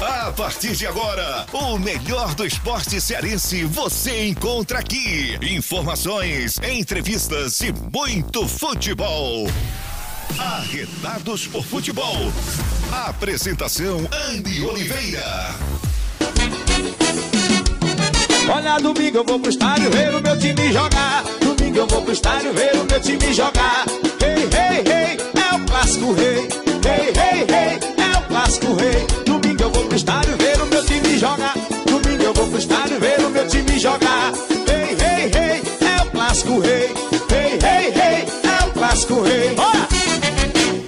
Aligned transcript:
A 0.00 0.30
partir 0.30 0.76
de 0.76 0.86
agora, 0.86 1.44
o 1.52 1.76
melhor 1.76 2.32
do 2.34 2.46
esporte 2.46 3.00
cearense 3.00 3.64
você 3.64 4.28
encontra 4.28 4.78
aqui. 4.78 5.36
Informações, 5.42 6.56
entrevistas 6.58 7.60
e 7.60 7.72
muito 7.72 8.46
futebol. 8.46 9.48
Arretados 10.38 11.48
por 11.48 11.64
futebol. 11.64 12.32
Apresentação 13.08 13.98
Andy 14.30 14.64
Oliveira. 14.64 15.56
Olha, 18.48 18.78
domingo 18.78 19.18
eu 19.18 19.24
vou 19.24 19.40
pro 19.40 19.50
estádio 19.50 19.90
ver 19.90 20.14
o 20.14 20.22
meu 20.22 20.38
time 20.38 20.72
jogar. 20.72 21.24
Domingo 21.40 21.78
eu 21.78 21.86
vou 21.88 22.02
pro 22.02 22.12
estádio 22.12 22.54
ver 22.54 22.76
o 22.76 22.84
meu 22.84 23.00
time 23.00 23.34
jogar. 23.34 23.84
Hey, 24.22 24.44
hey, 24.44 24.84
hey, 24.86 25.42
é 25.42 25.54
o 25.56 25.66
clássico 25.66 26.12
rei. 26.12 26.48
Hey, 26.86 27.12
hey, 27.16 27.40
hey, 27.42 28.04
é 28.04 28.18
o 28.18 28.22
clássico 28.28 28.74
rei. 28.76 29.27
Eu 29.68 29.72
vou 29.72 29.84
pro 29.84 29.96
estádio 29.96 30.34
ver 30.38 30.62
o 30.62 30.66
meu 30.66 30.82
time 30.82 31.18
jogar. 31.18 31.52
Domingo 31.84 32.22
eu 32.22 32.32
vou 32.32 32.48
pro 32.48 32.58
estádio 32.58 32.98
ver 32.98 33.20
o 33.20 33.28
meu 33.28 33.46
time 33.46 33.78
jogar. 33.78 34.32
Hey, 34.66 34.96
hey, 34.96 35.24
hey, 35.26 35.62
é 35.86 36.02
o 36.02 36.10
clássico 36.10 36.58
rei. 36.58 36.84
Hey, 37.30 37.58
hey, 37.62 37.92
hey, 37.92 38.26
é 38.48 38.66
o 38.66 38.72
clássico 38.72 39.20
rei. 39.20 39.54
Bora! 39.54 39.86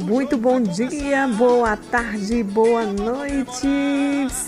Muito 0.01 0.39
bom 0.39 0.62
dia, 0.62 1.29
boa 1.29 1.77
tarde, 1.77 2.43
boa 2.43 2.84
noite. 2.87 3.69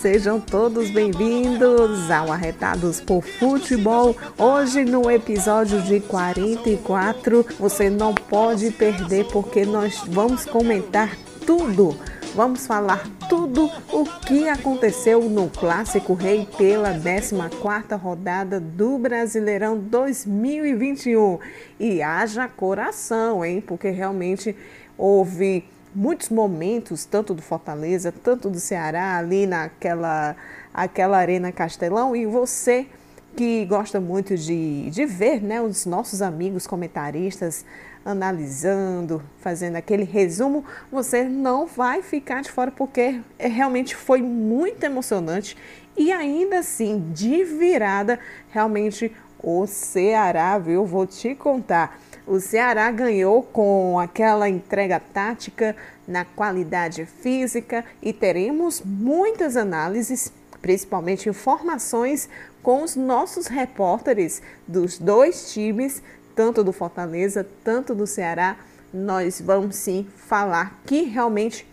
Sejam 0.01 0.39
todos 0.39 0.89
bem-vindos 0.89 2.09
ao 2.09 2.31
Arretados 2.31 2.99
por 2.99 3.23
Futebol. 3.23 4.17
Hoje 4.35 4.83
no 4.83 5.11
episódio 5.11 5.79
de 5.83 5.99
44, 5.99 7.45
você 7.59 7.87
não 7.87 8.15
pode 8.15 8.71
perder 8.71 9.25
porque 9.25 9.63
nós 9.63 10.01
vamos 10.07 10.43
comentar 10.43 11.15
tudo. 11.45 11.95
Vamos 12.35 12.65
falar 12.65 13.07
tudo 13.29 13.69
o 13.91 14.03
que 14.25 14.49
aconteceu 14.49 15.21
no 15.29 15.51
Clássico 15.51 16.15
Rei 16.15 16.47
pela 16.57 16.91
14ª 16.91 17.95
rodada 17.95 18.59
do 18.59 18.97
Brasileirão 18.97 19.77
2021. 19.77 21.37
E 21.79 22.01
haja 22.01 22.47
coração, 22.47 23.45
hein? 23.45 23.61
Porque 23.61 23.91
realmente 23.91 24.55
houve 24.97 25.63
muitos 25.93 26.29
momentos, 26.29 27.05
tanto 27.05 27.35
do 27.35 27.41
Fortaleza, 27.43 28.11
tanto 28.11 28.49
do 28.49 28.59
Ceará, 28.59 29.15
ali 29.15 29.45
naquela 29.45 30.35
aquela 30.73 31.19
Arena 31.19 31.51
Castelão, 31.51 32.15
e 32.15 32.25
você 32.25 32.87
que 33.35 33.65
gosta 33.65 33.99
muito 33.99 34.35
de, 34.35 34.89
de 34.89 35.05
ver 35.05 35.41
né, 35.41 35.61
os 35.61 35.85
nossos 35.85 36.21
amigos 36.21 36.67
comentaristas 36.67 37.65
analisando, 38.05 39.23
fazendo 39.39 39.75
aquele 39.75 40.03
resumo, 40.03 40.65
você 40.91 41.23
não 41.23 41.65
vai 41.65 42.01
ficar 42.01 42.41
de 42.41 42.51
fora 42.51 42.71
porque 42.71 43.21
é, 43.39 43.47
realmente 43.47 43.95
foi 43.95 44.21
muito 44.21 44.83
emocionante 44.83 45.57
e 45.95 46.11
ainda 46.11 46.59
assim, 46.59 47.11
de 47.13 47.43
virada, 47.43 48.19
realmente 48.49 49.11
o 49.41 49.67
Ceará, 49.67 50.57
viu? 50.57 50.85
Vou 50.85 51.05
te 51.05 51.35
contar. 51.35 51.99
O 52.25 52.39
Ceará 52.39 52.89
ganhou 52.89 53.43
com 53.43 53.99
aquela 53.99 54.47
entrega 54.47 54.99
tática 54.99 55.75
na 56.07 56.23
qualidade 56.23 57.05
física 57.05 57.83
e 58.01 58.13
teremos 58.13 58.81
muitas 58.83 59.57
análises, 59.57 60.31
principalmente 60.61 61.27
informações 61.27 62.29
com 62.63 62.81
os 62.81 62.95
nossos 62.95 63.47
repórteres 63.47 64.41
dos 64.65 64.97
dois 64.97 65.51
times, 65.51 66.01
tanto 66.35 66.63
do 66.63 66.73
Fortaleza, 66.73 67.45
tanto 67.63 67.93
do 67.95 68.07
Ceará. 68.07 68.57
Nós 68.93 69.41
vamos 69.41 69.75
sim 69.75 70.07
falar 70.15 70.81
que 70.85 71.03
realmente 71.03 71.67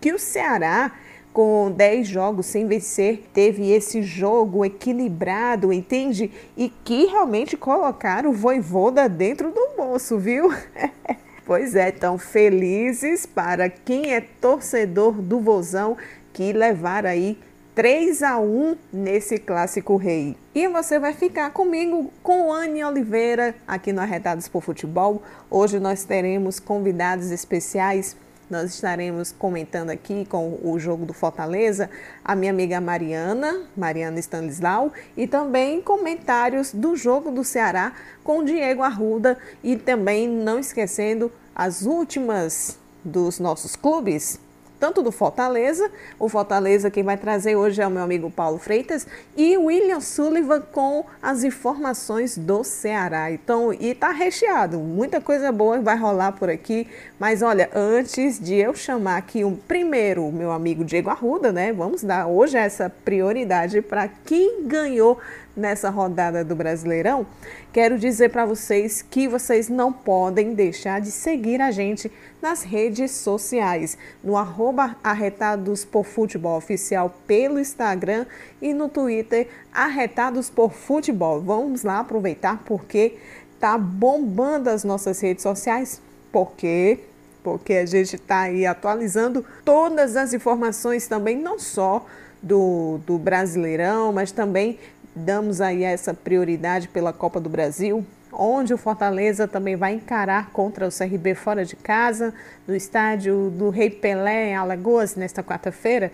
que 0.00 0.12
o 0.12 0.18
Ceará 0.18 0.92
com 1.34 1.68
10 1.72 2.06
jogos 2.06 2.46
sem 2.46 2.68
vencer, 2.68 3.24
teve 3.34 3.72
esse 3.72 4.00
jogo 4.02 4.64
equilibrado, 4.64 5.72
entende? 5.72 6.30
E 6.56 6.68
que 6.84 7.06
realmente 7.06 7.56
colocaram 7.56 8.30
o 8.30 8.32
Voivoda 8.32 9.08
dentro 9.08 9.50
do 9.50 9.70
bolso, 9.76 10.16
viu? 10.16 10.54
pois 11.44 11.74
é, 11.74 11.90
tão 11.90 12.16
felizes 12.16 13.26
para 13.26 13.68
quem 13.68 14.14
é 14.14 14.20
torcedor 14.20 15.20
do 15.20 15.40
Vozão 15.40 15.96
que 16.32 16.52
levar 16.52 17.04
aí 17.04 17.36
3 17.74 18.22
a 18.22 18.38
1 18.38 18.76
nesse 18.92 19.38
clássico 19.38 19.96
rei. 19.96 20.36
E 20.54 20.68
você 20.68 20.98
vai 20.98 21.12
ficar 21.12 21.50
comigo 21.50 22.12
com 22.22 22.52
Anne 22.52 22.84
Oliveira 22.84 23.54
aqui 23.66 23.92
no 23.92 24.00
Arretados 24.00 24.46
por 24.46 24.62
Futebol. 24.62 25.22
Hoje 25.50 25.80
nós 25.80 26.04
teremos 26.04 26.60
convidados 26.60 27.30
especiais 27.30 28.16
nós 28.50 28.74
estaremos 28.74 29.32
comentando 29.32 29.90
aqui 29.90 30.26
com 30.26 30.58
o 30.62 30.78
jogo 30.78 31.06
do 31.06 31.14
Fortaleza 31.14 31.88
a 32.22 32.36
minha 32.36 32.52
amiga 32.52 32.80
Mariana, 32.80 33.62
Mariana 33.74 34.18
Stanislau, 34.20 34.92
e 35.16 35.26
também 35.26 35.80
comentários 35.80 36.72
do 36.72 36.94
jogo 36.94 37.30
do 37.30 37.42
Ceará 37.42 37.92
com 38.22 38.44
Diego 38.44 38.82
Arruda 38.82 39.38
e 39.62 39.76
também 39.76 40.28
não 40.28 40.58
esquecendo 40.58 41.32
as 41.54 41.82
últimas 41.82 42.78
dos 43.02 43.40
nossos 43.40 43.74
clubes 43.76 44.38
tanto 44.84 45.02
do 45.02 45.10
Fortaleza, 45.10 45.90
o 46.18 46.28
Fortaleza 46.28 46.90
quem 46.90 47.02
vai 47.02 47.16
trazer 47.16 47.56
hoje 47.56 47.80
é 47.80 47.86
o 47.86 47.90
meu 47.90 48.02
amigo 48.02 48.30
Paulo 48.30 48.58
Freitas 48.58 49.06
e 49.34 49.56
William 49.56 49.98
Sullivan 49.98 50.60
com 50.60 51.06
as 51.22 51.42
informações 51.42 52.36
do 52.36 52.62
Ceará. 52.62 53.32
Então, 53.32 53.72
e 53.72 53.94
tá 53.94 54.10
recheado, 54.10 54.78
muita 54.78 55.22
coisa 55.22 55.50
boa 55.50 55.80
vai 55.80 55.96
rolar 55.96 56.32
por 56.32 56.50
aqui. 56.50 56.86
Mas 57.18 57.40
olha, 57.40 57.70
antes 57.74 58.38
de 58.38 58.56
eu 58.56 58.74
chamar 58.74 59.16
aqui 59.16 59.42
um 59.42 59.56
primeiro 59.56 60.30
meu 60.30 60.52
amigo 60.52 60.84
Diego 60.84 61.08
Arruda, 61.08 61.50
né? 61.50 61.72
Vamos 61.72 62.02
dar 62.02 62.26
hoje 62.26 62.58
essa 62.58 62.90
prioridade 62.90 63.80
para 63.80 64.06
quem 64.06 64.66
ganhou 64.66 65.18
nessa 65.56 65.90
rodada 65.90 66.44
do 66.44 66.54
Brasileirão, 66.54 67.26
quero 67.72 67.98
dizer 67.98 68.30
para 68.30 68.44
vocês 68.44 69.02
que 69.02 69.28
vocês 69.28 69.68
não 69.68 69.92
podem 69.92 70.54
deixar 70.54 71.00
de 71.00 71.10
seguir 71.10 71.60
a 71.60 71.70
gente 71.70 72.10
nas 72.42 72.62
redes 72.62 73.12
sociais, 73.12 73.96
no 74.22 74.36
arroba 74.36 74.96
Arretados 75.02 75.84
por 75.84 76.04
Futebol 76.04 76.56
Oficial 76.56 77.14
pelo 77.26 77.58
Instagram 77.58 78.26
e 78.60 78.74
no 78.74 78.88
Twitter 78.88 79.48
Arretados 79.72 80.50
por 80.50 80.72
Futebol. 80.72 81.40
Vamos 81.40 81.82
lá 81.82 82.00
aproveitar 82.00 82.62
porque 82.64 83.16
tá 83.60 83.78
bombando 83.78 84.68
as 84.68 84.84
nossas 84.84 85.20
redes 85.20 85.42
sociais, 85.42 86.00
porque 86.32 86.98
porque 87.42 87.74
a 87.74 87.84
gente 87.84 88.16
está 88.16 88.40
aí 88.40 88.64
atualizando 88.64 89.44
todas 89.66 90.16
as 90.16 90.32
informações 90.32 91.06
também, 91.06 91.36
não 91.36 91.58
só 91.58 92.06
do, 92.42 92.98
do 93.06 93.18
Brasileirão, 93.18 94.12
mas 94.12 94.32
também 94.32 94.78
damos 95.14 95.60
aí 95.60 95.84
essa 95.84 96.12
prioridade 96.12 96.88
pela 96.88 97.12
Copa 97.12 97.40
do 97.40 97.48
Brasil, 97.48 98.04
onde 98.32 98.74
o 98.74 98.78
Fortaleza 98.78 99.46
também 99.46 99.76
vai 99.76 99.94
encarar 99.94 100.50
contra 100.50 100.88
o 100.88 100.90
CRB 100.90 101.34
fora 101.34 101.64
de 101.64 101.76
casa, 101.76 102.34
no 102.66 102.74
estádio 102.74 103.50
do 103.50 103.70
Rei 103.70 103.90
Pelé, 103.90 104.50
em 104.50 104.56
Alagoas, 104.56 105.14
nesta 105.14 105.42
quarta-feira. 105.42 106.10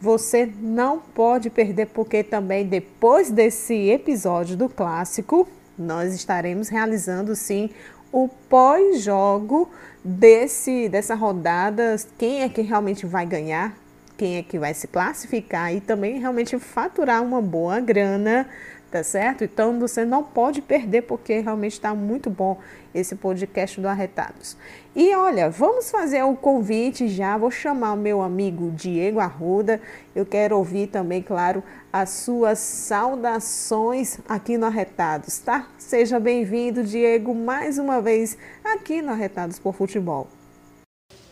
Você 0.00 0.48
não 0.60 0.98
pode 0.98 1.50
perder, 1.50 1.86
porque 1.86 2.22
também 2.22 2.66
depois 2.66 3.30
desse 3.30 3.88
episódio 3.88 4.56
do 4.56 4.68
clássico, 4.68 5.48
nós 5.78 6.14
estaremos 6.14 6.68
realizando 6.68 7.34
sim 7.34 7.70
o 8.12 8.28
pós-jogo 8.28 9.68
desse 10.04 10.88
dessa 10.88 11.14
rodada, 11.14 11.96
quem 12.16 12.42
é 12.42 12.48
que 12.48 12.62
realmente 12.62 13.04
vai 13.04 13.26
ganhar, 13.26 13.76
quem 14.16 14.36
é 14.36 14.42
que 14.42 14.58
vai 14.58 14.72
se 14.72 14.86
classificar 14.86 15.74
e 15.74 15.80
também 15.80 16.18
realmente 16.18 16.58
faturar 16.58 17.22
uma 17.22 17.42
boa 17.42 17.80
grana, 17.80 18.48
tá 18.90 19.02
certo? 19.02 19.44
Então 19.44 19.78
você 19.78 20.04
não 20.04 20.22
pode 20.22 20.62
perder 20.62 21.02
porque 21.02 21.40
realmente 21.40 21.72
está 21.72 21.94
muito 21.94 22.30
bom 22.30 22.58
esse 22.94 23.14
podcast 23.14 23.78
do 23.80 23.88
Arretados. 23.88 24.56
E 24.94 25.14
olha, 25.14 25.50
vamos 25.50 25.90
fazer 25.90 26.22
o 26.22 26.28
um 26.28 26.34
convite 26.34 27.08
já, 27.08 27.36
vou 27.36 27.50
chamar 27.50 27.92
o 27.92 27.96
meu 27.96 28.22
amigo 28.22 28.70
Diego 28.70 29.20
Arruda. 29.20 29.80
Eu 30.14 30.24
quero 30.24 30.56
ouvir 30.56 30.86
também, 30.86 31.20
claro, 31.20 31.62
as 31.92 32.10
suas 32.10 32.58
saudações 32.58 34.18
aqui 34.26 34.56
no 34.56 34.64
Arretados, 34.64 35.38
tá? 35.38 35.68
Seja 35.76 36.18
bem-vindo, 36.18 36.82
Diego, 36.82 37.34
mais 37.34 37.76
uma 37.76 38.00
vez 38.00 38.38
aqui 38.64 39.02
no 39.02 39.12
Arretados 39.12 39.58
por 39.58 39.74
Futebol. 39.74 40.28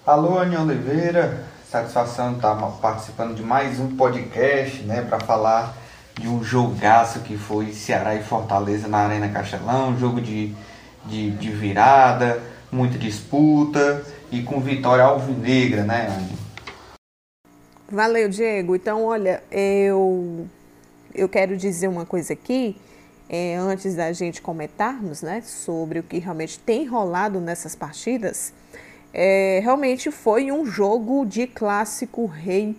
Alô, 0.06 0.38
Aninha 0.38 0.60
Oliveira, 0.60 1.46
Satisfação 1.74 2.36
estar 2.36 2.54
participando 2.80 3.34
de 3.34 3.42
mais 3.42 3.80
um 3.80 3.96
podcast, 3.96 4.80
né, 4.84 5.02
para 5.02 5.18
falar 5.18 5.76
de 6.14 6.28
um 6.28 6.40
jogaço 6.40 7.18
que 7.22 7.36
foi 7.36 7.72
Ceará 7.72 8.14
e 8.14 8.22
Fortaleza 8.22 8.86
na 8.86 8.98
Arena 8.98 9.28
Castelão, 9.28 9.98
jogo 9.98 10.20
de, 10.20 10.54
de, 11.04 11.32
de 11.32 11.50
virada, 11.50 12.40
muita 12.70 12.96
disputa 12.96 14.04
e 14.30 14.40
com 14.44 14.60
vitória 14.60 15.02
alvinegra, 15.02 15.82
né, 15.82 16.16
Anny? 16.16 16.38
Valeu, 17.90 18.28
Diego. 18.28 18.76
Então, 18.76 19.04
olha, 19.04 19.42
eu, 19.50 20.46
eu 21.12 21.28
quero 21.28 21.56
dizer 21.56 21.88
uma 21.88 22.06
coisa 22.06 22.34
aqui, 22.34 22.76
é, 23.28 23.56
antes 23.56 23.96
da 23.96 24.12
gente 24.12 24.40
comentarmos, 24.40 25.22
né, 25.22 25.40
sobre 25.40 25.98
o 25.98 26.04
que 26.04 26.20
realmente 26.20 26.56
tem 26.56 26.86
rolado 26.86 27.40
nessas 27.40 27.74
partidas 27.74 28.52
é, 29.16 29.60
realmente 29.62 30.10
foi 30.10 30.50
um 30.50 30.66
jogo 30.66 31.24
de 31.24 31.46
clássico 31.46 32.26
rei 32.26 32.76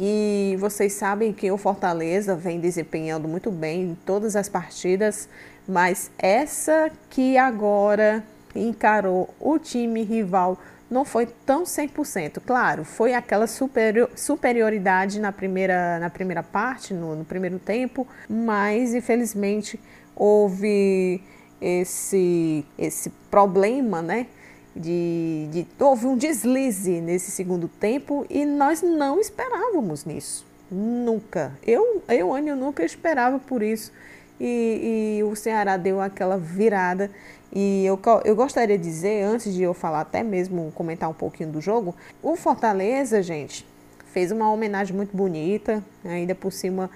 E 0.00 0.56
vocês 0.58 0.94
sabem 0.94 1.30
que 1.30 1.50
o 1.52 1.58
Fortaleza 1.58 2.34
vem 2.34 2.58
desempenhando 2.58 3.28
muito 3.28 3.50
bem 3.50 3.82
em 3.90 3.94
todas 4.06 4.34
as 4.34 4.48
partidas, 4.48 5.28
mas 5.68 6.10
essa 6.18 6.90
que 7.10 7.36
agora 7.36 8.24
encarou 8.56 9.32
o 9.38 9.58
time 9.58 10.02
rival 10.02 10.58
não 10.90 11.04
foi 11.04 11.26
tão 11.26 11.64
100%. 11.64 12.40
Claro, 12.44 12.84
foi 12.84 13.14
aquela 13.14 13.46
superior, 13.46 14.10
superioridade 14.16 15.20
na 15.20 15.32
primeira, 15.32 15.98
na 15.98 16.08
primeira 16.08 16.42
parte, 16.42 16.94
no, 16.94 17.14
no 17.14 17.24
primeiro 17.24 17.58
tempo, 17.58 18.06
mas 18.28 18.94
infelizmente 18.94 19.78
houve 20.16 21.22
esse, 21.60 22.64
esse 22.78 23.10
problema, 23.30 24.00
né? 24.00 24.26
De, 24.74 25.48
de, 25.52 25.66
houve 25.78 26.06
um 26.06 26.16
deslize 26.16 27.00
nesse 27.00 27.30
segundo 27.30 27.68
tempo 27.68 28.26
e 28.28 28.44
nós 28.44 28.82
não 28.82 29.20
esperávamos 29.20 30.04
nisso. 30.04 30.44
Nunca. 30.70 31.52
Eu, 31.64 32.02
eu 32.08 32.34
Anny, 32.34 32.48
eu 32.48 32.56
nunca 32.56 32.84
esperava 32.84 33.38
por 33.38 33.62
isso. 33.62 33.92
E, 34.40 35.18
e 35.18 35.22
o 35.22 35.36
Ceará 35.36 35.76
deu 35.76 36.00
aquela 36.00 36.36
virada 36.36 37.08
e 37.54 37.86
eu, 37.86 38.00
eu 38.24 38.34
gostaria 38.34 38.76
de 38.76 38.82
dizer, 38.82 39.22
antes 39.22 39.54
de 39.54 39.62
eu 39.62 39.72
falar 39.72 40.00
até 40.00 40.24
mesmo, 40.24 40.72
comentar 40.74 41.08
um 41.08 41.14
pouquinho 41.14 41.50
do 41.50 41.60
jogo, 41.60 41.94
o 42.20 42.34
Fortaleza, 42.34 43.22
gente, 43.22 43.64
fez 44.12 44.32
uma 44.32 44.50
homenagem 44.50 44.94
muito 44.94 45.16
bonita, 45.16 45.82
ainda 46.04 46.34
por 46.34 46.52
cima 46.52 46.90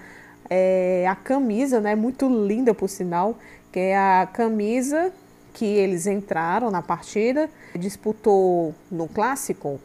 é, 0.49 1.05
a 1.07 1.15
camisa, 1.15 1.79
né, 1.79 1.95
muito 1.95 2.27
linda 2.27 2.73
por 2.73 2.89
sinal, 2.89 3.37
que 3.71 3.79
é 3.79 3.97
a 3.97 4.27
camisa 4.27 5.13
que 5.53 5.65
eles 5.65 6.07
entraram 6.07 6.71
na 6.71 6.81
partida, 6.81 7.49
disputou 7.75 8.73
no 8.91 9.07
clássico 9.07 9.79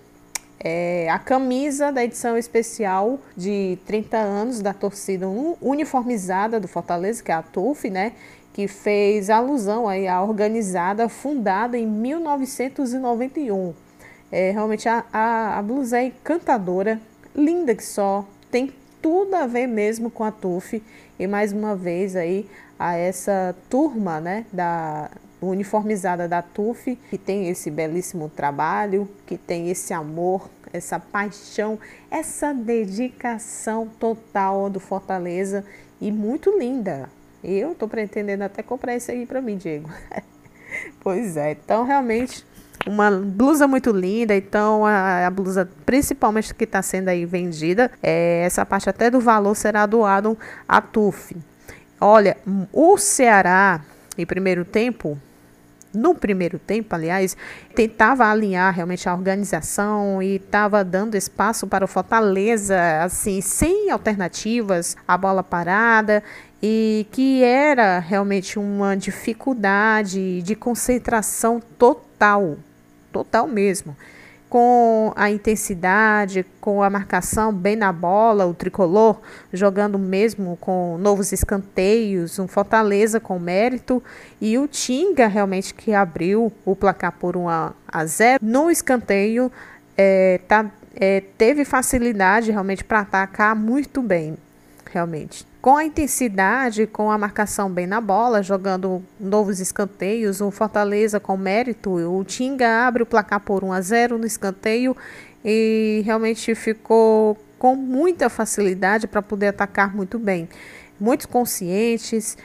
é, 0.65 1.11
a 1.11 1.19
camisa 1.19 1.93
da 1.93 2.03
edição 2.03 2.39
especial 2.39 3.19
de 3.37 3.79
30 3.85 4.17
anos 4.17 4.61
da 4.61 4.73
torcida 4.73 5.29
uniformizada 5.61 6.59
do 6.59 6.67
Fortaleza, 6.67 7.23
que 7.23 7.31
é 7.31 7.35
a 7.35 7.43
TUF, 7.43 7.91
né? 7.91 8.13
que 8.55 8.69
fez 8.69 9.29
alusão 9.31 9.89
aí 9.89 10.07
à 10.07 10.23
organizada 10.23 11.09
fundada 11.09 11.77
em 11.77 11.87
1991. 11.87 13.75
É, 14.31 14.53
realmente 14.53 14.89
a, 14.89 15.05
a, 15.13 15.59
a 15.59 15.63
blusa 15.63 15.99
é 15.99 16.07
encantadora, 16.07 17.01
linda 17.35 17.75
que 17.75 17.85
só, 17.85 18.25
tem 18.51 18.73
tudo 19.03 19.35
a 19.35 19.47
ver 19.47 19.67
mesmo 19.67 20.09
com 20.09 20.25
a 20.25 20.31
TUF 20.31 20.83
e 21.19 21.27
mais 21.27 21.53
uma 21.53 21.77
vez 21.77 22.17
aí 22.17 22.49
a 22.79 22.97
essa 22.97 23.55
turma 23.69 24.21
né, 24.21 24.47
da 24.53 25.11
uniformizada 25.49 26.29
da 26.29 26.43
TUF, 26.43 26.97
que 27.11 27.19
tem 27.19 27.49
esse 27.49 27.71
belíssimo 27.71 28.29
trabalho, 28.29 29.09
que 29.27 29.37
tem 29.37 29.71
esse 29.71 29.93
amor, 29.93 30.49
essa 30.73 30.99
paixão, 30.99 31.79
essa 32.11 32.53
dedicação 32.53 33.89
total 33.99 34.69
do 34.69 34.81
Fortaleza 34.81 35.65
e 36.01 36.11
muito 36.11 36.59
linda. 36.59 37.09
Eu 37.43 37.75
tô 37.75 37.87
pretendendo 37.87 38.45
até 38.45 38.63
comprar 38.63 38.95
esse 38.95 39.13
aí 39.13 39.27
para 39.27 39.41
mim, 39.41 39.57
Diego. 39.57 39.91
pois 41.01 41.37
é, 41.37 41.53
então 41.53 41.85
realmente 41.85 42.45
uma 42.87 43.11
blusa 43.11 43.67
muito 43.67 43.91
linda, 43.91 44.35
então 44.35 44.85
a, 44.85 45.27
a 45.27 45.31
blusa 45.31 45.69
principalmente 45.87 46.55
que 46.55 46.65
está 46.65 46.83
sendo 46.83 47.09
aí 47.09 47.25
vendida, 47.25 47.91
é, 48.03 48.43
essa 48.45 48.65
parte 48.67 48.91
até 48.91 49.11
do 49.11 49.21
valor 49.21 49.55
será 49.55 49.87
doado 49.87 50.37
à 50.69 50.81
TUF. 50.81 51.37
Olha, 52.01 52.37
o 52.73 52.99
Ceará 52.99 53.81
em 54.19 54.27
primeiro 54.27 54.65
tempo 54.65 55.19
no 55.95 56.15
primeiro 56.15 56.59
tempo, 56.59 56.95
aliás, 56.95 57.37
tentava 57.75 58.27
alinhar 58.27 58.75
realmente 58.75 59.09
a 59.09 59.15
organização 59.15 60.23
e 60.23 60.37
estava 60.37 60.85
dando 60.85 61.17
espaço 61.17 61.67
para 61.67 61.85
o 61.85 61.89
Fortaleza, 61.89 63.03
assim, 63.03 63.41
sem 63.41 63.91
alternativas, 63.91 64.97
a 65.07 65.17
bola 65.17 65.43
parada 65.43 66.23
e 66.63 67.07
que 67.13 67.43
era 67.43 67.99
realmente 67.99 68.59
uma 68.59 68.97
dificuldade 68.97 70.43
de 70.43 70.55
concentração 70.55 71.61
total, 71.79 72.57
total 73.13 73.47
mesmo 73.47 73.97
com 74.55 75.13
a 75.17 75.33
intensidade, 75.33 76.47
com 76.61 76.81
a 76.81 76.89
marcação 76.89 77.53
bem 77.53 77.75
na 77.75 77.93
bola, 77.93 78.47
o 78.47 78.55
tricolor 78.55 79.21
jogando 79.53 79.99
mesmo 79.99 80.57
com 80.61 80.97
novos 80.97 81.33
escanteios, 81.33 82.39
um 82.39 82.47
Fortaleza 82.47 83.19
com 83.19 83.37
mérito 83.37 84.01
e 84.41 84.57
o 84.57 84.69
Tinga 84.69 85.27
realmente 85.27 85.75
que 85.75 85.93
abriu 85.93 86.53
o 86.65 86.77
placar 86.77 87.11
por 87.19 87.37
1 87.37 87.49
a 87.49 88.07
0 88.07 88.39
no 88.41 88.71
escanteio 88.71 89.51
é, 89.99 90.39
tá, 90.47 90.71
é, 90.95 91.21
teve 91.37 91.65
facilidade 91.65 92.53
realmente 92.53 92.85
para 92.85 93.01
atacar 93.01 93.57
muito 93.57 94.01
bem, 94.01 94.37
realmente 94.89 95.45
com 95.65 95.79
a 95.79 95.85
intensidade, 95.87 96.87
com 96.87 97.11
a 97.11 97.17
marcação 97.17 97.71
bem 97.71 97.87
na 97.87 97.99
bola, 97.99 98.43
jogando 98.43 99.03
novos 99.19 99.61
escanteios, 99.61 100.43
o 100.43 100.51
Fortaleza 100.51 101.19
com 101.19 101.39
mérito, 101.39 101.91
o 101.91 102.23
Tinga 102.23 102.87
abre 102.87 103.03
o 103.03 103.07
placar 103.07 103.41
por 103.41 103.65
1 103.65 103.73
a 103.73 103.81
0 103.81 104.19
no 104.19 104.27
escanteio 104.27 104.95
e 105.43 106.03
realmente 106.05 106.55
ficou 106.55 107.39
com 107.59 107.75
muita 107.75 108.29
facilidade 108.29 109.07
para 109.07 109.23
poder 109.23 109.47
atacar 109.47 109.97
muito 109.97 110.19
bem. 110.19 110.51
Muitos 111.01 111.25
conscientes, 111.25 112.37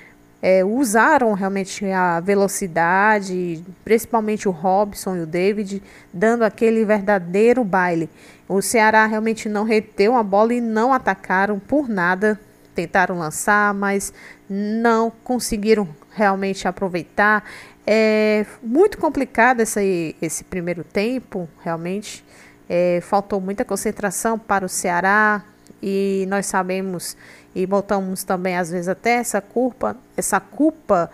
é, 0.42 0.64
usaram 0.64 1.34
realmente 1.34 1.86
a 1.92 2.22
velocidade, 2.22 3.62
principalmente 3.84 4.48
o 4.48 4.52
Robson 4.52 5.18
e 5.18 5.20
o 5.24 5.28
David, 5.28 5.84
dando 6.14 6.44
aquele 6.44 6.86
verdadeiro 6.86 7.66
baile. 7.66 8.10
O 8.48 8.62
Ceará 8.62 9.06
realmente 9.06 9.50
não 9.50 9.66
reteu 9.66 10.16
a 10.16 10.24
bola 10.24 10.54
e 10.54 10.62
não 10.62 10.94
atacaram 10.94 11.60
por 11.60 11.90
nada 11.90 12.40
tentaram 12.80 13.20
lançar, 13.20 13.74
mas 13.74 14.14
não 14.50 15.12
conseguiram 15.12 15.86
realmente 16.12 16.66
aproveitar. 16.66 17.44
É 17.86 18.46
muito 18.64 18.98
complicado 18.98 19.60
esse, 19.60 20.16
esse 20.22 20.46
primeiro 20.46 20.86
tempo, 20.86 21.50
realmente. 21.62 22.24
É, 22.70 23.02
faltou 23.02 23.42
muita 23.42 23.66
concentração 23.66 24.40
para 24.40 24.66
o 24.66 24.70
Ceará 24.70 25.44
e 25.82 26.26
nós 26.30 26.46
sabemos 26.46 27.18
e 27.54 27.66
botamos 27.66 28.24
também 28.24 28.56
às 28.56 28.70
vezes 28.70 28.88
até 28.88 29.16
essa 29.16 29.42
culpa, 29.42 29.98
essa 30.16 30.40
culpa 30.40 31.10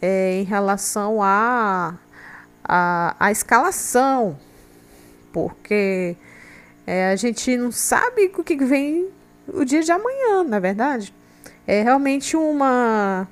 é, 0.00 0.34
em 0.40 0.44
relação 0.44 1.22
à 1.22 1.94
a, 2.62 3.16
a, 3.16 3.16
a, 3.18 3.32
escalação, 3.32 4.38
porque 5.32 6.14
é, 6.86 7.10
a 7.10 7.16
gente 7.16 7.56
não 7.56 7.72
sabe 7.72 8.30
o 8.36 8.44
que 8.44 8.56
vem 8.56 9.08
o 9.54 9.64
dia 9.64 9.82
de 9.82 9.92
amanhã, 9.92 10.44
na 10.44 10.56
é 10.56 10.60
verdade. 10.60 11.14
É 11.66 11.82
realmente 11.82 12.36
uma. 12.36 13.28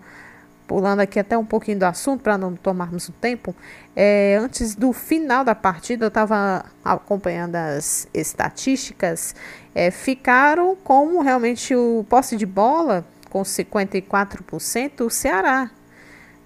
Pulando 0.67 1.01
aqui 1.01 1.19
até 1.19 1.37
um 1.37 1.47
pouquinho 1.47 1.79
do 1.79 1.85
assunto 1.85 2.23
para 2.23 2.37
não 2.37 2.55
tomarmos 2.55 3.09
o 3.09 3.13
tempo. 3.13 3.55
É, 3.97 4.39
antes 4.39 4.75
do 4.75 4.93
final 4.93 5.43
da 5.43 5.55
partida, 5.55 6.05
eu 6.05 6.09
estava 6.09 6.65
acompanhando 6.85 7.57
as 7.57 8.07
estatísticas. 8.13 9.35
É, 9.75 9.91
ficaram 9.91 10.77
como 10.77 11.23
realmente 11.23 11.75
o 11.75 12.05
posse 12.09 12.37
de 12.37 12.45
bola, 12.45 13.07
com 13.31 13.41
54%, 13.43 15.07
o 15.07 15.11
Ceará 15.11 15.71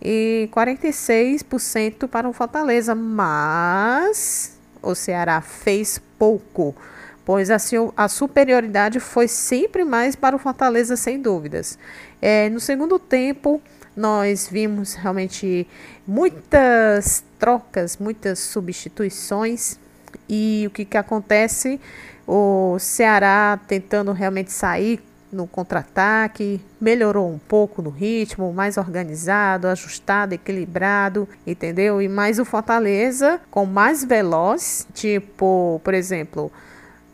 e 0.05 0.49
46% 0.52 2.09
para 2.09 2.29
o 2.29 2.33
Fortaleza, 2.33 2.95
mas 2.95 4.59
o 4.83 4.95
Ceará 4.95 5.41
fez 5.41 6.00
pouco 6.19 6.75
pois 7.25 7.50
assim, 7.50 7.76
a 7.97 8.09
superioridade 8.09 9.00
foi 9.00 9.29
sempre 9.29 9.85
mais 9.85 10.17
para 10.17 10.35
o 10.35 10.38
Fortaleza, 10.38 10.97
sem 10.97 11.21
dúvidas. 11.21 11.79
É, 12.21 12.49
no 12.49 12.61
segundo 12.61 12.99
tempo, 12.99 13.61
nós 13.97 14.49
vimos 14.50 14.95
realmente 14.95 15.67
muitas 16.07 17.25
trocas, 17.38 17.97
muitas 17.97 18.38
substituições. 18.38 19.79
E 20.29 20.64
o 20.67 20.71
que, 20.71 20.85
que 20.85 20.97
acontece? 20.97 21.81
O 22.26 22.79
Ceará 22.79 23.59
tentando 23.67 24.12
realmente 24.12 24.52
sair 24.52 25.02
no 25.33 25.47
contra-ataque, 25.47 26.61
melhorou 26.79 27.33
um 27.33 27.38
pouco 27.38 27.81
no 27.81 27.88
ritmo, 27.88 28.52
mais 28.52 28.76
organizado, 28.76 29.67
ajustado, 29.67 30.35
equilibrado, 30.35 31.26
entendeu? 31.47 32.02
E 32.02 32.09
mais 32.09 32.38
o 32.38 32.45
Fortaleza 32.45 33.41
com 33.50 33.64
mais 33.64 34.05
veloz, 34.05 34.87
tipo, 34.93 35.81
por 35.83 35.95
exemplo, 35.95 36.52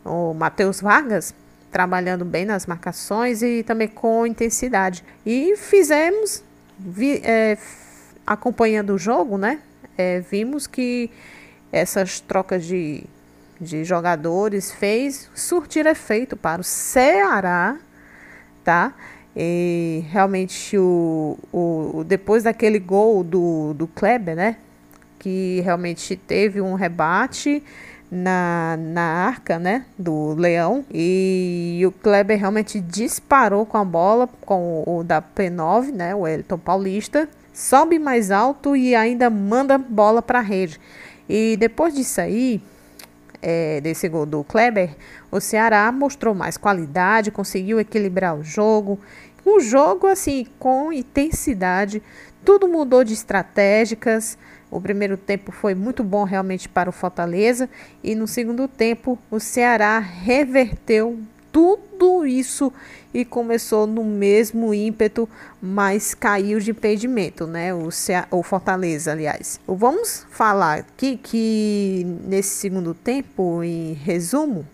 o 0.05 0.33
Matheus 0.33 0.81
Vargas, 0.81 1.33
trabalhando 1.71 2.25
bem 2.25 2.45
nas 2.45 2.65
marcações 2.65 3.41
e 3.41 3.63
também 3.63 3.87
com 3.87 4.25
intensidade. 4.25 5.03
E 5.25 5.55
fizemos, 5.55 6.43
vi, 6.77 7.21
é, 7.23 7.57
acompanhando 8.25 8.93
o 8.93 8.97
jogo, 8.97 9.37
né? 9.37 9.59
É, 9.97 10.19
vimos 10.19 10.65
que 10.65 11.09
essas 11.71 12.19
trocas 12.19 12.65
de, 12.65 13.03
de 13.59 13.83
jogadores 13.83 14.71
fez 14.71 15.29
surtir 15.35 15.85
efeito 15.85 16.35
para 16.35 16.61
o 16.61 16.63
Ceará, 16.63 17.77
tá? 18.63 18.93
E 19.35 20.03
realmente 20.09 20.77
o, 20.77 21.37
o, 21.53 22.03
depois 22.05 22.43
daquele 22.43 22.79
gol 22.79 23.23
do, 23.23 23.73
do 23.73 23.87
Kleber, 23.87 24.35
né? 24.35 24.57
Que 25.19 25.61
realmente 25.61 26.15
teve 26.15 26.61
um 26.61 26.73
rebate 26.73 27.63
na, 28.11 28.75
na 28.77 29.01
arca, 29.01 29.59
né, 29.59 29.85
do 29.97 30.33
leão. 30.33 30.85
E 30.91 31.81
o 31.85 31.91
Kleber 31.91 32.39
realmente 32.39 32.79
disparou 32.79 33.65
com 33.65 33.77
a 33.77 33.85
bola, 33.85 34.27
com 34.41 34.83
o 34.85 35.03
da 35.03 35.21
P9, 35.21 35.91
né, 35.91 36.15
o 36.15 36.27
Elton 36.27 36.57
Paulista. 36.57 37.29
Sobe 37.53 37.99
mais 37.99 38.31
alto 38.31 38.75
e 38.75 38.95
ainda 38.95 39.29
manda 39.29 39.77
bola 39.77 40.21
para 40.21 40.39
a 40.39 40.41
rede. 40.41 40.79
E 41.27 41.57
depois 41.57 41.93
disso 41.93 42.21
aí, 42.21 42.61
é, 43.41 43.81
desse 43.81 44.07
gol 44.07 44.25
do 44.25 44.43
Kleber, 44.43 44.95
o 45.31 45.39
Ceará 45.39 45.91
mostrou 45.91 46.33
mais 46.33 46.57
qualidade, 46.57 47.31
conseguiu 47.31 47.79
equilibrar 47.79 48.35
o 48.35 48.43
jogo. 48.43 48.99
Um 49.45 49.59
jogo 49.59 50.07
assim 50.07 50.47
com 50.57 50.91
intensidade, 50.91 52.01
tudo 52.43 52.67
mudou 52.67 53.03
de 53.03 53.13
estratégicas. 53.13 54.37
O 54.71 54.79
primeiro 54.79 55.17
tempo 55.17 55.51
foi 55.51 55.73
muito 55.73 56.03
bom 56.03 56.23
realmente 56.23 56.69
para 56.69 56.89
o 56.89 56.93
Fortaleza 56.93 57.69
e 58.03 58.13
no 58.13 58.27
segundo 58.27 58.67
tempo 58.67 59.17
o 59.31 59.39
Ceará 59.39 59.97
reverteu 59.99 61.19
tudo 61.51 62.25
isso 62.25 62.71
e 63.13 63.25
começou 63.25 63.87
no 63.87 64.03
mesmo 64.03 64.73
ímpeto, 64.73 65.27
mas 65.61 66.13
caiu 66.13 66.59
de 66.59 66.71
impedimento, 66.71 67.47
né? 67.47 67.73
O, 67.73 67.89
Cea 67.89 68.27
o 68.29 68.43
Fortaleza, 68.43 69.11
aliás. 69.11 69.59
Vamos 69.67 70.27
falar 70.29 70.79
aqui 70.79 71.17
que 71.17 72.05
nesse 72.23 72.49
segundo 72.49 72.93
tempo, 72.93 73.63
em 73.63 73.93
resumo, 73.93 74.65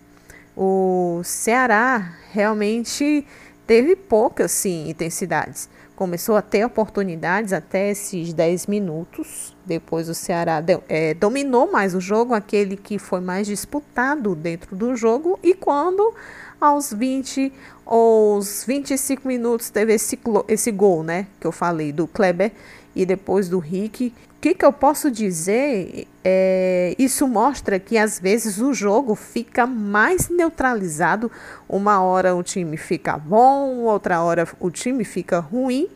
o 0.54 1.22
Ceará 1.24 2.14
realmente 2.32 3.26
teve 3.66 3.96
poucas 3.96 4.52
sim, 4.52 4.90
intensidades 4.90 5.68
começou 5.96 6.36
a 6.36 6.42
ter 6.42 6.64
oportunidades 6.64 7.52
até 7.54 7.90
esses 7.90 8.32
10 8.34 8.66
minutos. 8.66 9.56
Depois 9.64 10.08
o 10.08 10.14
Ceará 10.14 10.60
deu, 10.60 10.84
é, 10.88 11.14
dominou 11.14 11.72
mais 11.72 11.94
o 11.94 12.00
jogo, 12.00 12.34
aquele 12.34 12.76
que 12.76 12.98
foi 12.98 13.20
mais 13.20 13.46
disputado 13.46 14.34
dentro 14.34 14.76
do 14.76 14.94
jogo. 14.94 15.38
E 15.42 15.54
quando 15.54 16.14
aos 16.60 16.92
20 16.92 17.52
ou 17.84 18.40
25 18.40 19.26
minutos 19.26 19.70
teve 19.70 19.94
esse, 19.94 20.18
esse 20.48 20.70
gol, 20.70 21.02
né? 21.02 21.26
Que 21.40 21.46
eu 21.46 21.52
falei 21.52 21.92
do 21.92 22.06
Kleber 22.06 22.52
e 22.96 23.04
depois 23.04 23.48
do 23.48 23.58
Rick. 23.58 24.12
O 24.38 24.40
que, 24.40 24.54
que 24.54 24.64
eu 24.64 24.72
posso 24.72 25.10
dizer? 25.10 26.08
É, 26.24 26.94
isso 26.98 27.28
mostra 27.28 27.78
que 27.78 27.98
às 27.98 28.18
vezes 28.18 28.58
o 28.58 28.72
jogo 28.72 29.14
fica 29.14 29.66
mais 29.66 30.28
neutralizado. 30.28 31.30
Uma 31.68 32.00
hora 32.00 32.34
o 32.34 32.42
time 32.42 32.76
fica 32.76 33.18
bom, 33.18 33.80
outra 33.80 34.22
hora 34.22 34.48
o 34.58 34.70
time 34.70 35.04
fica 35.04 35.38
ruim. 35.38 35.88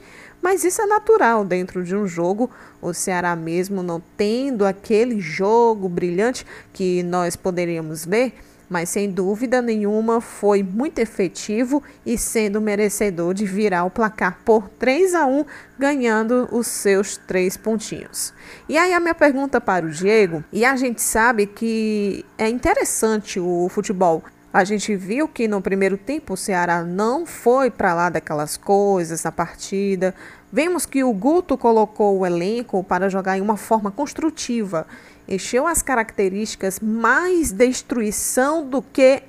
Mas 0.42 0.64
isso 0.64 0.80
é 0.80 0.86
natural 0.86 1.44
dentro 1.44 1.82
de 1.84 1.94
um 1.94 2.06
jogo. 2.06 2.50
O 2.80 2.92
Ceará 2.92 3.34
mesmo 3.36 3.82
não 3.82 4.02
tendo 4.16 4.64
aquele 4.64 5.20
jogo 5.20 5.88
brilhante 5.88 6.46
que 6.72 7.02
nós 7.02 7.36
poderíamos 7.36 8.04
ver 8.04 8.34
mas 8.70 8.88
sem 8.88 9.10
dúvida 9.10 9.60
nenhuma 9.60 10.20
foi 10.20 10.62
muito 10.62 11.00
efetivo 11.00 11.82
e 12.06 12.16
sendo 12.16 12.60
merecedor 12.60 13.34
de 13.34 13.44
virar 13.44 13.84
o 13.84 13.90
placar 13.90 14.38
por 14.44 14.68
3 14.68 15.14
a 15.16 15.26
1, 15.26 15.44
ganhando 15.76 16.48
os 16.52 16.68
seus 16.68 17.16
três 17.16 17.56
pontinhos. 17.56 18.32
E 18.68 18.78
aí 18.78 18.94
a 18.94 19.00
minha 19.00 19.14
pergunta 19.14 19.60
para 19.60 19.84
o 19.84 19.90
Diego, 19.90 20.44
e 20.52 20.64
a 20.64 20.76
gente 20.76 21.02
sabe 21.02 21.46
que 21.46 22.24
é 22.38 22.48
interessante 22.48 23.40
o 23.40 23.68
futebol 23.68 24.22
a 24.52 24.64
gente 24.64 24.96
viu 24.96 25.28
que 25.28 25.46
no 25.46 25.62
primeiro 25.62 25.96
tempo 25.96 26.34
o 26.34 26.36
Ceará 26.36 26.82
não 26.82 27.24
foi 27.24 27.70
para 27.70 27.94
lá 27.94 28.10
daquelas 28.10 28.56
coisas 28.56 29.22
na 29.22 29.30
partida. 29.30 30.12
Vemos 30.52 30.84
que 30.84 31.04
o 31.04 31.12
Guto 31.12 31.56
colocou 31.56 32.18
o 32.18 32.26
elenco 32.26 32.82
para 32.82 33.08
jogar 33.08 33.38
em 33.38 33.40
uma 33.40 33.56
forma 33.56 33.92
construtiva 33.92 34.88
encheu 35.30 35.66
as 35.66 35.80
características 35.80 36.80
mais 36.80 37.52
destruição 37.52 38.68
do 38.68 38.82
que 38.82 39.22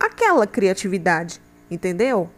aquela 0.00 0.46
criatividade, 0.46 1.40
entendeu? 1.70 2.30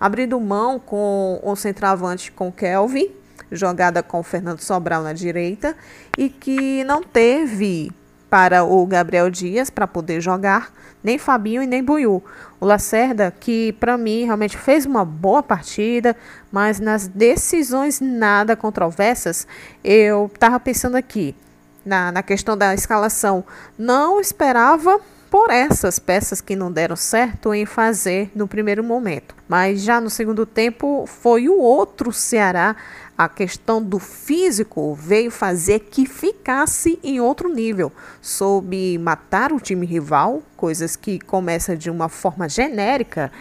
Abrindo 0.00 0.40
mão 0.40 0.80
com 0.80 1.38
o 1.42 1.54
centroavante 1.54 2.32
com 2.32 2.50
Kelvin, 2.50 3.10
jogada 3.52 4.02
com 4.02 4.22
Fernando 4.22 4.60
Sobral 4.60 5.02
na 5.02 5.12
direita, 5.12 5.76
e 6.16 6.28
que 6.28 6.82
não 6.84 7.02
teve 7.02 7.92
para 8.30 8.64
o 8.64 8.84
Gabriel 8.86 9.30
Dias 9.30 9.70
para 9.70 9.86
poder 9.86 10.20
jogar, 10.20 10.72
nem 11.04 11.18
Fabinho 11.18 11.62
e 11.62 11.66
nem 11.66 11.84
Buiu. 11.84 12.24
O 12.58 12.66
Lacerda, 12.66 13.32
que 13.38 13.72
para 13.74 13.96
mim 13.96 14.24
realmente 14.24 14.56
fez 14.56 14.86
uma 14.86 15.04
boa 15.04 15.42
partida, 15.42 16.16
mas 16.50 16.80
nas 16.80 17.06
decisões 17.06 18.00
nada 18.00 18.56
controversas, 18.56 19.46
eu 19.84 20.30
estava 20.34 20.58
pensando 20.58 20.96
aqui, 20.96 21.36
na, 21.84 22.10
na 22.10 22.22
questão 22.22 22.56
da 22.56 22.74
escalação, 22.74 23.44
não 23.78 24.20
esperava 24.20 25.00
por 25.34 25.50
essas 25.50 25.98
peças 25.98 26.40
que 26.40 26.54
não 26.54 26.70
deram 26.70 26.94
certo 26.94 27.52
em 27.52 27.66
fazer 27.66 28.30
no 28.36 28.46
primeiro 28.46 28.84
momento. 28.84 29.34
Mas 29.48 29.82
já 29.82 30.00
no 30.00 30.08
segundo 30.08 30.46
tempo 30.46 31.06
foi 31.08 31.48
o 31.48 31.58
outro 31.58 32.12
Ceará. 32.12 32.76
A 33.18 33.28
questão 33.28 33.82
do 33.82 33.98
físico 33.98 34.94
veio 34.94 35.32
fazer 35.32 35.80
que 35.80 36.06
ficasse 36.06 37.00
em 37.02 37.20
outro 37.20 37.48
nível. 37.48 37.92
Soube 38.22 38.96
matar 38.98 39.52
o 39.52 39.58
time 39.58 39.84
rival, 39.84 40.40
coisas 40.56 40.94
que 40.94 41.18
começa 41.18 41.76
de 41.76 41.90
uma 41.90 42.08
forma 42.08 42.48
genérica 42.48 43.32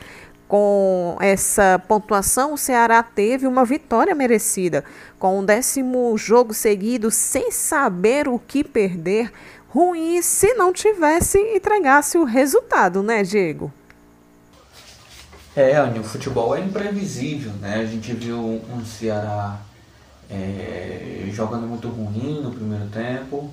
com 0.53 1.17
essa 1.19 1.81
pontuação, 1.87 2.53
o 2.53 2.57
Ceará 2.59 3.01
teve 3.01 3.47
uma 3.47 3.65
vitória 3.65 4.13
merecida, 4.13 4.85
com 5.17 5.39
um 5.39 5.43
décimo 5.43 6.15
jogo 6.15 6.53
seguido, 6.53 7.09
sem 7.09 7.49
saber 7.49 8.27
o 8.27 8.37
que 8.37 8.63
perder. 8.63 9.33
Ruim 9.67 10.21
se 10.21 10.53
não 10.53 10.71
tivesse 10.71 11.39
entregasse 11.39 12.19
o 12.19 12.23
resultado, 12.23 13.01
né, 13.01 13.23
Diego? 13.23 13.73
É, 15.55 15.75
Anny, 15.75 15.97
o 15.97 16.03
futebol 16.03 16.55
é 16.55 16.59
imprevisível, 16.59 17.51
né? 17.53 17.77
A 17.77 17.85
gente 17.87 18.13
viu 18.13 18.37
um 18.37 18.85
Ceará 18.85 19.59
é, 20.29 21.23
jogando 21.31 21.65
muito 21.65 21.87
ruim 21.87 22.43
no 22.43 22.51
primeiro 22.51 22.85
tempo, 22.89 23.49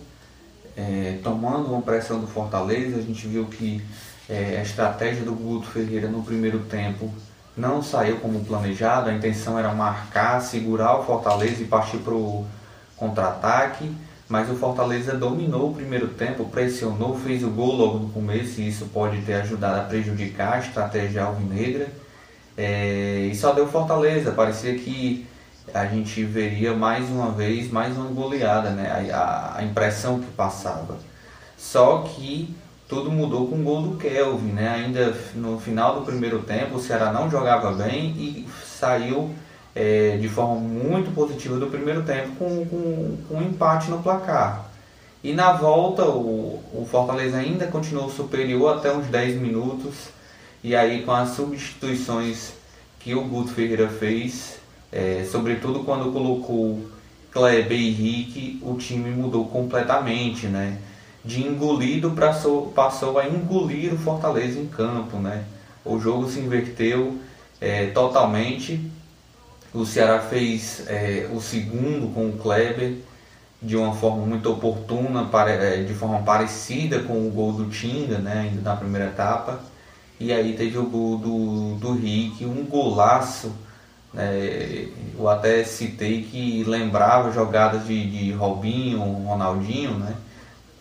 é, 0.76 1.18
tomando 1.22 1.72
uma 1.72 1.80
pressão 1.80 2.20
do 2.20 2.26
Fortaleza. 2.26 2.98
A 2.98 3.02
gente 3.02 3.26
viu 3.26 3.46
que 3.46 3.82
é, 4.30 4.58
a 4.58 4.62
estratégia 4.62 5.24
do 5.24 5.34
Guto 5.34 5.66
Ferreira 5.66 6.08
no 6.08 6.22
primeiro 6.22 6.60
tempo 6.60 7.12
não 7.56 7.82
saiu 7.82 8.18
como 8.18 8.44
planejado, 8.44 9.10
a 9.10 9.12
intenção 9.12 9.58
era 9.58 9.74
marcar, 9.74 10.40
segurar 10.40 10.98
o 10.98 11.04
Fortaleza 11.04 11.60
e 11.62 11.66
partir 11.66 11.98
para 11.98 12.14
o 12.14 12.46
contra-ataque, 12.96 13.90
mas 14.28 14.48
o 14.48 14.54
Fortaleza 14.54 15.16
dominou 15.16 15.70
o 15.70 15.74
primeiro 15.74 16.08
tempo, 16.08 16.44
pressionou, 16.44 17.18
fez 17.18 17.42
o 17.42 17.50
gol 17.50 17.74
logo 17.74 17.98
no 17.98 18.08
começo 18.10 18.60
e 18.60 18.68
isso 18.68 18.86
pode 18.86 19.20
ter 19.22 19.34
ajudado 19.34 19.80
a 19.80 19.84
prejudicar 19.84 20.54
a 20.54 20.58
estratégia 20.60 21.24
alvinegra. 21.24 21.88
É, 22.56 23.28
e 23.30 23.34
só 23.34 23.52
deu 23.52 23.66
Fortaleza, 23.66 24.30
parecia 24.30 24.74
que 24.76 25.26
a 25.74 25.86
gente 25.86 26.22
veria 26.22 26.72
mais 26.72 27.08
uma 27.10 27.32
vez 27.32 27.70
mais 27.70 27.96
uma 27.96 28.10
goleada, 28.10 28.70
né? 28.70 29.10
a, 29.12 29.56
a 29.56 29.64
impressão 29.64 30.20
que 30.20 30.26
passava. 30.28 30.98
Só 31.56 32.02
que 32.02 32.54
tudo 32.90 33.08
mudou 33.08 33.46
com 33.46 33.54
o 33.54 33.62
gol 33.62 33.82
do 33.82 33.96
Kelvin, 33.96 34.50
né? 34.50 34.68
Ainda 34.68 35.16
no 35.36 35.60
final 35.60 36.00
do 36.00 36.04
primeiro 36.04 36.40
tempo, 36.40 36.76
o 36.76 36.80
Ceará 36.80 37.12
não 37.12 37.30
jogava 37.30 37.70
bem 37.70 38.10
e 38.18 38.46
saiu 38.66 39.30
é, 39.76 40.18
de 40.20 40.28
forma 40.28 40.56
muito 40.56 41.14
positiva 41.14 41.56
do 41.56 41.68
primeiro 41.68 42.02
tempo 42.02 42.34
com, 42.36 42.66
com, 42.66 43.16
com, 43.28 43.36
um 43.36 43.42
empate 43.42 43.88
no 43.90 44.02
placar. 44.02 44.68
E 45.22 45.32
na 45.32 45.52
volta, 45.52 46.04
o, 46.04 46.60
o 46.72 46.84
Fortaleza 46.90 47.36
ainda 47.36 47.68
continuou 47.68 48.10
superior 48.10 48.76
até 48.76 48.92
uns 48.92 49.06
10 49.06 49.40
minutos. 49.40 50.08
E 50.64 50.74
aí, 50.74 51.02
com 51.02 51.12
as 51.12 51.30
substituições 51.30 52.54
que 52.98 53.14
o 53.14 53.22
Guto 53.24 53.52
Ferreira 53.52 53.88
fez, 53.88 54.58
é, 54.90 55.24
sobretudo 55.30 55.84
quando 55.84 56.12
colocou 56.12 56.84
Kleber 57.30 57.78
e 57.78 57.88
Henrique, 57.88 58.60
o 58.62 58.74
time 58.74 59.10
mudou 59.10 59.46
completamente, 59.46 60.46
né? 60.48 60.78
De 61.24 61.46
engolido 61.46 62.12
passou, 62.12 62.68
passou 62.68 63.18
a 63.18 63.26
engolir 63.26 63.92
o 63.94 63.98
Fortaleza 63.98 64.58
em 64.58 64.66
campo. 64.66 65.18
Né? 65.18 65.44
O 65.84 65.98
jogo 65.98 66.28
se 66.28 66.40
inverteu 66.40 67.18
é, 67.60 67.86
totalmente. 67.86 68.90
O 69.72 69.84
Ceará 69.84 70.20
fez 70.20 70.84
é, 70.88 71.28
o 71.32 71.40
segundo 71.40 72.12
com 72.12 72.28
o 72.28 72.38
Kleber 72.38 72.96
de 73.62 73.76
uma 73.76 73.94
forma 73.94 74.24
muito 74.24 74.50
oportuna, 74.50 75.28
é, 75.46 75.82
de 75.82 75.94
forma 75.94 76.22
parecida 76.22 77.00
com 77.00 77.26
o 77.26 77.30
gol 77.30 77.52
do 77.52 77.68
Tinga, 77.68 78.18
né, 78.18 78.48
ainda 78.48 78.62
na 78.62 78.74
primeira 78.74 79.08
etapa. 79.08 79.60
E 80.18 80.32
aí 80.32 80.54
teve 80.54 80.78
o 80.78 80.86
gol 80.86 81.18
do, 81.18 81.74
do 81.76 81.92
Rick, 81.92 82.44
um 82.44 82.64
golaço. 82.64 83.52
Né, 84.12 84.88
eu 85.16 85.28
até 85.28 85.62
citei 85.62 86.22
que 86.22 86.64
lembrava 86.64 87.30
jogadas 87.30 87.86
de, 87.86 88.10
de 88.10 88.32
Robinho, 88.32 89.00
Ronaldinho, 89.00 89.98
né? 89.98 90.14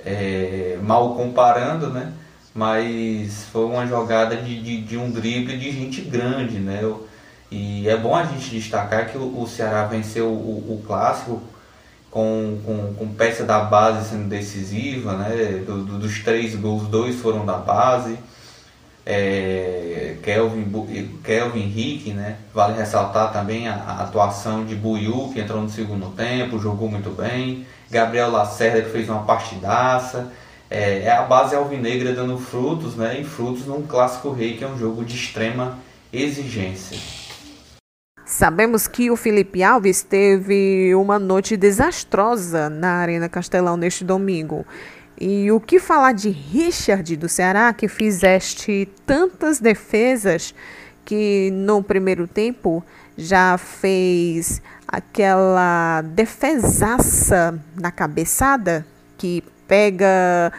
É, 0.06 0.78
mal 0.82 1.16
comparando, 1.16 1.90
né? 1.90 2.14
Mas 2.54 3.46
foi 3.52 3.66
uma 3.66 3.86
jogada 3.86 4.36
de, 4.36 4.62
de, 4.62 4.82
de, 4.82 4.98
um 4.98 5.12
drible 5.12 5.58
de 5.58 5.72
gente 5.72 6.02
grande, 6.02 6.60
né? 6.60 6.82
E 7.52 7.88
é 7.88 7.98
bom 7.98 8.16
a 8.16 8.24
gente 8.24 8.50
destacar 8.50 9.10
que 9.10 9.18
o, 9.18 9.42
o 9.42 9.48
Ceará 9.48 9.86
venceu 9.86 10.28
o, 10.28 10.76
o, 10.76 10.84
clássico 10.86 11.42
com, 12.12 12.60
com, 12.66 12.94
com 12.96 13.08
peça 13.14 13.44
da 13.44 13.60
base 13.60 14.10
sendo 14.10 14.28
decisiva, 14.28 15.18
né? 15.18 15.64
Do, 15.66 15.84
do, 15.84 16.00
dos 16.00 16.20
três 16.20 16.56
gols, 16.56 16.88
dois 16.88 17.16
foram 17.16 17.46
da 17.46 17.58
base. 17.58 18.18
É, 19.12 20.18
Kelvin, 20.22 20.72
Kelvin 21.24 21.64
Henrique, 21.64 22.14
né? 22.14 22.38
Vale 22.54 22.78
ressaltar 22.78 23.34
também 23.34 23.68
a, 23.68 23.74
a, 23.74 24.04
atuação 24.04 24.64
de 24.64 24.76
Buiu, 24.76 25.32
que 25.34 25.40
entrou 25.40 25.60
no 25.64 25.70
segundo 25.70 26.16
tempo, 26.16 26.60
jogou 26.60 26.88
muito 26.88 27.10
bem. 27.10 27.66
Gabriel 27.90 28.30
Lacerda, 28.30 28.84
que 28.84 28.92
fez 28.92 29.10
uma 29.10 29.24
partidaça. 29.24 30.32
É, 30.70 31.06
é 31.06 31.12
a 31.12 31.24
base 31.24 31.56
alvinegra 31.56 32.14
dando 32.14 32.38
frutos, 32.38 32.96
né? 32.96 33.20
E 33.20 33.24
frutos 33.24 33.66
num 33.66 33.82
clássico 33.82 34.32
rei, 34.32 34.56
que 34.56 34.64
é 34.64 34.68
um 34.68 34.78
jogo 34.78 35.04
de 35.04 35.16
extrema 35.16 35.80
exigência. 36.14 37.00
Sabemos 38.24 38.88
que 38.88 39.10
o 39.10 39.16
Felipe 39.16 39.64
Alves 39.64 40.04
teve 40.04 40.94
uma 40.94 41.18
noite 41.18 41.58
desastrosa 41.58 42.70
na 42.70 42.98
Arena 42.98 43.28
Castelão 43.28 43.76
neste 43.76 44.06
domingo. 44.06 44.68
E 45.20 45.52
o 45.52 45.60
que 45.60 45.80
falar 45.80 46.14
de 46.14 46.30
Richard 46.30 47.18
do 47.18 47.28
Ceará, 47.28 47.74
que 47.74 47.90
fizeste 47.90 48.88
tantas 49.06 49.60
defesas 49.60 50.56
que 51.04 51.52
no 51.52 51.84
primeiro 51.84 52.26
tempo 52.26 52.82
já 53.18 53.58
fez 53.58 54.62
aquela 54.88 56.02
defesaça 56.02 57.60
na 57.76 57.92
cabeçada 57.92 58.86
que 59.18 59.44
pega 59.68 60.54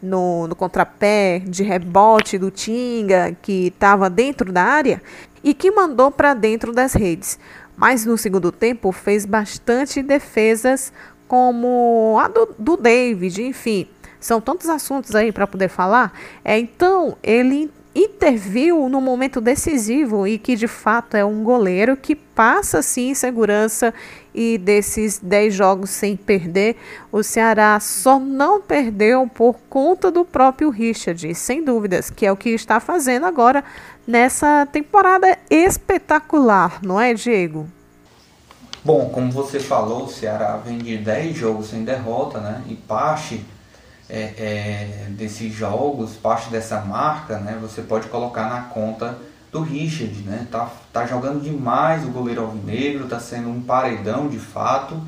no, 0.00 0.46
no 0.48 0.56
contrapé 0.56 1.40
de 1.40 1.62
rebote 1.62 2.38
do 2.38 2.50
Tinga 2.50 3.36
que 3.42 3.66
estava 3.66 4.08
dentro 4.08 4.50
da 4.50 4.62
área 4.62 5.02
e 5.44 5.52
que 5.52 5.70
mandou 5.70 6.10
para 6.10 6.32
dentro 6.32 6.72
das 6.72 6.94
redes. 6.94 7.38
Mas 7.76 8.06
no 8.06 8.16
segundo 8.16 8.50
tempo 8.50 8.90
fez 8.92 9.26
bastante 9.26 10.02
defesas, 10.02 10.92
como 11.28 12.18
a 12.18 12.28
do, 12.28 12.54
do 12.58 12.76
David, 12.76 13.42
enfim. 13.42 13.86
São 14.20 14.40
tantos 14.40 14.68
assuntos 14.68 15.14
aí 15.14 15.32
para 15.32 15.46
poder 15.46 15.68
falar. 15.68 16.12
É, 16.44 16.58
então, 16.58 17.16
ele 17.22 17.70
interviu 17.96 18.90
no 18.90 19.00
momento 19.00 19.40
decisivo 19.40 20.26
e 20.26 20.38
que 20.38 20.54
de 20.54 20.68
fato 20.68 21.16
é 21.16 21.24
um 21.24 21.42
goleiro 21.42 21.96
que 21.96 22.14
passa 22.14 22.82
sim 22.82 23.14
segurança 23.14 23.94
e 24.34 24.58
desses 24.58 25.18
10 25.18 25.54
jogos 25.54 25.88
sem 25.88 26.14
perder, 26.14 26.76
o 27.10 27.22
Ceará 27.22 27.80
só 27.80 28.20
não 28.20 28.60
perdeu 28.60 29.26
por 29.26 29.56
conta 29.70 30.10
do 30.10 30.26
próprio 30.26 30.68
Richard, 30.68 31.34
sem 31.34 31.64
dúvidas, 31.64 32.10
que 32.10 32.26
é 32.26 32.30
o 32.30 32.36
que 32.36 32.50
está 32.50 32.78
fazendo 32.78 33.24
agora 33.24 33.64
nessa 34.06 34.66
temporada 34.70 35.38
espetacular, 35.48 36.80
não 36.82 37.00
é, 37.00 37.14
Diego? 37.14 37.66
Bom, 38.84 39.08
como 39.08 39.32
você 39.32 39.58
falou, 39.58 40.04
o 40.04 40.08
Ceará 40.08 40.58
vem 40.58 40.76
de 40.78 40.98
10 40.98 41.34
jogos 41.34 41.70
sem 41.70 41.82
derrota, 41.82 42.38
né? 42.40 42.62
E 42.68 42.74
parte 42.74 43.42
é, 44.08 44.20
é, 44.20 45.06
desses 45.10 45.52
jogos, 45.52 46.14
parte 46.14 46.50
dessa 46.50 46.80
marca, 46.80 47.38
né, 47.38 47.58
você 47.60 47.82
pode 47.82 48.08
colocar 48.08 48.48
na 48.48 48.62
conta 48.62 49.18
do 49.50 49.60
Richard, 49.62 50.14
né? 50.22 50.46
Tá, 50.50 50.70
tá 50.92 51.06
jogando 51.06 51.42
demais 51.42 52.04
o 52.04 52.10
goleiro 52.10 52.42
alvinegro, 52.42 53.06
tá 53.06 53.18
sendo 53.18 53.48
um 53.48 53.62
paredão 53.62 54.28
de 54.28 54.38
fato. 54.38 55.00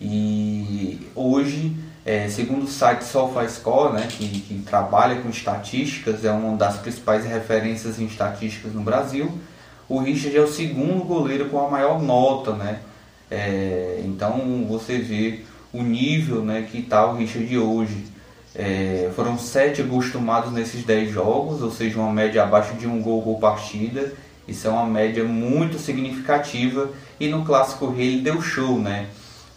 E 0.00 1.08
hoje, 1.14 1.76
é, 2.04 2.28
segundo 2.28 2.64
o 2.64 2.68
site 2.68 3.02
SofaScore, 3.04 3.92
né, 3.92 4.08
que, 4.08 4.40
que 4.40 4.62
trabalha 4.62 5.20
com 5.20 5.28
estatísticas, 5.28 6.24
é 6.24 6.32
uma 6.32 6.56
das 6.56 6.78
principais 6.78 7.24
referências 7.24 8.00
em 8.00 8.06
estatísticas 8.06 8.72
no 8.72 8.82
Brasil, 8.82 9.38
o 9.88 9.98
Richard 9.98 10.36
é 10.36 10.40
o 10.40 10.48
segundo 10.48 11.04
goleiro 11.04 11.50
com 11.50 11.64
a 11.64 11.68
maior 11.68 12.00
nota, 12.00 12.54
né? 12.54 12.80
É, 13.30 14.02
então 14.04 14.64
você 14.68 14.98
vê 14.98 15.40
o 15.72 15.82
nível 15.82 16.42
né, 16.42 16.66
que 16.70 16.78
está 16.78 17.06
o 17.06 17.16
Richard 17.16 17.58
hoje. 17.58 18.11
É, 18.54 19.10
foram 19.16 19.38
sete 19.38 19.82
gols 19.82 20.12
tomados 20.12 20.52
nesses 20.52 20.84
10 20.84 21.10
jogos, 21.10 21.62
ou 21.62 21.70
seja, 21.70 21.98
uma 21.98 22.12
média 22.12 22.42
abaixo 22.42 22.74
de 22.74 22.86
um 22.86 23.00
gol 23.00 23.22
por 23.22 23.38
partida. 23.38 24.12
Isso 24.46 24.66
é 24.66 24.70
uma 24.70 24.86
média 24.86 25.24
muito 25.24 25.78
significativa. 25.78 26.90
E 27.18 27.28
no 27.28 27.44
Clássico 27.44 27.90
Rei 27.90 28.14
ele 28.14 28.22
deu 28.22 28.42
show, 28.42 28.78
né? 28.78 29.06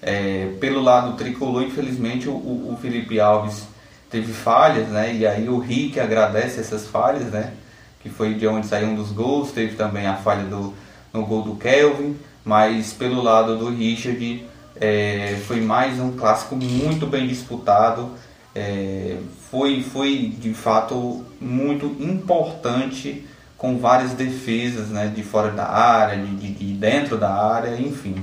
É, 0.02 0.50
pelo 0.60 0.82
lado 0.82 1.18
tricolor, 1.18 1.64
infelizmente, 1.64 2.30
o, 2.30 2.34
o, 2.34 2.78
Felipe 2.82 3.20
Alves 3.20 3.64
teve 4.10 4.32
falhas, 4.32 4.88
né? 4.90 5.14
E 5.14 5.26
aí 5.26 5.50
o 5.50 5.58
Rick 5.58 6.00
agradece 6.00 6.60
essas 6.60 6.88
falhas, 6.88 7.26
né? 7.32 7.54
Que 8.02 8.10
foi 8.10 8.36
de 8.36 8.48
onde 8.48 8.68
saiu 8.68 8.90
um 8.90 8.96
dos 8.96 9.12
gols. 9.12 9.52
Teve 9.52 9.76
também 9.76 10.06
a 10.06 10.16
falha 10.16 10.44
do, 10.44 10.74
no 11.12 11.26
gol 11.26 11.42
do 11.42 11.56
Kelvin. 11.56 12.16
Mas 12.46 12.94
pelo 12.94 13.22
lado 13.22 13.58
do 13.58 13.70
Richard, 13.70 14.46
é, 14.80 15.38
foi 15.48 15.60
mais 15.60 16.00
um 16.00 16.12
clássico 16.12 16.56
muito 16.56 17.08
bem 17.08 17.28
disputado 17.28 18.12
é, 18.56 19.18
foi, 19.52 19.84
foi 19.84 20.34
de 20.40 20.54
fato 20.54 21.24
muito 21.40 21.86
importante 22.00 23.28
com 23.58 23.78
várias 23.78 24.14
defesas 24.14 24.90
né, 24.90 25.08
de 25.14 25.24
fora 25.24 25.52
da 25.52 25.68
área, 25.68 26.18
de, 26.18 26.54
de 26.54 26.74
dentro 26.74 27.18
da 27.18 27.32
área, 27.32 27.80
enfim. 27.80 28.16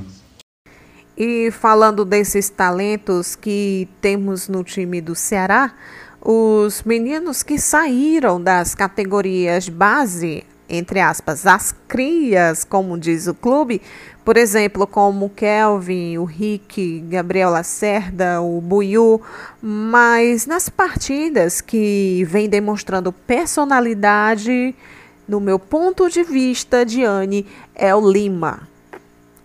E 1.16 1.51
falando 1.51 2.05
desses 2.05 2.49
talentos 2.49 3.37
que 3.37 3.88
temos 4.01 4.49
no 4.49 4.64
time 4.64 5.01
do 5.01 5.14
Ceará, 5.14 5.75
os 6.21 6.83
meninos 6.85 7.42
que 7.42 7.59
saíram 7.59 8.42
das 8.42 8.75
categorias 8.75 9.68
base, 9.68 10.45
entre 10.72 11.00
aspas, 11.00 11.46
as 11.46 11.74
crias, 11.87 12.64
como 12.64 12.98
diz 12.98 13.26
o 13.26 13.35
clube, 13.35 13.82
por 14.24 14.38
exemplo, 14.38 14.87
como 14.87 15.28
Kelvin, 15.28 16.16
o 16.16 16.24
Rick, 16.24 17.00
Gabriel 17.08 17.50
Lacerda, 17.50 18.40
o 18.40 18.58
Buiu, 18.58 19.20
mas 19.61 20.46
nas 20.46 20.70
partidas 20.70 21.61
que 21.61 22.24
vem 22.26 22.48
demonstrando 22.48 23.12
personalidade, 23.12 24.74
no 25.28 25.40
meu 25.40 25.58
ponto 25.58 26.08
de 26.08 26.22
vista, 26.22 26.87
Diane, 26.87 27.46
é 27.74 27.94
o 27.94 28.11
Lima. 28.11 28.66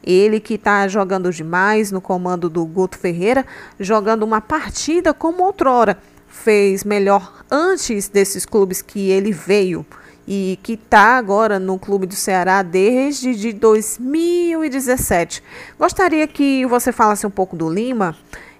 Ele 0.01 0.39
que 0.39 0.53
está 0.53 0.87
jogando 0.87 1.29
demais 1.29 1.91
no 1.91 1.99
comando 1.99 2.49
do 2.49 2.65
Guto 2.65 2.97
Ferreira, 2.97 3.45
jogando 3.77 4.23
uma 4.23 4.39
partida 4.39 5.13
como 5.13 5.43
outrora. 5.43 5.97
Fez 6.25 6.85
melhor 6.85 7.43
antes 7.51 8.07
desses 8.07 8.45
clubes 8.45 8.81
que 8.81 9.09
ele 9.09 9.33
veio 9.33 9.85
e 10.27 10.59
que 10.61 10.73
está 10.73 11.17
agora 11.17 11.57
no 11.57 11.79
Clube 11.79 12.05
do 12.05 12.15
Ceará 12.15 12.61
desde 12.61 13.33
de 13.33 13.53
2017. 13.53 15.41
Gostaria 15.79 16.27
que 16.27 16.65
você 16.65 16.91
falasse 16.91 17.25
um 17.25 17.31
pouco 17.31 17.55
do 17.55 17.69
Lima, 17.69 18.15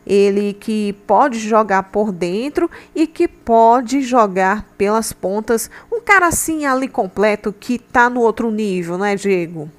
ele 0.05 0.53
que 0.53 0.93
pode 1.05 1.37
jogar 1.39 1.83
por 1.83 2.13
dentro 2.13 2.71
e 2.95 3.05
que 3.05 3.27
pode 3.27 4.01
jogar 4.01 4.65
pelas 4.77 5.11
pontas. 5.11 5.69
Um 5.91 5.99
cara 5.99 6.27
assim 6.27 6.65
ali 6.65 6.87
completo 6.87 7.51
que 7.51 7.75
está 7.75 8.09
no 8.09 8.21
outro 8.21 8.49
nível, 8.49 8.97
né, 8.97 9.17
Diego? 9.17 9.69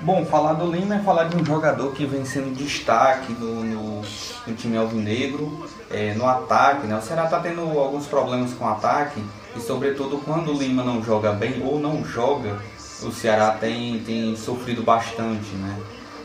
Bom, 0.00 0.24
falar 0.26 0.52
do 0.52 0.70
Lima 0.70 0.96
é 0.96 0.98
falar 1.00 1.24
de 1.24 1.36
um 1.36 1.44
jogador 1.44 1.92
que 1.92 2.04
vem 2.04 2.24
sendo 2.24 2.54
destaque 2.54 3.32
no, 3.32 3.64
no, 3.64 4.02
no 4.46 4.54
time 4.54 4.76
alvinegro, 4.76 5.66
é, 5.90 6.14
no 6.14 6.28
ataque. 6.28 6.86
Né? 6.86 6.96
O 6.96 7.02
Ceará 7.02 7.24
está 7.24 7.40
tendo 7.40 7.62
alguns 7.62 8.06
problemas 8.06 8.52
com 8.52 8.64
o 8.64 8.68
ataque 8.68 9.20
e 9.56 9.60
sobretudo 9.60 10.18
quando 10.18 10.52
o 10.52 10.58
Lima 10.58 10.82
não 10.82 11.02
joga 11.02 11.32
bem 11.32 11.62
ou 11.64 11.78
não 11.78 12.04
joga, 12.04 12.58
o 13.02 13.12
Ceará 13.12 13.52
tem, 13.52 14.00
tem 14.00 14.36
sofrido 14.36 14.82
bastante, 14.82 15.54
né? 15.56 15.78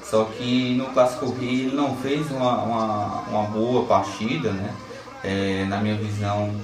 Só 0.03 0.23
que 0.25 0.75
no 0.75 0.85
Clássico 0.87 1.29
Rio 1.31 1.67
ele 1.67 1.75
não 1.75 1.95
fez 1.97 2.31
uma, 2.31 2.63
uma, 2.63 3.21
uma 3.21 3.43
boa 3.43 3.85
partida, 3.85 4.51
né? 4.51 4.73
É, 5.23 5.65
na 5.65 5.77
minha 5.77 5.95
visão, 5.95 6.55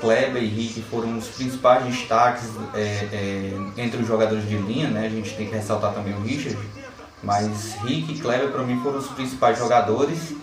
Kleber 0.00 0.42
e 0.42 0.46
Rick 0.46 0.82
foram 0.82 1.16
os 1.16 1.26
principais 1.28 1.84
destaques 1.84 2.50
é, 2.74 2.78
é, 2.78 3.82
entre 3.82 4.00
os 4.00 4.06
jogadores 4.06 4.48
de 4.48 4.56
linha, 4.56 4.88
né? 4.88 5.06
A 5.06 5.08
gente 5.08 5.34
tem 5.34 5.48
que 5.48 5.54
ressaltar 5.54 5.92
também 5.92 6.14
o 6.14 6.20
Richard, 6.20 6.58
mas 7.22 7.74
Rick 7.82 8.12
e 8.12 8.18
Kleber 8.20 8.50
para 8.50 8.62
mim 8.62 8.78
foram 8.80 8.98
os 8.98 9.08
principais 9.08 9.58
jogadores 9.58 10.34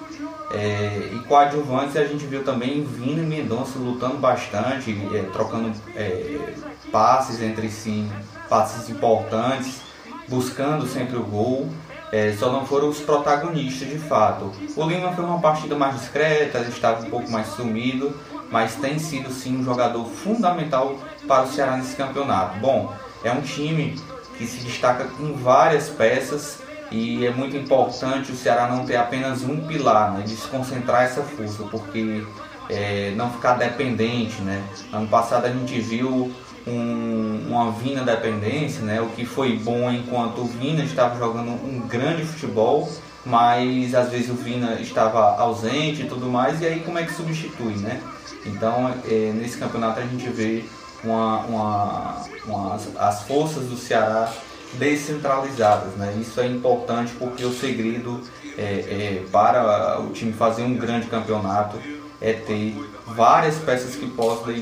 é, 0.53 1.11
e 1.13 1.19
coadjuvantes 1.27 1.95
a 1.95 2.05
gente 2.05 2.25
viu 2.25 2.43
também 2.43 2.83
Vina 2.83 3.21
e 3.21 3.25
Mendonça 3.25 3.79
lutando 3.79 4.17
bastante, 4.17 4.91
é, 5.13 5.23
trocando 5.31 5.71
é, 5.95 6.53
passes 6.91 7.41
entre 7.41 7.69
si, 7.69 8.07
passes 8.49 8.89
importantes, 8.89 9.81
buscando 10.27 10.85
sempre 10.87 11.17
o 11.17 11.23
gol. 11.23 11.69
É, 12.11 12.33
só 12.37 12.51
não 12.51 12.65
foram 12.65 12.89
os 12.89 12.99
protagonistas 12.99 13.87
de 13.87 13.97
fato. 13.97 14.51
O 14.75 14.83
Lima 14.85 15.13
foi 15.13 15.23
uma 15.23 15.39
partida 15.39 15.77
mais 15.77 15.97
discreta, 15.97 16.59
estava 16.59 17.05
um 17.05 17.09
pouco 17.09 17.31
mais 17.31 17.47
sumido, 17.47 18.13
mas 18.51 18.75
tem 18.75 18.99
sido 18.99 19.31
sim 19.31 19.57
um 19.57 19.63
jogador 19.63 20.03
fundamental 20.05 20.97
para 21.25 21.43
o 21.43 21.47
Ceará 21.47 21.77
nesse 21.77 21.95
campeonato. 21.95 22.59
Bom, 22.59 22.93
é 23.23 23.31
um 23.31 23.41
time 23.41 23.97
que 24.37 24.45
se 24.45 24.57
destaca 24.57 25.07
em 25.21 25.33
várias 25.33 25.87
peças 25.87 26.60
e 26.91 27.25
é 27.25 27.31
muito 27.31 27.55
importante 27.55 28.31
o 28.31 28.35
Ceará 28.35 28.67
não 28.67 28.85
ter 28.85 28.97
apenas 28.97 29.43
um 29.43 29.61
pilar, 29.61 30.11
né, 30.11 30.23
desconcentrar 30.27 31.03
essa 31.03 31.21
força, 31.21 31.63
porque 31.63 32.23
é, 32.69 33.13
não 33.15 33.31
ficar 33.31 33.53
dependente. 33.53 34.41
Né? 34.41 34.61
Ano 34.91 35.07
passado 35.07 35.45
a 35.45 35.49
gente 35.49 35.79
viu 35.79 36.31
um, 36.67 37.45
uma 37.47 37.71
Vina 37.71 38.03
dependência, 38.03 38.81
né, 38.81 39.01
o 39.01 39.07
que 39.07 39.25
foi 39.25 39.57
bom 39.57 39.89
enquanto 39.89 40.41
o 40.41 40.45
Vina 40.45 40.83
estava 40.83 41.17
jogando 41.17 41.51
um 41.51 41.79
grande 41.87 42.25
futebol, 42.25 42.91
mas 43.25 43.95
às 43.95 44.09
vezes 44.09 44.29
o 44.29 44.33
Vina 44.33 44.73
estava 44.81 45.37
ausente 45.37 46.01
e 46.01 46.05
tudo 46.05 46.27
mais, 46.27 46.61
e 46.61 46.65
aí 46.65 46.81
como 46.81 46.99
é 46.99 47.03
que 47.03 47.13
substitui, 47.13 47.75
né? 47.75 48.01
Então, 48.45 48.93
é, 49.07 49.31
nesse 49.33 49.57
campeonato 49.57 49.99
a 49.99 50.03
gente 50.03 50.27
vê 50.29 50.65
uma, 51.03 51.39
uma, 51.41 52.25
uma, 52.45 52.79
as 52.97 53.21
forças 53.23 53.65
do 53.67 53.77
Ceará 53.77 54.31
descentralizadas, 54.73 55.93
né? 55.95 56.15
Isso 56.19 56.39
é 56.39 56.47
importante 56.47 57.13
porque 57.17 57.43
o 57.45 57.53
segredo 57.53 58.21
é, 58.57 58.63
é, 58.63 59.23
para 59.31 59.99
o 60.01 60.11
time 60.11 60.33
fazer 60.33 60.63
um 60.63 60.75
grande 60.75 61.07
campeonato 61.07 61.77
é 62.19 62.33
ter 62.33 62.75
várias 63.07 63.57
peças 63.57 63.95
que 63.95 64.07
possam 64.09 64.53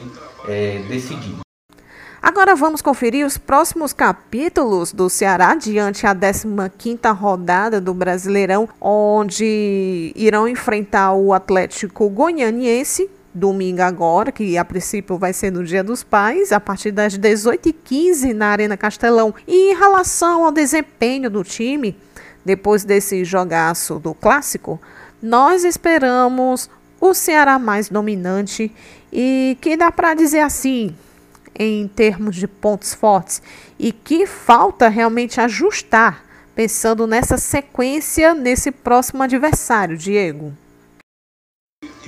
é, 0.48 0.82
decidir. 0.88 1.36
Agora 2.22 2.54
vamos 2.54 2.82
conferir 2.82 3.26
os 3.26 3.38
próximos 3.38 3.94
capítulos 3.94 4.92
do 4.92 5.10
Ceará 5.10 5.56
diante 5.56 6.06
a 6.06 6.14
15ª 6.14 7.16
rodada 7.16 7.80
do 7.80 7.94
Brasileirão, 7.94 8.68
onde 8.80 10.12
irão 10.16 10.48
enfrentar 10.48 11.14
o 11.14 11.34
Atlético 11.34 12.10
Goianiense 12.10 13.10
domingo 13.34 13.82
agora, 13.82 14.32
que 14.32 14.58
a 14.58 14.66
princípio 14.66 15.18
vai 15.18 15.34
ser 15.34 15.52
no 15.52 15.64
Dia 15.64 15.84
dos 15.84 16.04
Pais, 16.04 16.52
a 16.52 16.60
partir 16.60 16.92
das 16.92 17.18
18h15 17.18 18.34
na 18.34 18.48
Arena 18.48 18.78
Castelão. 18.78 19.34
E 19.48 19.72
em 19.72 19.76
relação 19.76 20.46
ao 20.46 20.52
desempenho 20.52 21.30
do 21.30 21.44
time, 21.44 21.96
depois 22.44 22.84
desse 22.84 23.24
jogaço 23.24 24.00
do 24.00 24.14
clássico, 24.14 24.80
nós 25.22 25.64
esperamos 25.64 26.70
o 27.00 27.14
Ceará 27.14 27.60
mais 27.60 27.90
dominante 27.90 28.72
e 29.12 29.58
que 29.62 29.78
dá 29.78 29.92
para 29.92 30.14
dizer 30.14 30.42
assim, 30.42 30.96
em 31.58 31.88
termos 31.88 32.36
de 32.36 32.48
pontos 32.48 32.94
fortes 32.94 33.42
e 33.78 33.92
que 33.92 34.26
falta 34.26 34.88
realmente 34.88 35.40
ajustar, 35.42 36.24
pensando 36.56 37.06
nessa 37.06 37.38
sequência 37.38 38.34
nesse 38.34 38.72
próximo 38.72 39.24
adversário, 39.24 39.98
Diego? 39.98 40.54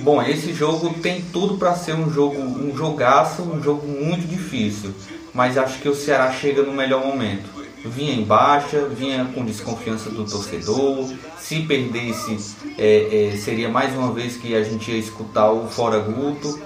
Bom, 0.00 0.20
esse 0.20 0.52
jogo 0.52 0.94
tem 1.00 1.22
tudo 1.32 1.56
para 1.56 1.76
ser 1.76 1.94
um 1.94 2.10
jogo, 2.10 2.36
um 2.40 2.76
jogaço, 2.76 3.42
um 3.42 3.62
jogo 3.62 3.86
muito 3.86 4.26
difícil, 4.26 4.92
mas 5.32 5.56
acho 5.56 5.78
que 5.78 5.88
o 5.88 5.94
Ceará 5.94 6.32
chega 6.32 6.62
no 6.62 6.72
melhor 6.72 7.06
momento. 7.06 7.48
Vinha 7.84 8.12
em 8.12 8.24
baixa, 8.24 8.86
vinha 8.86 9.24
com 9.32 9.44
desconfiança 9.44 10.10
do 10.10 10.24
torcedor. 10.24 11.08
Se 11.38 11.60
perdesse, 11.60 12.56
é, 12.76 13.32
é, 13.32 13.36
seria 13.36 13.68
mais 13.68 13.94
uma 13.94 14.12
vez 14.12 14.36
que 14.36 14.56
a 14.56 14.64
gente 14.64 14.90
ia 14.90 14.98
escutar 14.98 15.50
o 15.50 15.68
Fora 15.68 16.00
Guto 16.00 16.60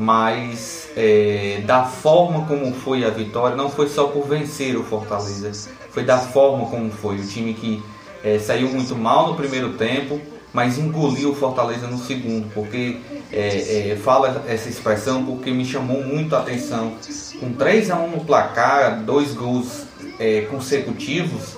mas 0.00 0.88
é, 0.96 1.60
da 1.66 1.84
forma 1.84 2.46
como 2.46 2.72
foi 2.72 3.04
a 3.04 3.10
vitória, 3.10 3.56
não 3.56 3.68
foi 3.68 3.88
só 3.88 4.06
por 4.06 4.28
vencer 4.28 4.76
o 4.76 4.84
Fortaleza, 4.84 5.68
foi 5.90 6.04
da 6.04 6.18
forma 6.18 6.66
como 6.66 6.88
foi. 6.88 7.16
O 7.16 7.26
time 7.26 7.52
que 7.52 7.82
é, 8.22 8.38
saiu 8.38 8.68
muito 8.68 8.94
mal 8.94 9.30
no 9.30 9.34
primeiro 9.34 9.72
tempo, 9.72 10.20
mas 10.52 10.78
engoliu 10.78 11.30
o 11.30 11.34
Fortaleza 11.34 11.86
no 11.86 11.98
segundo, 11.98 12.50
porque 12.52 12.98
é, 13.32 13.90
é 13.90 13.96
fala 13.96 14.44
essa 14.48 14.68
expressão 14.68 15.24
porque 15.24 15.50
me 15.50 15.64
chamou 15.64 16.02
muito 16.02 16.34
a 16.34 16.40
atenção. 16.40 16.94
Com 17.38 17.52
3 17.52 17.90
a 17.90 17.96
1 17.98 18.10
no 18.10 18.24
placar, 18.24 19.02
dois 19.02 19.34
gols 19.34 19.84
é, 20.18 20.42
consecutivos, 20.42 21.56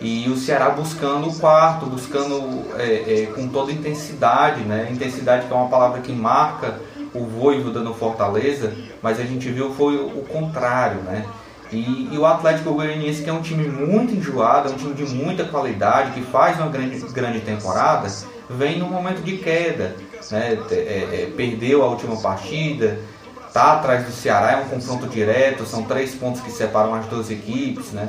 e 0.00 0.28
o 0.28 0.36
Ceará 0.36 0.70
buscando 0.70 1.28
o 1.28 1.34
quarto, 1.38 1.86
buscando 1.86 2.64
é, 2.76 3.26
com 3.34 3.46
toda 3.46 3.70
intensidade, 3.70 4.62
né? 4.62 4.88
Intensidade 4.90 5.46
que 5.46 5.52
é 5.52 5.56
uma 5.56 5.68
palavra 5.68 6.00
que 6.00 6.12
marca 6.12 6.80
o 7.14 7.24
Voivoda 7.24 7.80
no 7.80 7.94
Fortaleza, 7.94 8.74
mas 9.00 9.20
a 9.20 9.24
gente 9.24 9.48
viu 9.48 9.72
foi 9.74 9.96
o 9.96 10.24
contrário, 10.28 11.02
né? 11.02 11.24
E, 11.70 12.08
e, 12.12 12.18
o 12.18 12.26
Atlético 12.26 12.74
Goianiense, 12.74 13.22
que 13.22 13.30
é 13.30 13.32
um 13.32 13.40
time 13.40 13.66
muito 13.66 14.14
enjoado, 14.14 14.68
é 14.68 14.72
um 14.72 14.76
time 14.76 14.92
de 14.92 15.06
muita 15.06 15.44
qualidade, 15.44 16.10
que 16.10 16.20
faz 16.20 16.58
uma 16.58 16.68
grande, 16.68 16.98
grande 17.12 17.40
temporada, 17.40 18.08
vem 18.56 18.78
num 18.78 18.88
momento 18.88 19.22
de 19.22 19.36
queda. 19.38 19.96
Né? 20.30 20.58
É, 20.70 20.74
é, 20.74 21.32
perdeu 21.36 21.82
a 21.82 21.86
última 21.86 22.16
partida, 22.16 22.98
está 23.46 23.74
atrás 23.74 24.04
do 24.06 24.12
Ceará, 24.12 24.52
é 24.52 24.56
um 24.56 24.68
confronto 24.68 25.06
direto, 25.06 25.66
são 25.66 25.82
três 25.84 26.14
pontos 26.14 26.40
que 26.40 26.50
separam 26.50 26.94
as 26.94 27.06
duas 27.06 27.30
equipes. 27.30 27.92
Né? 27.92 28.08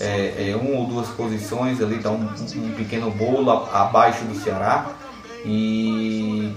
É, 0.00 0.50
é 0.50 0.56
uma 0.56 0.80
ou 0.80 0.86
duas 0.86 1.08
posições 1.08 1.80
ali, 1.80 1.98
dá 1.98 2.10
um, 2.10 2.28
um 2.56 2.74
pequeno 2.76 3.10
bolo 3.10 3.50
abaixo 3.72 4.24
do 4.24 4.34
Ceará. 4.34 4.86
E 5.44 6.54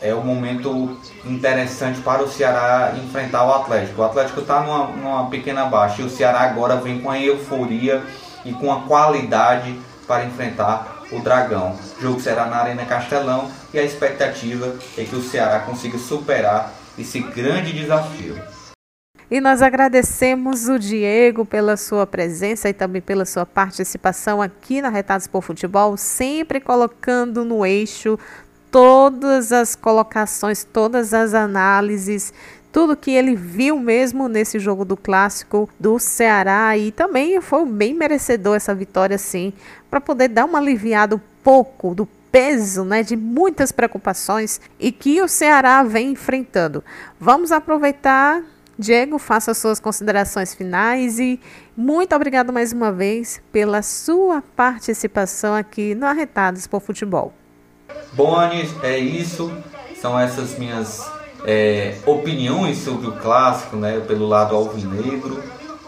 é 0.00 0.14
um 0.14 0.22
momento 0.22 0.96
interessante 1.24 2.00
para 2.00 2.22
o 2.22 2.28
Ceará 2.28 2.94
enfrentar 2.96 3.44
o 3.44 3.52
Atlético. 3.52 4.00
O 4.00 4.04
Atlético 4.04 4.40
está 4.40 4.60
numa, 4.60 4.86
numa 4.88 5.28
pequena 5.28 5.66
baixa 5.66 6.02
e 6.02 6.04
o 6.04 6.10
Ceará 6.10 6.40
agora 6.40 6.76
vem 6.76 7.00
com 7.00 7.10
a 7.10 7.18
euforia 7.18 8.02
e 8.44 8.52
com 8.52 8.72
a 8.72 8.82
qualidade 8.82 9.78
para 10.06 10.24
enfrentar 10.24 10.99
o 11.12 11.20
Dragão. 11.20 11.76
O 11.98 12.02
jogo 12.02 12.20
será 12.20 12.46
na 12.46 12.56
Arena 12.56 12.84
Castelão 12.84 13.50
e 13.72 13.78
a 13.78 13.82
expectativa 13.82 14.76
é 14.96 15.04
que 15.04 15.16
o 15.16 15.22
Ceará 15.22 15.60
consiga 15.60 15.98
superar 15.98 16.72
esse 16.98 17.20
grande 17.20 17.72
desafio. 17.72 18.36
E 19.30 19.40
nós 19.40 19.62
agradecemos 19.62 20.68
o 20.68 20.76
Diego 20.76 21.44
pela 21.44 21.76
sua 21.76 22.04
presença 22.04 22.68
e 22.68 22.72
também 22.72 23.00
pela 23.00 23.24
sua 23.24 23.46
participação 23.46 24.42
aqui 24.42 24.82
na 24.82 24.88
Retados 24.88 25.28
por 25.28 25.42
Futebol, 25.42 25.96
sempre 25.96 26.60
colocando 26.60 27.44
no 27.44 27.64
eixo 27.64 28.18
todas 28.72 29.52
as 29.52 29.76
colocações, 29.76 30.64
todas 30.64 31.14
as 31.14 31.32
análises, 31.32 32.32
tudo 32.72 32.96
que 32.96 33.10
ele 33.10 33.34
viu 33.34 33.78
mesmo 33.78 34.28
nesse 34.28 34.58
jogo 34.58 34.84
do 34.84 34.96
clássico 34.96 35.68
do 35.78 35.98
Ceará 35.98 36.76
e 36.76 36.92
também 36.92 37.40
foi 37.40 37.66
bem 37.66 37.94
merecedor 37.94 38.56
essa 38.56 38.74
vitória 38.74 39.18
sim, 39.18 39.52
para 39.90 40.00
poder 40.00 40.28
dar 40.28 40.44
uma 40.44 40.58
aliviada 40.58 41.16
um 41.16 41.20
pouco 41.42 41.94
do 41.94 42.06
peso, 42.30 42.84
né, 42.84 43.02
de 43.02 43.16
muitas 43.16 43.72
preocupações 43.72 44.60
e 44.78 44.92
que 44.92 45.20
o 45.20 45.28
Ceará 45.28 45.82
vem 45.82 46.12
enfrentando. 46.12 46.84
Vamos 47.18 47.50
aproveitar 47.50 48.42
Diego, 48.78 49.18
faça 49.18 49.52
suas 49.52 49.78
considerações 49.78 50.54
finais 50.54 51.18
e 51.18 51.38
muito 51.76 52.16
obrigado 52.16 52.50
mais 52.50 52.72
uma 52.72 52.90
vez 52.90 53.42
pela 53.52 53.82
sua 53.82 54.42
participação 54.56 55.54
aqui 55.54 55.94
no 55.94 56.06
Arretados 56.06 56.66
por 56.66 56.80
Futebol. 56.80 57.34
Bom, 58.14 58.34
Anis, 58.34 58.70
é 58.82 58.98
isso. 58.98 59.52
São 60.00 60.18
essas 60.18 60.58
minhas 60.58 61.19
é, 61.44 61.96
opiniões 62.06 62.78
sobre 62.78 63.06
o 63.06 63.12
clássico, 63.12 63.76
né? 63.76 64.00
Pelo 64.06 64.26
lado 64.26 64.54
alvinegro. 64.54 65.42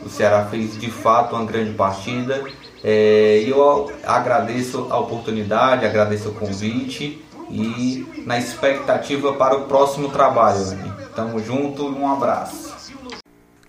O 0.04 0.08
Ceará 0.08 0.46
fez 0.46 0.78
de 0.78 0.90
fato 0.90 1.34
uma 1.36 1.44
grande 1.44 1.72
partida. 1.74 2.42
É, 2.82 3.44
eu 3.46 3.92
agradeço 4.04 4.88
a 4.90 4.98
oportunidade, 4.98 5.86
agradeço 5.86 6.30
o 6.30 6.34
convite 6.34 7.24
e 7.48 8.24
na 8.26 8.38
expectativa 8.38 9.34
para 9.34 9.56
o 9.56 9.66
próximo 9.66 10.08
trabalho. 10.08 10.64
Né? 10.66 10.92
Tamo 11.14 11.38
junto 11.38 11.86
um 11.86 12.10
abraço. 12.10 12.71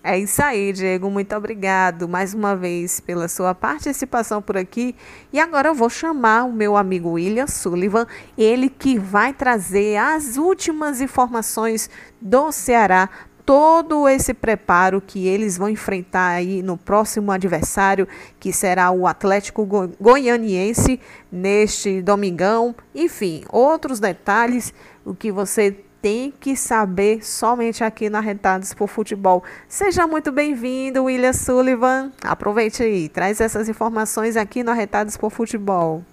É 0.05 0.19
isso 0.19 0.43
aí, 0.43 0.73
Diego. 0.73 1.09
Muito 1.09 1.33
obrigado 1.33 2.09
mais 2.09 2.33
uma 2.33 2.57
vez 2.57 2.99
pela 2.99 3.29
sua 3.29 3.55
participação 3.55 4.41
por 4.41 4.57
aqui. 4.57 4.93
E 5.31 5.39
agora 5.39 5.69
eu 5.69 5.73
vou 5.73 5.89
chamar 5.89 6.43
o 6.43 6.51
meu 6.51 6.75
amigo 6.75 7.11
William 7.11 7.47
Sullivan, 7.47 8.05
ele 8.37 8.69
que 8.69 8.99
vai 8.99 9.33
trazer 9.33 9.95
as 9.95 10.35
últimas 10.35 10.99
informações 10.99 11.89
do 12.19 12.51
Ceará 12.51 13.09
todo 13.45 14.07
esse 14.07 14.33
preparo 14.33 15.01
que 15.01 15.25
eles 15.25 15.57
vão 15.57 15.69
enfrentar 15.69 16.31
aí 16.31 16.61
no 16.61 16.77
próximo 16.77 17.31
adversário, 17.31 18.07
que 18.39 18.51
será 18.51 18.91
o 18.91 19.07
Atlético 19.07 19.65
Goianiense 19.99 20.99
neste 21.31 22.01
domingão. 22.01 22.75
Enfim, 22.93 23.43
outros 23.49 24.01
detalhes, 24.01 24.73
o 25.05 25.13
que 25.13 25.31
você 25.31 25.77
tem 26.03 26.31
que 26.31 26.53
saber 26.57 27.23
somente 27.23 27.81
aqui 27.81 28.09
na 28.09 28.19
Retados 28.19 28.73
por 28.73 28.89
Futebol. 28.89 29.41
Seja 29.69 30.05
muito 30.05 30.33
bem-vindo, 30.33 31.05
William 31.05 31.31
Sullivan. 31.31 32.11
Aproveite 32.21 32.83
aí, 32.83 33.07
traz 33.07 33.39
essas 33.39 33.69
informações 33.69 34.35
aqui 34.35 34.63
no 34.63 34.71
Arretados 34.71 35.15
por 35.15 35.31
Futebol. 35.31 36.03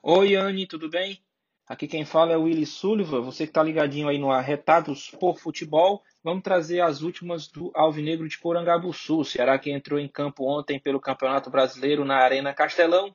Oi, 0.00 0.36
Anne, 0.36 0.68
tudo 0.68 0.88
bem? 0.88 1.20
Aqui 1.66 1.88
quem 1.88 2.04
fala 2.04 2.34
é 2.34 2.36
o 2.36 2.44
Willy 2.44 2.64
Sullivan, 2.64 3.22
você 3.22 3.42
que 3.42 3.50
está 3.50 3.60
ligadinho 3.60 4.06
aí 4.06 4.18
no 4.18 4.30
Arretados 4.30 5.10
por 5.18 5.36
Futebol. 5.36 6.00
Vamos 6.22 6.44
trazer 6.44 6.80
as 6.80 7.02
últimas 7.02 7.48
do 7.48 7.72
Alvinegro 7.74 8.28
de 8.28 8.38
Porangabuçu. 8.38 9.24
Ceará 9.24 9.58
que 9.58 9.72
entrou 9.72 9.98
em 9.98 10.06
campo 10.06 10.44
ontem 10.44 10.78
pelo 10.78 11.00
Campeonato 11.00 11.50
Brasileiro 11.50 12.04
na 12.04 12.18
Arena 12.18 12.54
Castelão, 12.54 13.12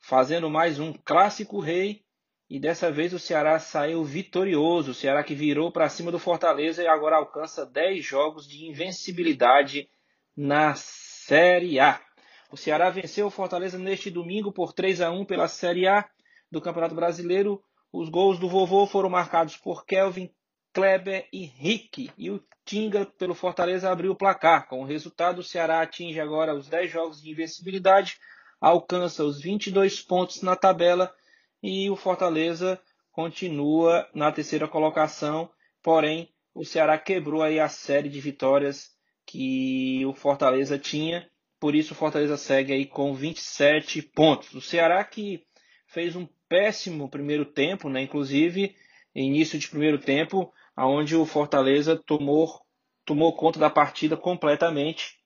fazendo 0.00 0.50
mais 0.50 0.80
um 0.80 0.92
clássico 0.92 1.60
rei 1.60 2.02
e 2.50 2.58
dessa 2.58 2.90
vez 2.90 3.12
o 3.12 3.18
Ceará 3.18 3.60
saiu 3.60 4.02
vitorioso. 4.02 4.90
O 4.90 4.94
Ceará 4.94 5.22
que 5.22 5.36
virou 5.36 5.70
para 5.70 5.88
cima 5.88 6.10
do 6.10 6.18
Fortaleza 6.18 6.82
e 6.82 6.88
agora 6.88 7.14
alcança 7.14 7.64
10 7.64 8.04
jogos 8.04 8.48
de 8.48 8.66
invencibilidade 8.66 9.88
na 10.36 10.74
Série 10.74 11.78
A. 11.78 12.00
O 12.50 12.56
Ceará 12.56 12.90
venceu 12.90 13.28
o 13.28 13.30
Fortaleza 13.30 13.78
neste 13.78 14.10
domingo 14.10 14.50
por 14.50 14.72
3 14.72 15.00
a 15.00 15.12
1 15.12 15.24
pela 15.26 15.46
Série 15.46 15.86
A 15.86 16.04
do 16.50 16.60
Campeonato 16.60 16.96
Brasileiro. 16.96 17.62
Os 17.92 18.08
gols 18.08 18.36
do 18.36 18.48
vovô 18.48 18.84
foram 18.84 19.08
marcados 19.08 19.56
por 19.56 19.86
Kelvin, 19.86 20.28
Kleber 20.72 21.28
e 21.32 21.44
Rick. 21.44 22.10
E 22.18 22.32
o 22.32 22.42
Tinga 22.64 23.06
pelo 23.06 23.34
Fortaleza 23.34 23.92
abriu 23.92 24.10
o 24.10 24.16
placar. 24.16 24.66
Com 24.66 24.80
o 24.82 24.86
resultado, 24.86 25.38
o 25.38 25.44
Ceará 25.44 25.82
atinge 25.82 26.18
agora 26.18 26.52
os 26.52 26.68
10 26.68 26.90
jogos 26.90 27.22
de 27.22 27.30
invencibilidade 27.30 28.18
alcança 28.60 29.24
os 29.24 29.40
22 29.40 30.00
pontos 30.02 30.42
na 30.42 30.56
tabela 30.56 31.14
e 31.62 31.90
o 31.90 31.96
Fortaleza 31.96 32.80
continua 33.12 34.08
na 34.14 34.32
terceira 34.32 34.66
colocação, 34.68 35.50
porém 35.82 36.32
o 36.54 36.64
Ceará 36.64 36.98
quebrou 36.98 37.42
aí 37.42 37.60
a 37.60 37.68
série 37.68 38.08
de 38.08 38.20
vitórias 38.20 38.90
que 39.26 40.04
o 40.06 40.14
Fortaleza 40.14 40.78
tinha, 40.78 41.30
por 41.58 41.74
isso 41.74 41.92
o 41.92 41.96
Fortaleza 41.96 42.36
segue 42.36 42.72
aí 42.72 42.86
com 42.86 43.14
27 43.14 44.02
pontos. 44.02 44.54
O 44.54 44.60
Ceará 44.60 45.04
que 45.04 45.44
fez 45.86 46.16
um 46.16 46.26
péssimo 46.48 47.08
primeiro 47.08 47.44
tempo, 47.44 47.88
né? 47.88 48.02
Inclusive 48.02 48.74
início 49.14 49.58
de 49.58 49.68
primeiro 49.68 49.98
tempo, 49.98 50.52
aonde 50.74 51.16
o 51.16 51.26
Fortaleza 51.26 51.96
tomou 51.96 52.60
tomou 53.04 53.34
conta 53.34 53.58
da 53.58 53.68
partida 53.70 54.16
completamente 54.16 55.16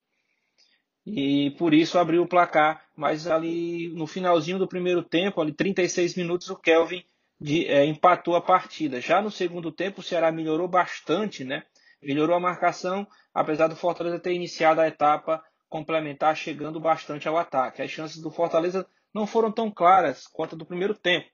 e 1.06 1.50
por 1.58 1.74
isso 1.74 1.98
abriu 1.98 2.22
o 2.22 2.28
placar. 2.28 2.83
Mas 2.96 3.26
ali 3.26 3.88
no 3.94 4.06
finalzinho 4.06 4.58
do 4.58 4.68
primeiro 4.68 5.02
tempo, 5.02 5.40
ali 5.40 5.52
36 5.52 6.14
minutos, 6.14 6.48
o 6.50 6.56
Kelvin 6.56 7.04
de, 7.40 7.66
é, 7.66 7.84
empatou 7.84 8.36
a 8.36 8.40
partida. 8.40 9.00
Já 9.00 9.20
no 9.20 9.30
segundo 9.30 9.72
tempo, 9.72 10.00
o 10.00 10.04
Ceará 10.04 10.30
melhorou 10.30 10.68
bastante, 10.68 11.44
né? 11.44 11.64
Melhorou 12.00 12.36
a 12.36 12.40
marcação, 12.40 13.06
apesar 13.32 13.66
do 13.66 13.76
Fortaleza 13.76 14.20
ter 14.20 14.32
iniciado 14.32 14.80
a 14.80 14.86
etapa 14.86 15.42
complementar, 15.68 16.36
chegando 16.36 16.78
bastante 16.78 17.26
ao 17.26 17.36
ataque. 17.36 17.82
As 17.82 17.90
chances 17.90 18.20
do 18.20 18.30
Fortaleza 18.30 18.86
não 19.12 19.26
foram 19.26 19.50
tão 19.50 19.70
claras 19.70 20.26
quanto 20.26 20.54
do 20.54 20.64
primeiro 20.64 20.94
tempo. 20.94 21.26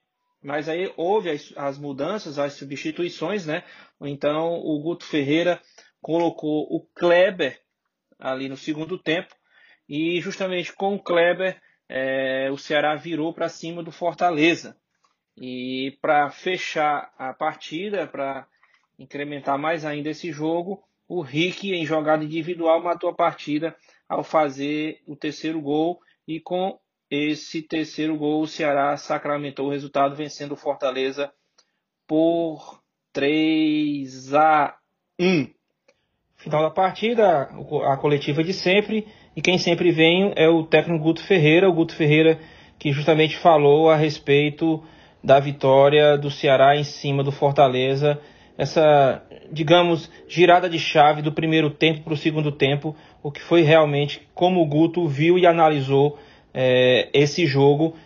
Mas 0.43 0.69
aí 0.69 0.91
houve 0.97 1.31
as, 1.31 1.53
as 1.57 1.79
mudanças, 1.79 2.39
as 2.39 2.55
substituições, 2.55 3.45
né? 3.45 3.63
Então 4.01 4.55
o 4.55 4.81
Guto 4.81 5.05
Ferreira 5.05 5.61
colocou 6.01 6.63
o 6.71 6.81
Kleber 6.95 7.61
ali 8.19 8.49
no 8.49 8.57
segundo 8.57 8.99
tempo 8.99 9.35
e 9.91 10.21
justamente 10.21 10.73
com 10.73 10.95
o 10.95 11.03
Kleber 11.03 11.61
é, 11.89 12.49
o 12.53 12.57
Ceará 12.57 12.95
virou 12.95 13.35
para 13.35 13.49
cima 13.49 13.83
do 13.83 13.91
Fortaleza. 13.91 14.77
E 15.37 15.99
para 16.01 16.31
fechar 16.31 17.13
a 17.19 17.35
partida, 17.35 18.07
para 18.07 18.47
incrementar 18.97 19.59
mais 19.59 19.85
ainda 19.85 20.11
esse 20.11 20.31
jogo, 20.31 20.81
o 21.09 21.23
Rick, 21.23 21.73
em 21.73 21.85
jogada 21.85 22.23
individual, 22.23 22.81
matou 22.81 23.11
a 23.11 23.15
partida 23.15 23.77
ao 24.09 24.23
fazer 24.23 25.03
o 25.09 25.17
terceiro 25.17 25.61
gol. 25.61 25.99
E 26.29 26.39
com 26.39 26.79
esse 27.11 27.61
terceiro 27.61 28.17
gol, 28.17 28.43
o 28.43 28.47
Ceará 28.47 28.97
sacramentou 28.97 29.67
o 29.67 29.71
resultado, 29.71 30.15
vencendo 30.15 30.53
o 30.53 30.57
Fortaleza 30.57 31.33
por 32.07 32.81
3 33.13 34.35
a 34.35 34.79
1. 35.19 35.53
Final 36.37 36.63
da 36.63 36.71
partida, 36.71 37.51
a 37.91 37.97
coletiva 37.97 38.45
de 38.45 38.53
sempre. 38.55 39.07
E 39.41 39.43
quem 39.43 39.57
sempre 39.57 39.91
vem 39.91 40.35
é 40.37 40.51
o 40.51 40.63
técnico 40.65 41.03
Guto 41.03 41.25
Ferreira. 41.25 41.67
O 41.67 41.73
Guto 41.73 41.95
Ferreira 41.95 42.39
que 42.79 42.93
justamente 42.93 43.39
falou 43.39 43.89
a 43.89 43.97
respeito 43.97 44.85
da 45.25 45.41
vitória 45.41 46.19
do 46.19 46.31
Ceará 46.31 46.77
em 46.77 46.85
cima 46.85 47.25
do 47.25 47.33
Fortaleza. 47.33 48.21
Essa, 48.59 49.23
digamos, 49.51 50.11
girada 50.29 50.69
de 50.69 50.79
chave 50.79 51.23
do 51.23 51.33
primeiro 51.33 51.71
tempo 51.71 52.03
para 52.03 52.13
o 52.13 52.19
segundo 52.19 52.53
tempo, 52.53 52.95
o 53.23 53.33
que 53.33 53.41
foi 53.41 53.63
realmente 53.63 54.29
como 54.35 54.61
o 54.61 54.67
Guto 54.67 55.09
viu 55.09 55.39
e 55.39 55.47
analisou 55.47 56.19
é, 56.53 57.09
esse 57.15 57.47
jogo, 57.47 57.97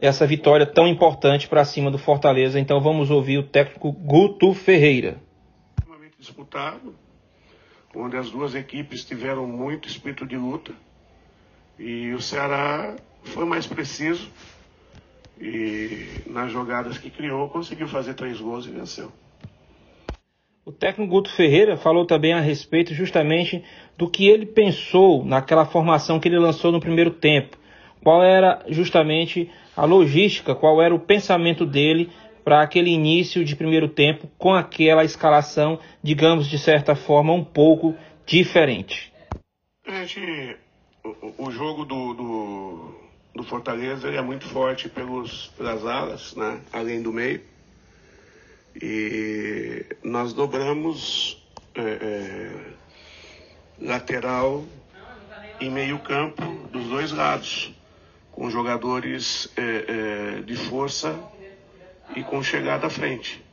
essa 0.00 0.26
vitória 0.26 0.66
tão 0.66 0.88
importante 0.88 1.46
para 1.46 1.64
cima 1.64 1.92
do 1.92 1.98
Fortaleza. 1.98 2.58
Então 2.58 2.80
vamos 2.80 3.08
ouvir 3.08 3.38
o 3.38 3.44
técnico 3.44 3.92
Guto 3.92 4.52
Ferreira. 4.52 5.18
Disputado, 6.18 6.96
onde 7.94 8.16
as 8.16 8.30
duas 8.30 8.54
equipes 8.54 9.04
tiveram 9.04 9.46
muito 9.46 9.88
espírito 9.88 10.26
de 10.26 10.36
luta 10.36 10.72
e 11.78 12.12
o 12.12 12.20
Ceará 12.20 12.96
foi 13.22 13.44
mais 13.44 13.66
preciso 13.66 14.30
e 15.40 16.22
nas 16.26 16.52
jogadas 16.52 16.98
que 16.98 17.10
criou 17.10 17.48
conseguiu 17.48 17.88
fazer 17.88 18.14
três 18.14 18.40
gols 18.40 18.66
e 18.66 18.70
venceu. 18.70 19.10
O 20.64 20.70
técnico 20.70 21.10
Guto 21.10 21.32
Ferreira 21.32 21.76
falou 21.76 22.04
também 22.04 22.34
a 22.34 22.40
respeito 22.40 22.94
justamente 22.94 23.64
do 23.96 24.08
que 24.08 24.28
ele 24.28 24.44
pensou 24.44 25.24
naquela 25.24 25.64
formação 25.64 26.20
que 26.20 26.28
ele 26.28 26.38
lançou 26.38 26.70
no 26.70 26.80
primeiro 26.80 27.10
tempo. 27.10 27.56
Qual 28.02 28.22
era 28.22 28.62
justamente 28.68 29.50
a 29.76 29.84
logística, 29.84 30.54
qual 30.54 30.80
era 30.82 30.94
o 30.94 31.00
pensamento 31.00 31.64
dele 31.64 32.10
para 32.50 32.62
aquele 32.62 32.90
início 32.90 33.44
de 33.44 33.54
primeiro 33.54 33.88
tempo 33.88 34.28
com 34.36 34.52
aquela 34.52 35.04
escalação, 35.04 35.78
digamos 36.02 36.48
de 36.48 36.58
certa 36.58 36.96
forma, 36.96 37.32
um 37.32 37.44
pouco 37.44 37.94
diferente. 38.26 39.12
A 39.86 40.04
gente, 40.04 40.56
o, 41.04 41.46
o 41.46 41.50
jogo 41.52 41.84
do, 41.84 42.12
do, 42.12 42.94
do 43.36 43.44
Fortaleza 43.44 44.08
é 44.08 44.20
muito 44.20 44.48
forte 44.48 44.88
pelos, 44.88 45.46
pelas 45.56 45.86
alas, 45.86 46.34
né? 46.34 46.60
além 46.72 47.00
do 47.00 47.12
meio. 47.12 47.40
E 48.82 49.86
nós 50.02 50.32
dobramos 50.32 51.40
é, 51.76 51.80
é, 51.82 52.50
lateral 53.80 54.64
e 55.60 55.68
meio 55.70 56.00
campo 56.00 56.42
dos 56.72 56.88
dois 56.88 57.12
lados, 57.12 57.72
com 58.32 58.50
jogadores 58.50 59.48
é, 59.56 60.38
é 60.38 60.42
de 60.42 60.56
força 60.56 61.16
e 62.14 62.22
com 62.22 62.42
chegada 62.42 62.86
à 62.86 62.90
frente. 62.90 63.44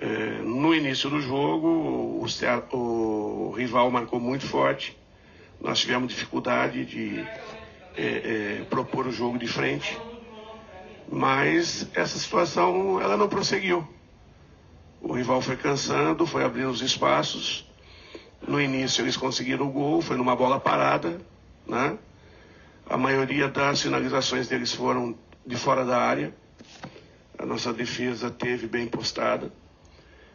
É, 0.00 0.06
no 0.42 0.74
início 0.74 1.10
do 1.10 1.20
jogo, 1.20 2.26
o, 2.72 3.50
rival 3.50 3.90
marcou 3.90 4.18
muito 4.18 4.46
forte. 4.46 4.96
Nós 5.60 5.78
tivemos 5.78 6.08
dificuldade 6.08 6.86
de 6.86 7.20
é, 7.96 8.60
é, 8.60 8.64
propor 8.70 9.06
o 9.06 9.12
jogo 9.12 9.38
de 9.38 9.46
frente, 9.46 9.98
mas 11.10 11.86
essa 11.94 12.18
situação 12.18 13.00
ela 13.00 13.16
não 13.16 13.28
prosseguiu. 13.28 13.86
O 15.02 15.12
rival 15.12 15.42
foi 15.42 15.56
cansando, 15.56 16.26
foi 16.26 16.44
abrindo 16.44 16.70
os 16.70 16.80
espaços. 16.80 17.68
No 18.46 18.60
início 18.60 19.02
eles 19.02 19.16
conseguiram 19.18 19.66
o 19.66 19.70
gol, 19.70 20.00
foi 20.00 20.16
numa 20.16 20.34
bola 20.34 20.58
parada, 20.58 21.20
né? 21.66 21.98
A 22.88 22.96
maioria 22.96 23.48
das 23.48 23.82
finalizações 23.82 24.48
deles 24.48 24.72
foram 24.72 25.14
de 25.46 25.56
fora 25.56 25.84
da 25.84 26.00
área 26.00 26.34
a 27.40 27.46
nossa 27.46 27.72
defesa 27.72 28.30
teve 28.30 28.66
bem 28.66 28.86
postada, 28.86 29.50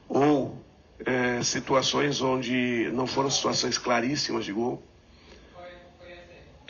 ou 0.09 0.59
é, 1.05 1.43
situações 1.43 2.19
onde 2.19 2.89
não 2.93 3.05
foram 3.05 3.29
situações 3.29 3.77
claríssimas 3.77 4.43
de 4.43 4.51
gol, 4.51 4.81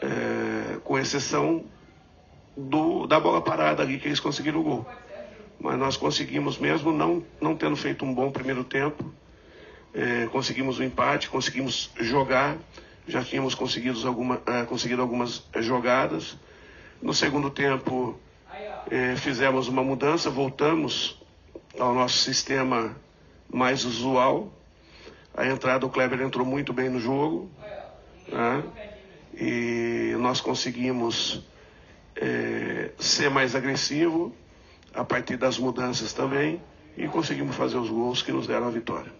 é, 0.02 0.78
com 0.84 1.00
exceção 1.00 1.64
do, 2.56 3.08
da 3.08 3.18
bola 3.18 3.42
parada 3.42 3.82
ali 3.82 3.98
que 3.98 4.10
eles 4.10 4.20
conseguiram 4.20 4.60
o 4.60 4.64
gol. 4.64 4.86
Mas 5.58 5.80
nós 5.80 5.96
conseguimos 5.96 6.58
mesmo, 6.58 6.92
não, 6.92 7.24
não 7.40 7.56
tendo 7.56 7.78
feito 7.78 8.04
um 8.04 8.14
bom 8.14 8.30
primeiro 8.30 8.66
tempo, 8.66 9.14
é, 9.94 10.28
conseguimos 10.28 10.80
o 10.80 10.82
um 10.82 10.86
empate, 10.86 11.30
conseguimos 11.30 11.92
jogar, 12.02 12.58
já 13.08 13.24
tínhamos 13.24 13.56
conseguido, 13.56 14.06
alguma, 14.06 14.42
é, 14.46 14.66
conseguido 14.66 15.02
algumas 15.02 15.48
jogadas. 15.62 16.38
No 17.02 17.14
segundo 17.14 17.50
tempo, 17.50 18.20
é, 18.90 19.16
fizemos 19.16 19.68
uma 19.68 19.84
mudança, 19.84 20.30
voltamos 20.30 21.22
ao 21.80 21.94
nosso 21.94 22.18
sistema 22.18 22.96
mais 23.50 23.86
usual. 23.86 24.52
A 25.36 25.46
entrada 25.48 25.80
do 25.80 25.90
Kleber 25.90 26.22
entrou 26.22 26.46
muito 26.46 26.72
bem 26.74 26.90
no 26.90 27.00
jogo. 27.00 27.50
Né? 28.28 28.64
E 29.38 30.16
nós 30.20 30.40
conseguimos 30.40 31.44
é, 32.16 32.92
ser 32.98 33.30
mais 33.30 33.56
agressivo 33.56 34.34
a 34.94 35.04
partir 35.04 35.36
das 35.36 35.58
mudanças 35.58 36.14
também 36.14 36.62
e 36.98 37.08
conseguimos 37.08 37.56
fazer 37.56 37.78
os 37.78 37.90
gols 37.90 38.22
que 38.22 38.32
nos 38.32 38.48
deram 38.48 38.68
a 38.68 38.72
vitória. 38.72 39.12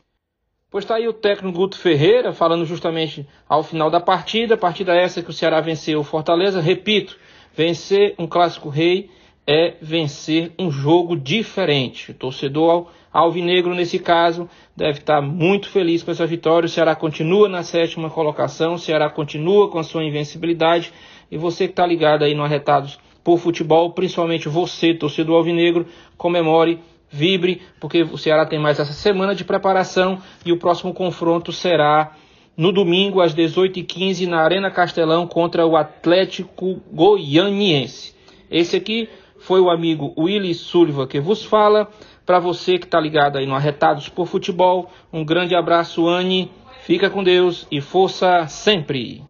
Pois 0.72 0.84
está 0.84 0.96
aí 0.96 1.08
o 1.08 1.14
técnico 1.14 1.58
Guto 1.58 1.78
Ferreira 1.78 2.34
falando 2.34 2.66
justamente 2.66 3.28
ao 3.48 3.64
final 3.64 3.90
da 3.90 4.00
partida, 4.00 4.58
partida 4.58 4.96
essa 4.96 5.22
que 5.22 5.30
o 5.30 5.34
Ceará 5.34 5.62
venceu 5.62 6.00
o 6.00 6.04
Fortaleza. 6.04 6.62
Repito, 6.62 7.18
vencer 7.54 8.16
um 8.18 8.28
clássico 8.28 8.70
rei 8.70 9.10
é 9.48 9.76
vencer 9.82 10.52
um 10.58 10.72
jogo 10.72 11.16
diferente. 11.16 12.12
O 12.12 12.14
torcedor 12.14 12.88
alvinegro, 13.14 13.74
nesse 13.74 14.00
caso, 14.00 14.50
deve 14.76 15.00
estar 15.00 15.22
muito 15.22 15.70
feliz 15.70 16.04
com 16.04 16.12
essa 16.12 16.26
vitória. 16.26 16.66
O 16.66 16.70
Ceará 16.70 16.96
continua 16.96 17.48
na 17.48 17.64
sétima 17.64 18.10
colocação, 18.10 18.74
o 18.74 18.80
Ceará 18.80 19.10
continua 19.10 19.70
com 19.70 19.80
a 19.80 19.84
sua 19.84 20.04
invencibilidade. 20.04 20.92
E 21.32 21.38
você 21.38 21.66
que 21.66 21.74
está 21.74 21.86
ligado 21.86 22.24
aí 22.24 22.34
no 22.34 22.44
Arretados 22.44 23.00
por 23.24 23.38
Futebol, 23.38 23.92
principalmente 23.92 24.50
você, 24.50 24.94
torcedor 24.94 25.38
alvinegro, 25.38 25.86
comemore, 26.18 26.80
vibre, 27.10 27.62
porque 27.80 28.02
o 28.04 28.18
Ceará 28.18 28.46
tem 28.46 28.60
mais 28.60 28.80
essa 28.80 28.94
semana 28.94 29.34
de 29.34 29.46
preparação 29.46 30.20
e 30.46 30.52
o 30.52 30.58
próximo 30.58 30.94
confronto 30.94 31.52
será 31.52 32.16
no 32.58 32.72
domingo 32.72 33.22
às 33.22 33.34
18h15 33.34 34.28
na 34.28 34.42
Arena 34.42 34.72
Castelão 34.72 35.28
contra 35.28 35.66
o 35.66 35.76
Atlético 35.76 36.82
Goianiense. 36.92 38.14
Esse 38.50 38.78
aqui 38.78 39.10
foi 39.46 39.62
o 39.62 39.70
amigo 39.70 40.12
Willy 40.18 40.56
Sullivan 40.56 41.06
que 41.06 41.20
vos 41.20 41.46
fala. 41.46 41.88
Para 42.26 42.40
você 42.40 42.80
que 42.80 42.86
está 42.86 43.00
ligado 43.00 43.38
aí 43.38 43.46
no 43.46 43.54
Arretados 43.54 44.10
por 44.10 44.28
Futebol, 44.28 44.90
um 45.14 45.24
grande 45.24 45.56
abraço, 45.56 46.08
Anne. 46.08 46.52
Fica 46.84 47.10
com 47.10 47.24
Deus 47.24 47.68
e 47.72 47.80
força 47.80 48.48
sempre. 48.48 49.24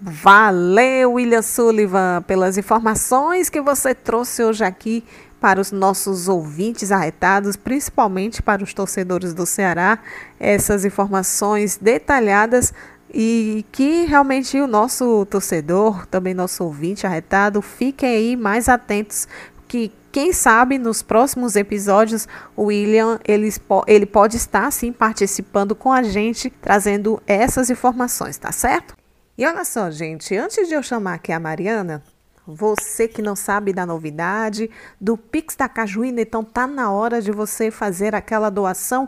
Valeu, 0.00 1.14
William 1.14 1.42
Sullivan, 1.42 2.22
pelas 2.22 2.56
informações 2.56 3.50
que 3.50 3.60
você 3.60 3.94
trouxe 3.94 4.42
hoje 4.42 4.64
aqui 4.64 5.04
para 5.40 5.60
os 5.60 5.70
nossos 5.72 6.28
ouvintes 6.28 6.90
arretados, 6.90 7.56
principalmente 7.56 8.40
para 8.40 8.62
os 8.62 8.72
torcedores 8.72 9.34
do 9.34 9.44
Ceará, 9.44 9.98
essas 10.40 10.84
informações 10.84 11.76
detalhadas 11.76 12.72
e 13.12 13.64
que 13.72 14.04
realmente 14.04 14.60
o 14.60 14.66
nosso 14.66 15.24
torcedor, 15.26 16.06
também 16.06 16.34
nosso 16.34 16.64
ouvinte 16.64 17.06
arretado, 17.06 17.62
fiquem 17.62 18.08
aí 18.08 18.36
mais 18.36 18.68
atentos 18.68 19.26
que 19.66 19.92
quem 20.10 20.32
sabe 20.32 20.78
nos 20.78 21.02
próximos 21.02 21.54
episódios 21.54 22.26
o 22.56 22.64
William 22.64 23.20
ele, 23.26 23.52
ele 23.86 24.06
pode 24.06 24.36
estar 24.36 24.70
sim 24.72 24.92
participando 24.92 25.74
com 25.74 25.92
a 25.92 26.02
gente, 26.02 26.50
trazendo 26.50 27.22
essas 27.26 27.70
informações, 27.70 28.36
tá 28.36 28.50
certo? 28.50 28.96
E 29.36 29.46
olha 29.46 29.64
só, 29.64 29.90
gente, 29.90 30.34
antes 30.36 30.66
de 30.66 30.74
eu 30.74 30.82
chamar 30.82 31.14
aqui 31.14 31.30
a 31.30 31.38
Mariana, 31.38 32.02
você 32.50 33.06
que 33.06 33.20
não 33.20 33.36
sabe 33.36 33.74
da 33.74 33.84
novidade 33.84 34.70
do 34.98 35.18
Pix 35.18 35.54
da 35.54 35.68
Cajuína, 35.68 36.22
então 36.22 36.42
tá 36.42 36.66
na 36.66 36.90
hora 36.90 37.20
de 37.20 37.30
você 37.30 37.70
fazer 37.70 38.14
aquela 38.14 38.48
doação, 38.48 39.06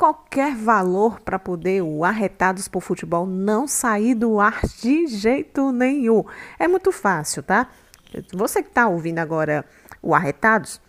qualquer 0.00 0.56
valor 0.56 1.20
para 1.20 1.38
poder 1.38 1.82
o 1.82 2.06
Arretados 2.06 2.66
por 2.66 2.80
Futebol 2.80 3.26
não 3.26 3.68
sair 3.68 4.14
do 4.14 4.40
ar 4.40 4.62
de 4.80 5.06
jeito 5.06 5.70
nenhum. 5.72 6.24
É 6.58 6.66
muito 6.66 6.90
fácil, 6.90 7.42
tá? 7.42 7.68
Você 8.32 8.62
que 8.62 8.70
está 8.70 8.88
ouvindo 8.88 9.18
agora 9.18 9.62
o 10.00 10.14
Arretados, 10.14 10.80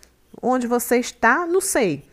onde 0.42 0.66
você 0.66 0.98
está, 0.98 1.46
não 1.46 1.60
sei. 1.60 2.06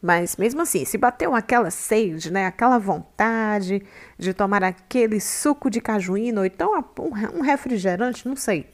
Mas 0.00 0.36
mesmo 0.36 0.62
assim, 0.62 0.86
se 0.86 0.96
bateu 0.96 1.34
aquela 1.34 1.70
sede, 1.70 2.32
né, 2.32 2.46
aquela 2.46 2.78
vontade 2.78 3.82
de 4.18 4.32
tomar 4.32 4.64
aquele 4.64 5.20
suco 5.20 5.68
de 5.68 5.82
cajuína 5.82 6.40
ou 6.40 6.46
então 6.46 6.72
um 7.34 7.42
refrigerante, 7.42 8.26
não 8.26 8.36
sei. 8.36 8.70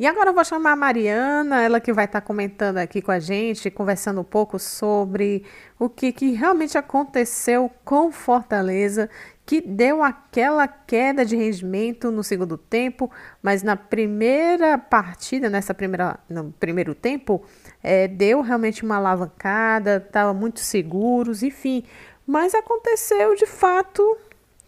E 0.02 0.06
agora 0.08 0.30
eu 0.30 0.34
vou 0.34 0.44
chamar 0.44 0.72
a 0.72 0.76
Mariana, 0.76 1.62
ela 1.62 1.78
que 1.78 1.92
vai 1.92 2.06
estar 2.06 2.20
comentando 2.22 2.78
aqui 2.78 3.00
com 3.00 3.12
a 3.12 3.20
gente, 3.20 3.70
conversando 3.70 4.20
um 4.20 4.24
pouco 4.24 4.58
sobre 4.58 5.44
o 5.78 5.88
que, 5.88 6.10
que 6.10 6.32
realmente 6.32 6.76
aconteceu 6.76 7.70
com 7.84 8.10
Fortaleza 8.10 9.08
que 9.46 9.60
deu 9.60 10.02
aquela 10.02 10.66
queda 10.66 11.24
de 11.24 11.36
rendimento 11.36 12.10
no 12.10 12.24
segundo 12.24 12.58
tempo, 12.58 13.08
mas 13.40 13.62
na 13.62 13.76
primeira 13.76 14.76
partida, 14.76 15.48
nessa 15.48 15.72
primeira, 15.72 16.18
no 16.28 16.50
primeiro 16.50 16.96
tempo, 16.96 17.40
é, 17.80 18.08
deu 18.08 18.40
realmente 18.40 18.84
uma 18.84 18.96
alavancada, 18.96 20.04
estava 20.04 20.34
muito 20.34 20.58
seguros, 20.58 21.44
enfim. 21.44 21.84
Mas 22.26 22.56
aconteceu 22.56 23.36
de 23.36 23.46
fato 23.46 24.18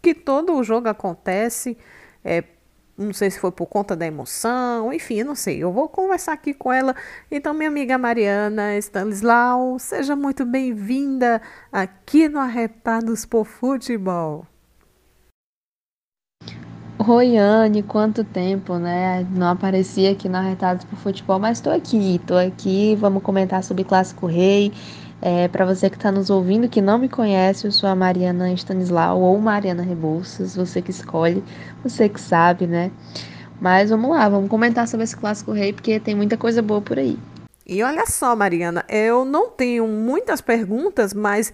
que 0.01 0.15
todo 0.15 0.55
o 0.55 0.63
jogo 0.63 0.89
acontece. 0.89 1.77
É, 2.25 2.45
não 2.97 3.13
sei 3.13 3.31
se 3.31 3.41
foi 3.41 3.51
por 3.51 3.67
conta 3.67 3.97
da 3.97 4.07
emoção, 4.07 4.93
enfim, 4.93 5.23
não 5.25 5.35
sei. 5.35 5.63
Eu 5.63 5.73
vou 5.73 5.89
conversar 5.89 6.33
aqui 6.33 6.55
com 6.55 6.73
ela. 6.73 6.95
Então, 7.31 7.53
minha 7.53 7.69
amiga 7.69 7.99
Mariana 7.99 8.77
Stanislau, 8.79 9.79
seja 9.79 10.15
muito 10.15 10.45
bem-vinda 10.45 11.43
aqui 11.73 12.29
no 12.29 12.39
Arretados 12.39 13.27
por 13.27 13.45
Futebol. 13.45 14.47
Oi, 17.07 17.37
Anne, 17.37 17.83
quanto 17.83 18.23
tempo, 18.25 18.79
né? 18.79 19.27
Não 19.31 19.49
aparecia 19.49 20.13
aqui 20.13 20.29
na 20.29 20.41
Retados 20.41 20.85
pro 20.85 20.97
Futebol, 20.97 21.39
mas 21.39 21.59
estou 21.59 21.73
aqui, 21.73 22.17
estou 22.17 22.39
aqui. 22.39 22.97
Vamos 22.97 23.23
comentar 23.23 23.63
sobre 23.65 23.85
Clássico 23.85 24.27
Rei. 24.27 24.73
É, 25.23 25.49
Para 25.49 25.65
você 25.65 25.89
que 25.89 25.97
está 25.97 26.13
nos 26.13 26.31
ouvindo, 26.31 26.69
que 26.69 26.81
não 26.81 26.99
me 26.99 27.09
conhece, 27.09 27.67
eu 27.67 27.73
sou 27.73 27.89
a 27.89 27.95
Mariana 27.95 28.53
Stanislau 28.53 29.21
ou 29.21 29.39
Mariana 29.39 29.83
Rebouças, 29.83 30.57
você 30.57 30.83
que 30.83 30.91
escolhe, 30.91 31.43
você 31.83 32.09
que 32.09 32.21
sabe, 32.21 32.67
né? 32.67 32.91
Mas 33.61 33.91
vamos 33.91 34.11
lá, 34.11 34.29
vamos 34.29 34.51
comentar 34.51 34.87
sobre 34.87 35.05
esse 35.05 35.17
Clássico 35.17 35.53
Rei, 35.53 35.73
porque 35.73 35.99
tem 35.99 36.15
muita 36.15 36.37
coisa 36.37 36.61
boa 36.61 36.81
por 36.81 36.99
aí. 36.99 37.19
E 37.67 37.83
olha 37.83 38.05
só, 38.07 38.37
Mariana, 38.37 38.85
eu 38.89 39.25
não 39.25 39.49
tenho 39.49 39.87
muitas 39.87 40.43
perguntas, 40.43 41.15
mas 41.15 41.53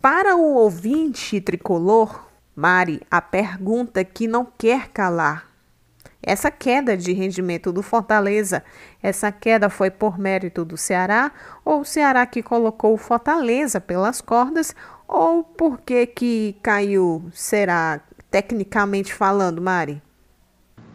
para 0.00 0.34
o 0.36 0.54
ouvinte 0.54 1.40
tricolor, 1.40 2.26
Mari, 2.54 3.00
a 3.10 3.20
pergunta 3.20 4.02
que 4.02 4.26
não 4.26 4.46
quer 4.58 4.88
calar. 4.88 5.46
Essa 6.22 6.50
queda 6.50 6.96
de 6.96 7.12
rendimento 7.12 7.72
do 7.72 7.82
Fortaleza, 7.82 8.64
essa 9.06 9.30
queda 9.30 9.70
foi 9.70 9.88
por 9.88 10.18
mérito 10.18 10.64
do 10.64 10.76
Ceará 10.76 11.30
ou 11.64 11.82
o 11.82 11.84
Ceará 11.84 12.26
que 12.26 12.42
colocou 12.42 12.92
o 12.92 12.98
Fortaleza 12.98 13.80
pelas 13.80 14.20
cordas 14.20 14.74
ou 15.06 15.44
por 15.44 15.78
que 15.78 16.06
que 16.06 16.56
caiu, 16.60 17.30
será 17.32 18.00
tecnicamente 18.32 19.14
falando, 19.14 19.62
Mari? 19.62 20.02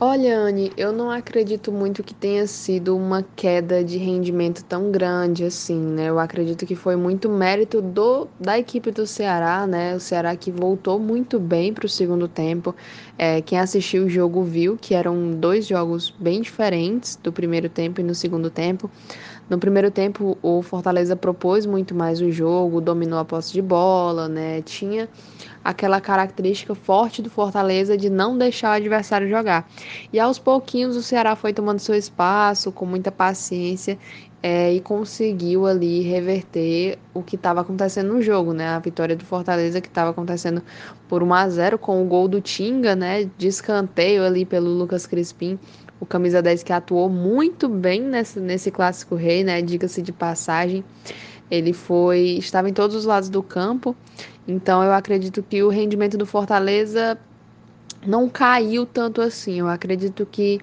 Olha, 0.04 0.36
Anne, 0.40 0.72
eu 0.76 0.92
não 0.92 1.12
acredito 1.12 1.72
muito 1.72 2.04
que 2.04 2.16
tenha 2.16 2.48
sido 2.48 2.98
uma 2.98 3.22
queda 3.36 3.84
de 3.84 4.00
rendimento 4.00 4.64
tão 4.64 4.90
grande 4.92 5.44
assim, 5.44 5.78
né? 5.80 6.10
Eu 6.10 6.18
acredito 6.18 6.66
que 6.66 6.76
foi 6.76 6.96
muito 6.96 7.30
mérito 7.30 7.84
do, 7.84 8.28
da 8.40 8.58
equipe 8.58 8.90
do 8.90 9.06
Ceará, 9.06 9.68
né? 9.68 9.96
O 9.96 10.00
Ceará 10.00 10.36
que 10.36 10.50
voltou 10.52 10.98
muito 10.98 11.40
bem 11.40 11.72
para 11.72 11.86
o 11.86 11.90
segundo 11.90 12.28
tempo. 12.28 12.76
É, 13.16 13.44
quem 13.44 13.60
assistiu 13.60 14.06
o 14.06 14.10
jogo 14.10 14.44
viu 14.44 14.76
que 14.76 14.96
eram 14.96 15.34
dois 15.40 15.68
jogos 15.68 16.10
bem 16.10 16.42
diferentes 16.42 17.16
do 17.16 17.32
primeiro 17.32 17.70
tempo 17.70 18.02
e 18.02 18.04
no 18.04 18.16
segundo 18.16 18.50
tempo. 18.50 18.90
No 19.50 19.58
primeiro 19.58 19.92
tempo, 19.92 20.38
o 20.42 20.62
Fortaleza 20.62 21.16
propôs 21.16 21.66
muito 21.66 21.94
mais 21.94 22.22
o 22.22 22.32
jogo, 22.32 22.80
dominou 22.80 23.20
a 23.20 23.26
posse 23.26 23.52
de 23.52 23.62
bola, 23.62 24.30
né? 24.30 24.62
Tinha 24.62 25.10
aquela 25.64 26.00
característica 26.00 26.74
forte 26.74 27.22
do 27.22 27.30
Fortaleza 27.30 27.98
de 27.98 28.10
não 28.10 28.38
deixar 28.38 28.70
o 28.70 28.76
adversário 28.78 29.30
jogar. 29.30 29.70
E 30.12 30.20
aos 30.20 30.40
pouquinhos 30.40 30.96
o 30.96 31.04
Ceará 31.04 31.36
foi 31.36 31.54
tomando 31.54 31.80
seu 31.80 31.96
espaço 31.96 32.72
com 32.72 32.86
muita 32.86 33.12
paciência 33.12 33.98
é, 34.44 34.74
e 34.74 34.80
conseguiu 34.80 35.68
ali 35.68 36.02
reverter 36.02 36.98
o 37.14 37.22
que 37.22 37.36
estava 37.36 37.62
acontecendo 37.62 38.14
no 38.14 38.22
jogo, 38.22 38.54
né? 38.54 38.70
A 38.70 38.80
vitória 38.80 39.16
do 39.16 39.24
Fortaleza 39.24 39.80
que 39.80 39.88
estava 39.88 40.10
acontecendo 40.10 40.64
por 41.08 41.22
1 41.22 41.34
a 41.34 41.50
0 41.50 41.78
com 41.78 42.02
o 42.02 42.06
gol 42.06 42.28
do 42.28 42.42
Tinga, 42.42 42.96
né? 42.96 43.30
De 43.38 43.48
escanteio 43.48 44.24
ali 44.24 44.46
pelo 44.46 44.70
Lucas 44.70 45.06
Crispim 45.06 45.60
o 46.02 46.06
camisa 46.06 46.42
10 46.42 46.64
que 46.64 46.74
atuou 46.74 47.08
muito 47.08 47.70
bem 47.70 48.02
nesse, 48.02 48.40
nesse 48.40 48.72
clássico 48.72 49.14
rei, 49.14 49.44
né? 49.44 49.62
Diga-se 49.62 50.02
de 50.02 50.12
passagem. 50.12 50.84
Ele 51.50 51.74
foi. 51.74 52.38
estava 52.40 52.68
em 52.68 52.74
todos 52.74 52.96
os 52.96 53.06
lados 53.06 53.30
do 53.30 53.44
campo. 53.44 53.96
Então 54.48 54.84
eu 54.84 54.92
acredito 54.92 55.44
que 55.44 55.62
o 55.62 55.70
rendimento 55.70 56.18
do 56.18 56.26
Fortaleza 56.26 57.20
não 58.06 58.28
caiu 58.28 58.84
tanto 58.84 59.22
assim. 59.22 59.60
Eu 59.60 59.68
acredito 59.68 60.26
que 60.26 60.60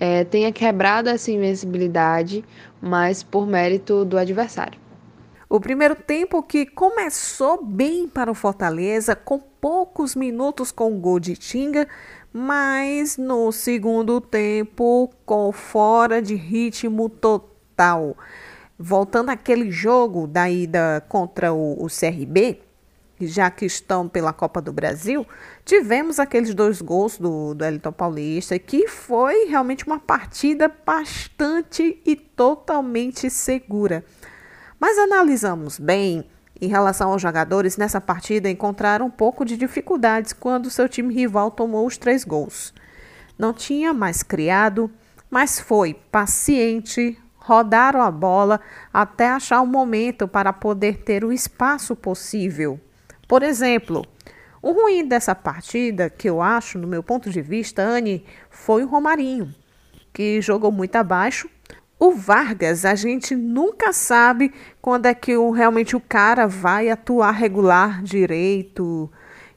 é, 0.00 0.24
tenha 0.24 0.50
quebrado 0.50 1.10
essa 1.10 1.30
invencibilidade, 1.30 2.42
mas 2.80 3.22
por 3.22 3.46
mérito 3.46 4.06
do 4.06 4.16
adversário. 4.16 4.80
O 5.50 5.60
primeiro 5.60 5.94
tempo 5.94 6.42
que 6.42 6.64
começou 6.64 7.62
bem 7.62 8.08
para 8.08 8.30
o 8.30 8.34
Fortaleza, 8.34 9.14
com 9.14 9.38
poucos 9.38 10.16
minutos 10.16 10.72
com 10.72 10.96
o 10.96 10.98
gol 10.98 11.20
de 11.20 11.36
Tinga, 11.36 11.86
mas 12.32 13.16
no 13.16 13.52
segundo 13.52 14.20
tempo 14.20 15.12
com 15.26 15.52
fora 15.52 16.22
de 16.22 16.34
ritmo 16.34 17.08
total. 17.08 18.16
Voltando 18.78 19.28
àquele 19.28 19.70
jogo 19.70 20.26
da 20.26 20.48
ida 20.48 21.04
contra 21.08 21.52
o, 21.52 21.84
o 21.84 21.88
CRB, 21.88 22.60
já 23.20 23.50
que 23.50 23.66
estão 23.66 24.08
pela 24.08 24.32
Copa 24.32 24.60
do 24.60 24.72
Brasil, 24.72 25.26
tivemos 25.64 26.18
aqueles 26.18 26.54
dois 26.54 26.80
gols 26.80 27.18
do, 27.18 27.54
do 27.54 27.64
Elton 27.64 27.92
Paulista, 27.92 28.58
que 28.58 28.88
foi 28.88 29.46
realmente 29.46 29.86
uma 29.86 30.00
partida 30.00 30.72
bastante 30.84 32.00
e 32.04 32.16
totalmente 32.16 33.30
segura. 33.30 34.04
Mas 34.80 34.98
analisamos 34.98 35.78
bem, 35.78 36.24
em 36.62 36.68
relação 36.68 37.10
aos 37.10 37.20
jogadores, 37.20 37.76
nessa 37.76 38.00
partida 38.00 38.48
encontraram 38.48 39.06
um 39.06 39.10
pouco 39.10 39.44
de 39.44 39.56
dificuldades 39.56 40.32
quando 40.32 40.70
seu 40.70 40.88
time 40.88 41.12
rival 41.12 41.50
tomou 41.50 41.84
os 41.84 41.96
três 41.96 42.22
gols. 42.22 42.72
Não 43.36 43.52
tinha 43.52 43.92
mais 43.92 44.22
criado, 44.22 44.88
mas 45.28 45.58
foi 45.58 45.92
paciente, 46.12 47.18
rodaram 47.36 48.00
a 48.00 48.12
bola 48.12 48.60
até 48.94 49.28
achar 49.28 49.60
o 49.60 49.66
momento 49.66 50.28
para 50.28 50.52
poder 50.52 50.98
ter 50.98 51.24
o 51.24 51.32
espaço 51.32 51.96
possível. 51.96 52.78
Por 53.26 53.42
exemplo, 53.42 54.06
o 54.62 54.70
ruim 54.70 55.04
dessa 55.04 55.34
partida, 55.34 56.08
que 56.08 56.30
eu 56.30 56.40
acho, 56.40 56.78
no 56.78 56.86
meu 56.86 57.02
ponto 57.02 57.28
de 57.28 57.42
vista, 57.42 57.82
Anne, 57.82 58.24
foi 58.48 58.84
o 58.84 58.88
Romarinho, 58.88 59.52
que 60.12 60.40
jogou 60.40 60.70
muito 60.70 60.94
abaixo 60.94 61.50
o 62.04 62.10
Vargas, 62.10 62.84
a 62.84 62.96
gente 62.96 63.36
nunca 63.36 63.92
sabe 63.92 64.52
quando 64.80 65.06
é 65.06 65.14
que 65.14 65.36
o, 65.36 65.52
realmente 65.52 65.94
o 65.94 66.00
cara 66.00 66.48
vai 66.48 66.90
atuar 66.90 67.30
regular 67.30 68.02
direito. 68.02 69.08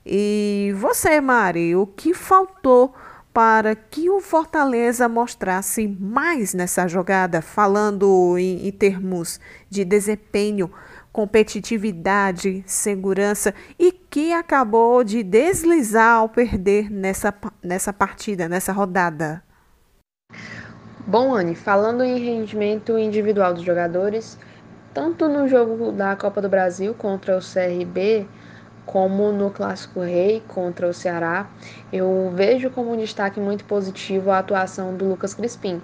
E 0.06 0.72
você, 0.78 1.20
Mari, 1.20 1.76
o 1.76 1.88
que 1.88 2.14
faltou 2.14 2.94
para 3.34 3.74
que 3.74 4.12
o 4.12 4.22
Fortaleza 4.22 5.10
mostrasse 5.10 5.88
mais 5.88 6.54
nessa 6.54 6.88
jogada, 6.88 7.42
falando 7.42 8.38
em, 8.38 8.68
em 8.68 8.72
termos 8.72 9.40
de 9.68 9.84
desempenho, 9.84 10.72
competitividade, 11.12 12.64
segurança 12.68 13.56
e 13.80 13.92
que 13.92 14.32
acabou 14.32 15.04
de 15.04 15.24
deslizar 15.24 16.18
ao 16.18 16.30
perder 16.30 16.92
nessa, 16.92 17.34
nessa 17.64 17.92
partida, 17.92 18.48
nessa 18.48 18.72
rodada? 18.72 19.44
Bom, 21.08 21.36
Anne, 21.36 21.54
falando 21.56 22.04
em 22.04 22.18
rendimento 22.18 22.98
individual 22.98 23.54
dos 23.54 23.62
jogadores, 23.64 24.40
tanto 24.92 25.28
no 25.30 25.48
jogo 25.48 25.92
da 25.92 26.16
Copa 26.16 26.42
do 26.42 26.50
Brasil 26.50 26.96
contra 26.96 27.38
o 27.38 27.42
CRB, 27.42 28.28
como 28.86 29.32
no 29.32 29.52
Clássico 29.52 30.00
Rei 30.00 30.42
contra 30.48 30.88
o 30.88 30.94
Ceará, 30.94 31.48
eu 31.94 32.32
vejo 32.34 32.72
como 32.72 32.92
um 32.92 32.98
destaque 32.98 33.40
muito 33.40 33.66
positivo 33.66 34.32
a 34.32 34.40
atuação 34.40 34.98
do 34.98 35.08
Lucas 35.08 35.36
Crispim, 35.36 35.80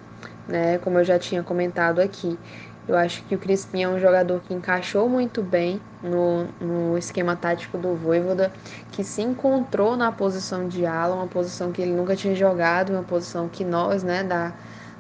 né? 0.48 0.80
Como 0.80 0.98
eu 0.98 1.04
já 1.04 1.20
tinha 1.20 1.44
comentado 1.44 2.00
aqui. 2.00 2.40
Eu 2.88 2.98
acho 2.98 3.24
que 3.26 3.36
o 3.36 3.40
Crispim 3.40 3.84
é 3.84 3.88
um 3.90 4.00
jogador 4.00 4.42
que 4.42 4.54
encaixou 4.56 5.08
muito 5.08 5.44
bem 5.44 5.80
no, 6.02 6.48
no 6.60 6.98
esquema 6.98 7.36
tático 7.36 7.78
do 7.78 7.96
Voivoda, 7.96 8.52
que 8.92 9.04
se 9.04 9.22
encontrou 9.22 9.96
na 9.96 10.12
posição 10.12 10.68
de 10.68 10.84
ala, 10.84 11.16
uma 11.16 11.28
posição 11.28 11.72
que 11.72 11.82
ele 11.82 11.92
nunca 11.94 12.16
tinha 12.16 12.34
jogado, 12.36 12.92
uma 12.92 13.04
posição 13.04 13.48
que 13.48 13.64
nós, 13.64 14.04
né, 14.04 14.24
da 14.24 14.56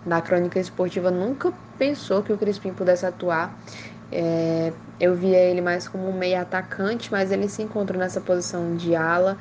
da 0.05 0.21
crônica 0.21 0.59
esportiva 0.59 1.11
nunca 1.11 1.53
pensou 1.77 2.23
que 2.23 2.33
o 2.33 2.37
Crispim 2.37 2.73
pudesse 2.73 3.05
atuar. 3.05 3.57
É, 4.11 4.73
eu 4.99 5.15
via 5.15 5.37
ele 5.37 5.61
mais 5.61 5.87
como 5.87 6.09
um 6.09 6.13
meio 6.13 6.39
atacante, 6.39 7.11
mas 7.11 7.31
ele 7.31 7.47
se 7.47 7.61
encontrou 7.61 7.99
nessa 7.99 8.19
posição 8.19 8.75
de 8.75 8.95
ala 8.95 9.37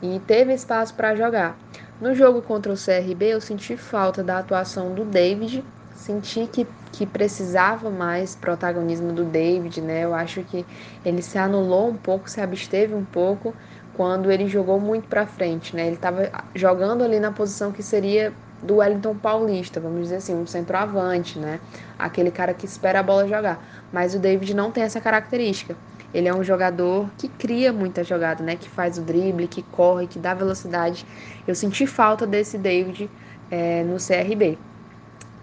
e 0.00 0.20
teve 0.20 0.52
espaço 0.52 0.94
para 0.94 1.14
jogar. 1.14 1.58
No 2.00 2.14
jogo 2.14 2.40
contra 2.40 2.72
o 2.72 2.76
CRB, 2.76 3.26
eu 3.26 3.40
senti 3.40 3.76
falta 3.76 4.22
da 4.22 4.38
atuação 4.38 4.94
do 4.94 5.04
David, 5.04 5.64
senti 5.96 6.46
que, 6.46 6.66
que 6.92 7.04
precisava 7.04 7.90
mais 7.90 8.36
protagonismo 8.36 9.12
do 9.12 9.24
David, 9.24 9.80
né? 9.80 10.04
Eu 10.04 10.14
acho 10.14 10.42
que 10.44 10.64
ele 11.04 11.20
se 11.20 11.36
anulou 11.36 11.88
um 11.88 11.96
pouco, 11.96 12.30
se 12.30 12.40
absteve 12.40 12.94
um 12.94 13.04
pouco 13.04 13.52
quando 13.92 14.30
ele 14.30 14.46
jogou 14.46 14.78
muito 14.78 15.08
para 15.08 15.26
frente, 15.26 15.74
né? 15.74 15.86
Ele 15.86 15.96
estava 15.96 16.30
jogando 16.54 17.02
ali 17.02 17.18
na 17.18 17.32
posição 17.32 17.72
que 17.72 17.82
seria 17.82 18.32
do 18.62 18.76
Wellington 18.76 19.14
Paulista, 19.16 19.80
vamos 19.80 20.02
dizer 20.02 20.16
assim, 20.16 20.34
um 20.34 20.46
centroavante, 20.46 21.38
né? 21.38 21.60
Aquele 21.98 22.30
cara 22.30 22.52
que 22.52 22.66
espera 22.66 23.00
a 23.00 23.02
bola 23.02 23.26
jogar. 23.28 23.62
Mas 23.92 24.14
o 24.14 24.18
David 24.18 24.54
não 24.54 24.70
tem 24.70 24.82
essa 24.82 25.00
característica. 25.00 25.76
Ele 26.12 26.26
é 26.26 26.34
um 26.34 26.42
jogador 26.42 27.08
que 27.18 27.28
cria 27.28 27.72
muita 27.72 28.02
jogada, 28.02 28.42
né? 28.42 28.56
Que 28.56 28.68
faz 28.68 28.98
o 28.98 29.02
drible, 29.02 29.46
que 29.46 29.62
corre, 29.62 30.06
que 30.06 30.18
dá 30.18 30.34
velocidade. 30.34 31.06
Eu 31.46 31.54
senti 31.54 31.86
falta 31.86 32.26
desse 32.26 32.56
David 32.58 33.10
é, 33.50 33.84
no 33.84 33.96
CRB. 33.96 34.58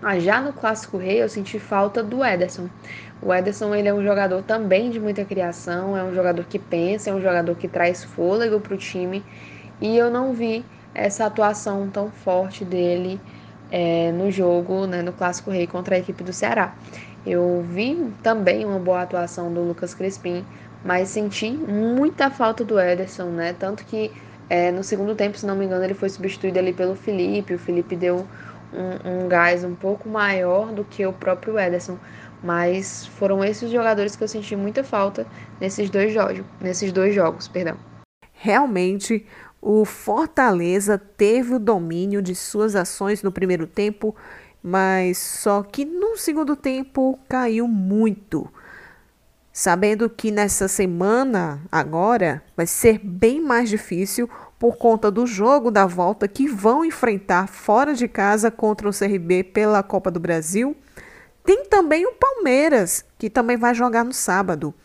Ah, 0.02 0.20
já 0.20 0.42
no 0.42 0.52
Clássico 0.52 0.98
Rei, 0.98 1.22
eu 1.22 1.30
senti 1.30 1.58
falta 1.58 2.04
do 2.04 2.24
Ederson. 2.24 2.70
O 3.22 3.34
Ederson 3.34 3.74
ele 3.74 3.88
é 3.88 3.94
um 3.94 4.04
jogador 4.04 4.44
também 4.44 4.90
de 4.92 5.00
muita 5.00 5.24
criação, 5.24 5.98
é 5.98 6.04
um 6.04 6.14
jogador 6.14 6.44
que 6.46 6.60
pensa, 6.60 7.10
é 7.10 7.14
um 7.14 7.22
jogador 7.22 7.56
que 7.56 7.68
traz 7.68 8.04
fôlego 8.04 8.60
para 8.60 8.74
o 8.74 8.78
time. 8.78 9.24
E 9.82 9.98
eu 9.98 10.12
não 10.12 10.34
vi 10.34 10.66
essa 10.96 11.26
atuação 11.26 11.90
tão 11.90 12.10
forte 12.10 12.66
dele 12.66 13.20
é, 13.72 14.12
no 14.12 14.32
jogo, 14.32 14.88
né, 14.88 15.02
no 15.02 15.12
Clássico 15.12 15.52
Rei 15.52 15.68
contra 15.68 15.96
a 15.96 16.00
equipe 16.00 16.24
do 16.24 16.34
Ceará. 16.34 16.74
Eu 17.26 17.66
vi 17.68 18.12
também 18.24 18.64
uma 18.66 18.80
boa 18.80 19.02
atuação 19.02 19.54
do 19.54 19.62
Lucas 19.62 19.94
Crispim, 19.94 20.46
mas 20.84 21.10
senti 21.10 21.50
muita 21.52 22.30
falta 22.30 22.64
do 22.64 22.80
Ederson, 22.80 23.26
né? 23.26 23.56
Tanto 23.58 23.84
que 23.84 24.12
é, 24.50 24.72
no 24.72 24.84
segundo 24.84 25.16
tempo, 25.16 25.38
se 25.38 25.46
não 25.46 25.56
me 25.56 25.66
engano, 25.66 25.84
ele 25.84 25.96
foi 25.96 26.10
substituído 26.10 26.60
ali 26.60 26.72
pelo 26.72 26.96
Felipe. 26.96 27.56
O 27.56 27.60
Felipe 27.60 27.96
deu 27.96 28.28
um, 28.72 29.24
um 29.24 29.28
gás 29.28 29.64
um 29.64 29.74
pouco 29.74 30.08
maior 30.08 30.72
do 30.72 30.84
que 30.84 31.06
o 31.06 31.12
próprio 31.12 31.58
Ederson. 31.58 31.98
Mas 32.44 33.08
foram 33.08 33.44
esses 33.44 33.72
jogadores 33.72 34.16
que 34.16 34.24
eu 34.24 34.28
senti 34.28 34.56
muita 34.56 34.84
falta 34.84 35.26
nesses 35.60 35.90
dois 35.90 36.14
jogos, 36.14 36.44
nesses 36.62 36.92
dois 36.92 37.16
jogos, 37.16 37.48
perdão. 37.48 37.76
Realmente 38.34 39.26
o 39.68 39.84
Fortaleza 39.84 40.96
teve 40.96 41.56
o 41.56 41.60
domínio 41.60 42.22
de 42.22 42.36
suas 42.36 42.76
ações 42.76 43.24
no 43.24 43.32
primeiro 43.32 43.66
tempo, 43.66 44.16
mas 44.62 45.18
só 45.18 45.64
que 45.64 45.84
no 45.84 46.16
segundo 46.18 46.56
tempo 46.56 47.18
caiu 47.28 47.68
muito. 47.68 48.48
Sabendo 49.52 50.08
que 50.08 50.30
nessa 50.30 50.68
semana, 50.68 51.60
agora, 51.72 52.44
vai 52.56 52.68
ser 52.68 53.00
bem 53.00 53.42
mais 53.42 53.68
difícil 53.68 54.30
por 54.60 54.78
conta 54.78 55.10
do 55.10 55.26
jogo 55.26 55.72
da 55.72 55.88
volta 55.88 56.28
que 56.28 56.48
vão 56.48 56.86
enfrentar 56.86 57.48
fora 57.48 57.96
de 57.96 58.08
casa 58.08 58.52
contra 58.52 58.88
o 58.88 58.94
CRB 58.94 59.46
pela 59.46 59.82
Copa 59.82 60.12
do 60.12 60.20
Brasil. 60.20 60.78
Tem 61.44 61.66
também 61.66 62.06
o 62.06 62.14
Palmeiras, 62.14 63.04
que 63.18 63.32
também 63.32 63.58
vai 63.58 63.74
jogar 63.74 64.06
no 64.06 64.14
sábado. 64.14 64.76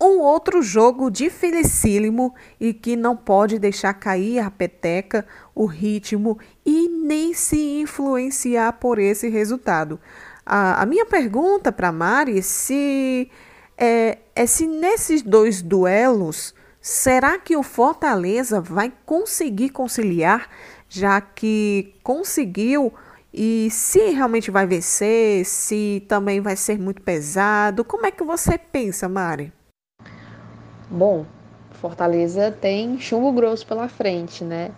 Um 0.00 0.18
outro 0.20 0.60
jogo 0.60 1.10
dificílimo 1.10 2.34
e 2.60 2.74
que 2.74 2.96
não 2.96 3.16
pode 3.16 3.58
deixar 3.58 3.94
cair 3.94 4.40
a 4.40 4.50
peteca, 4.50 5.26
o 5.54 5.66
ritmo 5.66 6.38
e 6.66 6.88
nem 6.88 7.32
se 7.32 7.80
influenciar 7.80 8.72
por 8.74 8.98
esse 8.98 9.28
resultado. 9.28 10.00
A, 10.44 10.82
a 10.82 10.86
minha 10.86 11.06
pergunta 11.06 11.72
para 11.72 11.92
Mari 11.92 12.42
se 12.42 13.30
é, 13.78 14.18
é 14.34 14.46
se 14.46 14.66
nesses 14.66 15.22
dois 15.22 15.62
duelos 15.62 16.54
será 16.80 17.38
que 17.38 17.56
o 17.56 17.62
Fortaleza 17.62 18.60
vai 18.60 18.92
conseguir 19.06 19.70
conciliar, 19.70 20.50
já 20.88 21.20
que 21.20 21.94
conseguiu 22.02 22.92
e 23.32 23.68
se 23.70 24.10
realmente 24.10 24.50
vai 24.50 24.66
vencer, 24.66 25.44
se 25.44 26.04
também 26.08 26.40
vai 26.40 26.56
ser 26.56 26.78
muito 26.78 27.02
pesado. 27.02 27.84
Como 27.84 28.06
é 28.06 28.10
que 28.10 28.22
você 28.22 28.56
pensa, 28.56 29.08
Mari? 29.08 29.52
Bom, 30.90 31.24
Fortaleza 31.72 32.50
tem 32.50 32.98
chumbo 33.00 33.32
grosso 33.32 33.66
pela 33.66 33.88
frente, 33.88 34.44
né? 34.44 34.70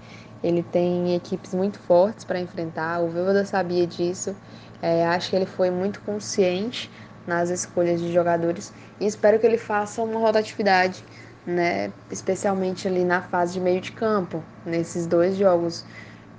Ele 0.43 0.63
tem 0.63 1.15
equipes 1.15 1.53
muito 1.53 1.79
fortes 1.81 2.25
para 2.25 2.39
enfrentar. 2.39 3.01
O 3.01 3.09
Voivoda 3.09 3.45
sabia 3.45 3.87
disso. 3.87 4.35
É, 4.81 5.05
acho 5.07 5.31
que 5.31 5.37
ele 5.37 5.47
foi 5.47 5.71
muito 5.71 6.01
consciente 6.03 6.91
nas 7.27 7.51
escolhas 7.51 8.01
de 8.01 8.13
jogadores 8.13 8.73
e 9.01 9.07
espero 9.07 9.39
que 9.39 9.47
ele 9.47 9.59
faça 9.59 10.01
uma 10.03 10.21
rotatividade, 10.21 11.05
né? 11.45 11.93
Especialmente 12.11 12.87
ali 12.87 13.05
na 13.05 13.21
fase 13.23 13.55
de 13.55 13.61
meio 13.61 13.81
de 13.81 13.91
campo, 13.93 14.43
nesses 14.65 15.07
dois 15.07 15.37
jogos. 15.37 15.85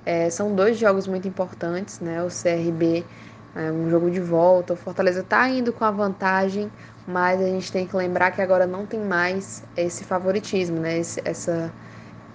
É, 0.06 0.30
são 0.30 0.54
dois 0.54 0.78
jogos 0.78 1.06
muito 1.06 1.28
importantes, 1.28 2.00
né? 2.00 2.22
O 2.22 2.28
CRB 2.28 3.04
é 3.54 3.70
um 3.70 3.90
jogo 3.90 4.10
de 4.10 4.20
volta. 4.20 4.72
O 4.72 4.76
Fortaleza 4.76 5.20
está 5.20 5.48
indo 5.48 5.72
com 5.72 5.84
a 5.84 5.90
vantagem, 5.90 6.70
mas 7.08 7.40
a 7.40 7.46
gente 7.46 7.72
tem 7.72 7.86
que 7.86 7.96
lembrar 7.96 8.32
que 8.32 8.42
agora 8.42 8.66
não 8.66 8.84
tem 8.84 9.00
mais 9.00 9.64
esse 9.74 10.04
favoritismo, 10.04 10.78
né? 10.78 10.98
Esse, 10.98 11.22
essa, 11.24 11.72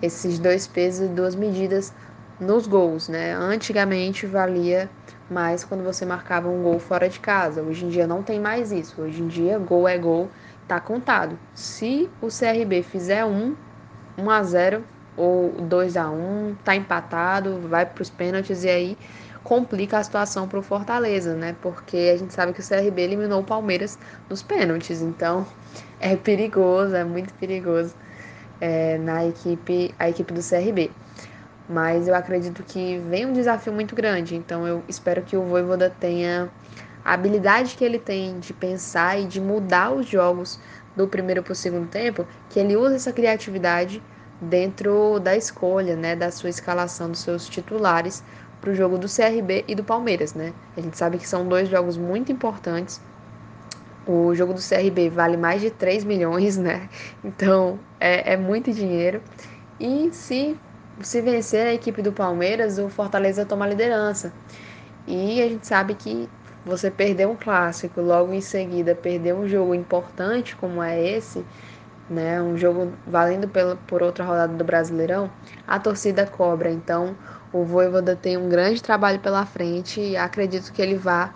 esses 0.01 0.39
dois 0.39 0.65
pesos 0.65 1.05
e 1.05 1.09
duas 1.09 1.35
medidas 1.35 1.93
nos 2.39 2.65
gols, 2.65 3.07
né? 3.07 3.35
Antigamente 3.35 4.25
valia 4.25 4.89
mais 5.29 5.63
quando 5.63 5.83
você 5.83 6.07
marcava 6.07 6.49
um 6.49 6.63
gol 6.63 6.79
fora 6.79 7.07
de 7.07 7.19
casa. 7.19 7.61
Hoje 7.61 7.85
em 7.85 7.89
dia 7.89 8.07
não 8.07 8.23
tem 8.23 8.39
mais 8.39 8.71
isso. 8.71 8.99
Hoje 8.99 9.21
em 9.21 9.27
dia, 9.27 9.59
gol 9.59 9.87
é 9.87 9.95
gol, 9.95 10.27
tá 10.67 10.79
contado. 10.79 11.37
Se 11.53 12.09
o 12.19 12.29
CRB 12.29 12.81
fizer 12.81 13.23
um, 13.23 13.55
1 14.17 14.29
a 14.31 14.41
0 14.41 14.83
ou 15.15 15.51
2 15.51 15.97
a 15.97 16.09
1 16.09 16.55
tá 16.63 16.75
empatado, 16.75 17.59
vai 17.69 17.85
para 17.85 18.01
os 18.01 18.09
pênaltis 18.09 18.63
e 18.63 18.69
aí 18.69 18.97
complica 19.43 19.97
a 19.97 20.03
situação 20.03 20.47
para 20.47 20.59
o 20.59 20.61
Fortaleza, 20.63 21.35
né? 21.35 21.55
Porque 21.61 22.11
a 22.13 22.17
gente 22.17 22.33
sabe 22.33 22.53
que 22.53 22.61
o 22.61 22.67
CRB 22.67 23.01
eliminou 23.01 23.41
o 23.41 23.43
Palmeiras 23.43 23.99
nos 24.29 24.41
pênaltis, 24.41 25.01
então 25.01 25.45
é 25.99 26.15
perigoso, 26.15 26.95
é 26.95 27.03
muito 27.03 27.33
perigoso 27.35 27.93
é, 28.61 28.97
na 28.97 29.25
equipe, 29.25 29.93
a 29.99 30.09
equipe 30.09 30.33
do 30.33 30.41
CRB. 30.41 30.91
Mas 31.67 32.07
eu 32.07 32.15
acredito 32.15 32.63
que 32.63 32.99
vem 33.09 33.25
um 33.25 33.33
desafio 33.33 33.73
muito 33.73 33.95
grande, 33.95 34.35
então 34.35 34.67
eu 34.67 34.83
espero 34.87 35.21
que 35.21 35.35
o 35.35 35.43
Voivoda 35.43 35.89
tenha 35.89 36.49
a 37.03 37.13
habilidade 37.13 37.75
que 37.75 37.83
ele 37.83 37.99
tem 37.99 38.39
de 38.39 38.53
pensar 38.53 39.19
e 39.19 39.25
de 39.25 39.41
mudar 39.41 39.91
os 39.91 40.07
jogos 40.07 40.59
do 40.95 41.07
primeiro 41.07 41.41
para 41.41 41.53
o 41.53 41.55
segundo 41.55 41.87
tempo, 41.87 42.25
que 42.49 42.59
ele 42.59 42.75
use 42.75 42.95
essa 42.95 43.11
criatividade 43.11 44.01
dentro 44.39 45.19
da 45.19 45.35
escolha, 45.35 45.95
né, 45.95 46.15
da 46.15 46.31
sua 46.31 46.49
escalação 46.49 47.09
dos 47.09 47.19
seus 47.21 47.47
titulares 47.47 48.23
para 48.63 48.71
o 48.71 48.75
jogo 48.75 48.97
do 48.97 49.07
CRB 49.07 49.65
e 49.67 49.75
do 49.75 49.83
Palmeiras, 49.83 50.33
né? 50.33 50.53
A 50.77 50.79
gente 50.79 50.97
sabe 50.97 51.17
que 51.17 51.27
são 51.27 51.45
dois 51.45 51.67
jogos 51.67 51.97
muito 51.97 52.31
importantes. 52.31 53.01
O 54.07 54.33
jogo 54.33 54.53
do 54.53 54.61
CRB 54.61 55.09
vale 55.09 55.35
mais 55.35 55.59
de 55.59 55.69
3 55.69 56.05
milhões, 56.05 56.55
né? 56.57 56.87
Então 57.21 57.77
é, 57.99 58.33
é 58.33 58.37
muito 58.37 58.71
dinheiro. 58.71 59.21
E 59.77 60.09
se, 60.13 60.57
se 61.01 61.19
vencer 61.19 61.67
a 61.67 61.73
equipe 61.73 62.01
do 62.01 62.13
Palmeiras, 62.13 62.79
o 62.79 62.87
Fortaleza 62.87 63.45
toma 63.45 63.65
a 63.65 63.67
liderança. 63.67 64.31
E 65.05 65.41
a 65.41 65.49
gente 65.49 65.67
sabe 65.67 65.93
que 65.93 66.29
você 66.65 66.89
perder 66.89 67.27
um 67.27 67.35
clássico, 67.35 67.99
logo 67.99 68.31
em 68.31 68.39
seguida 68.39 68.95
perder 68.95 69.35
um 69.35 69.45
jogo 69.45 69.75
importante 69.75 70.55
como 70.55 70.81
é 70.81 71.05
esse, 71.05 71.45
né, 72.09 72.41
um 72.41 72.55
jogo 72.55 72.93
valendo 73.05 73.49
pela, 73.49 73.75
por 73.75 74.01
outra 74.01 74.23
rodada 74.23 74.53
do 74.53 74.63
Brasileirão, 74.63 75.29
a 75.67 75.77
torcida 75.79 76.25
cobra. 76.25 76.71
Então, 76.71 77.13
o 77.53 77.63
Voivoda 77.63 78.15
tem 78.15 78.35
um 78.35 78.49
grande 78.49 78.81
trabalho 78.81 79.19
pela 79.19 79.45
frente 79.45 80.01
e 80.01 80.17
acredito 80.17 80.73
que 80.73 80.81
ele 80.81 80.95
vá 80.95 81.33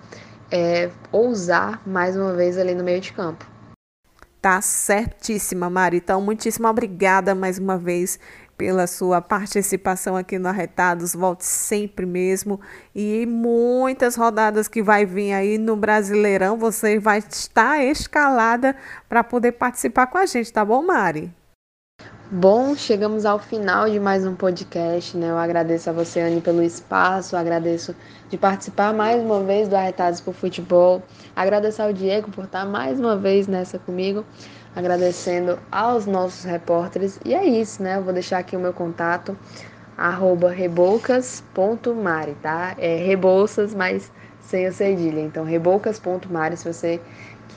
é, 0.51 0.89
ousar 1.11 1.81
mais 1.85 2.17
uma 2.17 2.33
vez 2.33 2.57
ali 2.57 2.73
no 2.73 2.83
meio 2.83 2.99
de 2.99 3.13
campo. 3.13 3.45
Tá 4.41 4.61
certíssima, 4.61 5.69
Mari. 5.69 5.97
Então, 5.97 6.21
muitíssimo 6.21 6.67
obrigada 6.67 7.35
mais 7.35 7.59
uma 7.59 7.77
vez 7.77 8.19
pela 8.57 8.87
sua 8.87 9.21
participação 9.21 10.15
aqui 10.15 10.39
no 10.39 10.47
Arretados. 10.47 11.13
Volte 11.13 11.45
sempre 11.45 12.05
mesmo. 12.05 12.59
E 12.95 13.25
muitas 13.25 14.15
rodadas 14.15 14.67
que 14.67 14.81
vai 14.81 15.05
vir 15.05 15.33
aí 15.33 15.57
no 15.57 15.75
Brasileirão, 15.75 16.57
você 16.57 16.97
vai 16.97 17.19
estar 17.19 17.83
escalada 17.83 18.75
para 19.07 19.23
poder 19.23 19.53
participar 19.53 20.07
com 20.07 20.17
a 20.17 20.25
gente, 20.25 20.51
tá 20.51 20.63
bom, 20.65 20.83
Mari? 20.83 21.31
Bom, 22.29 22.75
chegamos 22.75 23.25
ao 23.25 23.39
final 23.39 23.89
de 23.89 24.01
mais 24.01 24.25
um 24.25 24.35
podcast, 24.35 25.15
né? 25.15 25.29
Eu 25.29 25.37
agradeço 25.37 25.89
a 25.89 25.93
você, 25.93 26.19
Anne, 26.19 26.41
pelo 26.41 26.61
espaço, 26.61 27.37
agradeço 27.37 27.95
de 28.29 28.37
participar 28.37 28.93
mais 28.93 29.23
uma 29.23 29.41
vez 29.45 29.69
do 29.69 29.77
Arretados 29.77 30.19
por 30.19 30.33
Futebol, 30.33 31.01
agradeço 31.33 31.81
ao 31.81 31.93
Diego 31.93 32.29
por 32.29 32.43
estar 32.43 32.65
mais 32.65 32.99
uma 32.99 33.15
vez 33.15 33.47
nessa 33.47 33.79
comigo, 33.79 34.25
agradecendo 34.75 35.57
aos 35.71 36.05
nossos 36.05 36.43
repórteres, 36.43 37.17
e 37.23 37.33
é 37.33 37.45
isso, 37.45 37.81
né? 37.81 37.95
Eu 37.95 38.03
vou 38.03 38.11
deixar 38.11 38.39
aqui 38.39 38.57
o 38.57 38.59
meu 38.59 38.73
contato, 38.73 39.37
arroba 39.97 40.53
tá? 42.41 42.75
É 42.77 42.97
Rebouças, 42.97 43.73
mas 43.73 44.11
sem 44.41 44.67
o 44.67 44.73
cedilha, 44.73 45.21
então 45.21 45.45
reboucas.mari, 45.45 46.57
se 46.57 46.73
você 46.73 46.99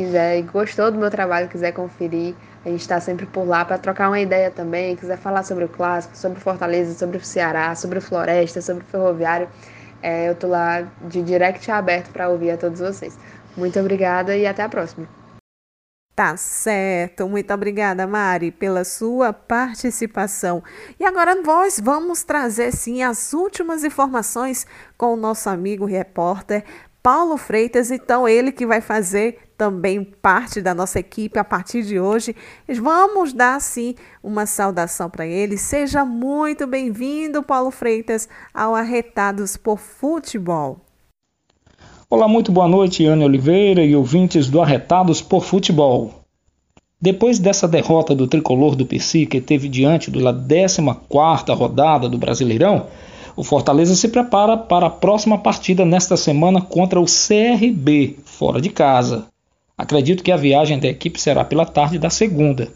quiser 0.00 0.38
e 0.38 0.42
gostou 0.42 0.90
do 0.90 0.98
meu 0.98 1.10
trabalho, 1.10 1.46
quiser 1.46 1.72
conferir, 1.72 2.34
a 2.64 2.70
gente 2.70 2.80
está 2.80 2.98
sempre 2.98 3.26
por 3.26 3.46
lá 3.46 3.66
para 3.66 3.76
trocar 3.76 4.08
uma 4.08 4.18
ideia 4.18 4.50
também. 4.50 4.96
Quiser 4.96 5.18
falar 5.18 5.42
sobre 5.42 5.64
o 5.64 5.68
clássico, 5.68 6.16
sobre 6.16 6.40
Fortaleza, 6.40 6.94
sobre 6.94 7.18
o 7.18 7.20
Ceará, 7.24 7.74
sobre 7.74 7.98
o 7.98 8.02
Floresta, 8.02 8.62
sobre 8.62 8.82
o 8.82 8.86
Ferroviário, 8.86 9.48
é, 10.02 10.30
eu 10.30 10.34
tô 10.34 10.46
lá 10.48 10.80
de 11.02 11.22
direct 11.22 11.70
aberto 11.70 12.10
para 12.10 12.30
ouvir 12.30 12.52
a 12.52 12.56
todos 12.56 12.80
vocês. 12.80 13.18
Muito 13.54 13.78
obrigada 13.78 14.34
e 14.34 14.46
até 14.46 14.62
a 14.62 14.68
próxima. 14.68 15.06
Tá 16.14 16.34
certo. 16.36 17.28
Muito 17.28 17.52
obrigada, 17.52 18.06
Mari, 18.06 18.50
pela 18.50 18.84
sua 18.84 19.34
participação. 19.34 20.62
E 20.98 21.04
agora 21.04 21.34
nós 21.34 21.78
vamos 21.78 22.22
trazer 22.22 22.72
sim 22.72 23.02
as 23.02 23.34
últimas 23.34 23.84
informações 23.84 24.66
com 24.96 25.12
o 25.12 25.16
nosso 25.16 25.50
amigo 25.50 25.84
repórter 25.84 26.64
Paulo 27.02 27.38
Freitas, 27.38 27.90
então 27.90 28.28
ele 28.28 28.52
que 28.52 28.66
vai 28.66 28.82
fazer 28.82 29.38
também 29.60 30.02
parte 30.02 30.62
da 30.62 30.72
nossa 30.72 30.98
equipe 30.98 31.38
a 31.38 31.44
partir 31.44 31.82
de 31.82 32.00
hoje. 32.00 32.34
Vamos 32.80 33.34
dar 33.34 33.60
sim 33.60 33.94
uma 34.22 34.46
saudação 34.46 35.10
para 35.10 35.26
ele. 35.26 35.58
Seja 35.58 36.02
muito 36.02 36.66
bem-vindo, 36.66 37.42
Paulo 37.42 37.70
Freitas, 37.70 38.26
ao 38.54 38.74
Arretados 38.74 39.58
por 39.58 39.78
Futebol. 39.78 40.78
Olá, 42.08 42.26
muito 42.26 42.50
boa 42.50 42.66
noite, 42.66 43.04
Ana 43.04 43.26
Oliveira 43.26 43.84
e 43.84 43.94
ouvintes 43.94 44.48
do 44.48 44.62
Arretados 44.62 45.20
por 45.20 45.44
Futebol. 45.44 46.24
Depois 46.98 47.38
dessa 47.38 47.68
derrota 47.68 48.14
do 48.14 48.26
tricolor 48.26 48.74
do 48.74 48.86
PC 48.86 49.26
que 49.26 49.42
teve 49.42 49.68
diante 49.68 50.10
da 50.10 50.32
14ª 50.32 51.54
rodada 51.54 52.08
do 52.08 52.16
Brasileirão, 52.16 52.86
o 53.36 53.44
Fortaleza 53.44 53.94
se 53.94 54.08
prepara 54.08 54.56
para 54.56 54.86
a 54.86 54.90
próxima 54.90 55.36
partida 55.36 55.84
nesta 55.84 56.16
semana 56.16 56.62
contra 56.62 56.98
o 56.98 57.04
CRB, 57.04 58.16
fora 58.24 58.58
de 58.58 58.70
casa. 58.70 59.29
Acredito 59.80 60.22
que 60.22 60.30
a 60.30 60.36
viagem 60.36 60.78
da 60.78 60.88
equipe 60.88 61.18
será 61.18 61.42
pela 61.42 61.64
tarde 61.64 61.98
da 61.98 62.10
segunda, 62.10 62.68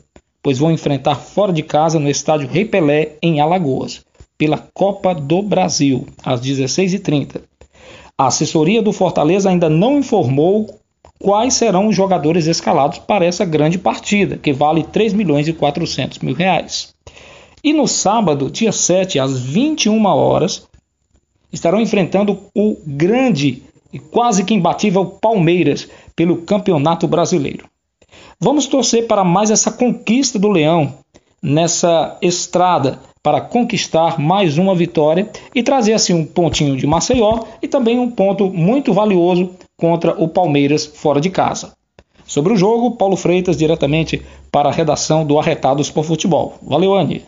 pois 0.43 0.57
vão 0.57 0.73
enfrentar 0.73 1.17
fora 1.17 1.53
de 1.53 1.63
casa 1.63 1.99
no 1.99 2.09
estádio 2.09 2.49
Rei 2.49 2.65
Pelé, 2.65 3.19
em 3.21 3.41
Alagoas, 3.41 4.03
pela 4.39 4.57
Copa 4.73 5.15
do 5.15 5.43
Brasil, 5.43 6.07
às 6.25 6.41
16h30. 6.41 7.43
A 8.17 8.29
assessoria 8.29 8.81
do 8.81 8.91
Fortaleza 8.91 9.51
ainda 9.51 9.69
não 9.69 9.99
informou 9.99 10.81
quais 11.19 11.53
serão 11.53 11.89
os 11.89 11.95
jogadores 11.95 12.47
escalados 12.47 13.01
para 13.01 13.27
essa 13.27 13.45
grande 13.45 13.77
partida, 13.77 14.39
que 14.39 14.55
vale 14.55 14.83
3 14.83 15.13
milhões 15.13 15.47
e 15.47 15.53
400 15.53 16.21
mil 16.21 16.35
reais. 16.35 16.95
E 17.63 17.75
no 17.75 17.87
sábado, 17.87 18.51
dia 18.51 18.73
7, 18.73 19.19
às 19.19 19.39
21 19.39 20.07
horas, 20.07 20.67
estarão 21.53 21.83
enfrentando 21.83 22.39
o 22.55 22.79
grande 22.87 23.63
e 23.93 23.99
quase 23.99 24.43
que 24.43 24.55
imbatível 24.55 25.05
Palmeiras 25.05 25.87
pelo 26.17 26.39
Campeonato 26.39 27.07
Brasileiro. 27.07 27.69
Vamos 28.39 28.67
torcer 28.67 29.07
para 29.07 29.25
mais 29.25 29.51
essa 29.51 29.73
conquista 29.73 30.39
do 30.39 30.49
Leão 30.49 30.95
nessa 31.43 32.17
estrada 32.23 32.99
para 33.23 33.41
conquistar 33.41 34.19
mais 34.19 34.59
uma 34.59 34.75
vitória 34.75 35.31
e 35.55 35.63
trazer 35.63 35.95
assim 35.95 36.13
um 36.13 36.27
pontinho 36.27 36.77
de 36.77 36.87
Maceió 36.87 37.45
e 37.63 37.69
também 37.69 37.99
um 37.99 38.11
ponto 38.11 38.51
muito 38.51 38.93
valioso 38.93 39.51
contra 39.77 40.13
o 40.23 40.29
Palmeiras 40.29 40.85
fora 40.85 41.21
de 41.21 41.31
casa. 41.31 41.73
Sobre 42.27 42.53
o 42.53 42.57
jogo, 42.57 42.93
Paulo 42.93 43.17
Freitas 43.17 43.57
diretamente 43.57 44.23
para 44.51 44.69
a 44.69 44.73
redação 44.73 45.25
do 45.25 45.39
Arretados 45.39 45.91
por 45.91 46.05
Futebol. 46.05 46.55
Valeu, 46.63 46.95
Anny. 46.95 47.23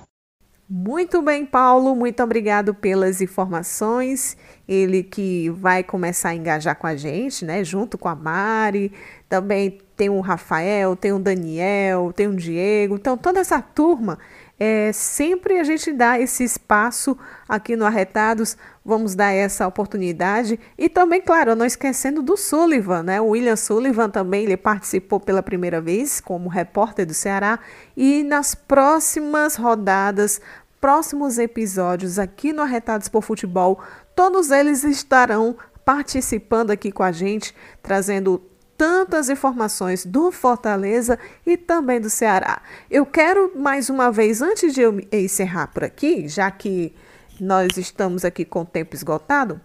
Muito 0.68 1.22
bem, 1.22 1.46
Paulo, 1.46 1.94
muito 1.94 2.20
obrigado 2.24 2.74
pelas 2.74 3.20
informações. 3.20 4.36
Ele 4.66 5.04
que 5.04 5.48
vai 5.50 5.84
começar 5.84 6.30
a 6.30 6.34
engajar 6.34 6.76
com 6.76 6.88
a 6.88 6.96
gente, 6.96 7.44
né? 7.44 7.62
Junto 7.62 7.96
com 7.96 8.08
a 8.08 8.16
Mari. 8.16 8.92
Também 9.28 9.78
tem 9.96 10.10
o 10.10 10.20
Rafael, 10.20 10.96
tem 10.96 11.12
o 11.12 11.20
Daniel, 11.20 12.12
tem 12.12 12.26
o 12.26 12.34
Diego. 12.34 12.96
Então, 12.96 13.16
toda 13.16 13.38
essa 13.38 13.62
turma 13.62 14.18
é, 14.58 14.90
sempre 14.92 15.58
a 15.58 15.64
gente 15.64 15.92
dá 15.92 16.18
esse 16.18 16.42
espaço 16.42 17.16
aqui 17.46 17.76
no 17.76 17.84
Arretados, 17.84 18.56
vamos 18.84 19.14
dar 19.14 19.30
essa 19.32 19.66
oportunidade. 19.66 20.58
E 20.78 20.88
também, 20.88 21.20
claro, 21.20 21.54
não 21.54 21.66
esquecendo 21.66 22.22
do 22.22 22.36
Sullivan, 22.36 23.02
né? 23.02 23.20
O 23.20 23.28
William 23.28 23.56
Sullivan 23.56 24.08
também 24.08 24.44
ele 24.44 24.56
participou 24.56 25.20
pela 25.20 25.42
primeira 25.42 25.80
vez 25.80 26.20
como 26.20 26.48
repórter 26.48 27.04
do 27.04 27.12
Ceará. 27.12 27.58
E 27.94 28.22
nas 28.22 28.54
próximas 28.54 29.56
rodadas, 29.56 30.40
próximos 30.80 31.38
episódios 31.38 32.18
aqui 32.18 32.52
no 32.52 32.62
Arretados 32.62 33.08
por 33.08 33.22
Futebol, 33.22 33.78
todos 34.14 34.50
eles 34.50 34.84
estarão 34.84 35.56
participando 35.84 36.70
aqui 36.70 36.90
com 36.90 37.02
a 37.02 37.12
gente, 37.12 37.54
trazendo 37.82 38.42
tantas 38.76 39.28
informações 39.28 40.04
do 40.04 40.30
Fortaleza 40.30 41.18
e 41.44 41.56
também 41.56 42.00
do 42.00 42.10
Ceará. 42.10 42.60
Eu 42.90 43.06
quero 43.06 43.52
mais 43.58 43.88
uma 43.88 44.10
vez, 44.12 44.42
antes 44.42 44.74
de 44.74 44.82
eu 44.82 45.00
encerrar 45.10 45.68
por 45.68 45.84
aqui, 45.84 46.28
já 46.28 46.50
que 46.50 46.94
nós 47.40 47.76
estamos 47.76 48.24
aqui 48.24 48.44
com 48.44 48.60
o 48.62 48.66
tempo 48.66 48.94
esgotado, 48.94 49.60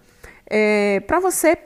é, 0.45 0.99
para 1.01 1.20
você 1.20 1.57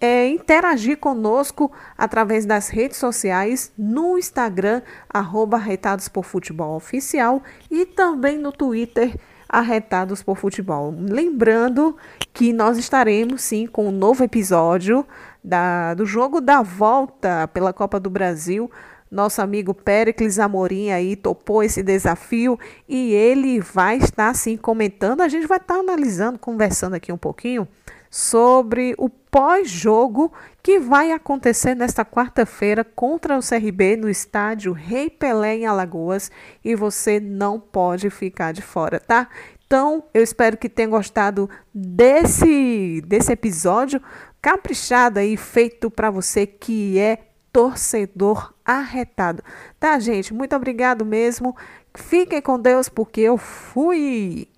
é, 0.00 0.28
interagir 0.28 0.98
conosco 0.98 1.70
através 1.96 2.44
das 2.44 2.68
redes 2.68 2.96
sociais, 2.96 3.72
no 3.78 4.18
Instagram, 4.18 4.82
arroba 5.08 5.62
por 6.12 6.24
Futebol 6.24 6.74
Oficial 6.74 7.40
e 7.70 7.86
também 7.86 8.36
no 8.36 8.50
Twitter, 8.50 9.14
Arretados 9.48 10.22
por 10.22 10.36
Futebol. 10.38 10.94
Lembrando 10.98 11.96
que 12.32 12.52
nós 12.52 12.78
estaremos 12.78 13.42
sim 13.42 13.66
com 13.66 13.86
um 13.86 13.92
novo 13.92 14.24
episódio 14.24 15.06
da, 15.42 15.94
do 15.94 16.06
jogo 16.06 16.40
da 16.40 16.62
volta 16.62 17.48
pela 17.48 17.72
Copa 17.72 17.98
do 17.98 18.10
Brasil. 18.10 18.70
Nosso 19.10 19.42
amigo 19.42 19.74
Pericles 19.74 20.38
Amorim 20.38 20.90
aí 20.90 21.16
topou 21.16 21.62
esse 21.62 21.82
desafio 21.82 22.58
e 22.88 23.12
ele 23.12 23.60
vai 23.60 23.98
estar 23.98 24.34
sim 24.34 24.56
comentando. 24.56 25.20
A 25.20 25.28
gente 25.28 25.46
vai 25.46 25.58
estar 25.58 25.74
analisando, 25.74 26.38
conversando 26.38 26.94
aqui 26.94 27.12
um 27.12 27.18
pouquinho 27.18 27.68
sobre 28.10 28.94
o 28.98 29.08
pós-jogo 29.08 30.30
que 30.62 30.78
vai 30.78 31.12
acontecer 31.12 31.74
nesta 31.74 32.04
quarta-feira 32.04 32.84
contra 32.84 33.38
o 33.38 33.40
CRB 33.40 33.96
no 33.96 34.08
estádio 34.10 34.72
Rei 34.72 35.08
Pelé 35.08 35.56
em 35.56 35.66
Alagoas 35.66 36.30
e 36.62 36.74
você 36.74 37.18
não 37.18 37.58
pode 37.58 38.10
ficar 38.10 38.52
de 38.52 38.60
fora, 38.60 39.00
tá? 39.00 39.28
Então, 39.66 40.04
eu 40.12 40.22
espero 40.22 40.58
que 40.58 40.68
tenha 40.68 40.88
gostado 40.88 41.48
desse 41.74 43.02
desse 43.06 43.32
episódio 43.32 44.02
caprichado 44.42 45.20
aí 45.20 45.36
feito 45.36 45.88
para 45.88 46.10
você 46.10 46.46
que 46.46 46.98
é 46.98 47.18
torcedor 47.52 48.52
arretado. 48.64 49.42
Tá, 49.78 49.98
gente? 50.00 50.34
Muito 50.34 50.56
obrigado 50.56 51.04
mesmo. 51.04 51.56
Fiquem 51.94 52.42
com 52.42 52.58
Deus 52.58 52.88
porque 52.88 53.20
eu 53.20 53.38
fui. 53.38 54.48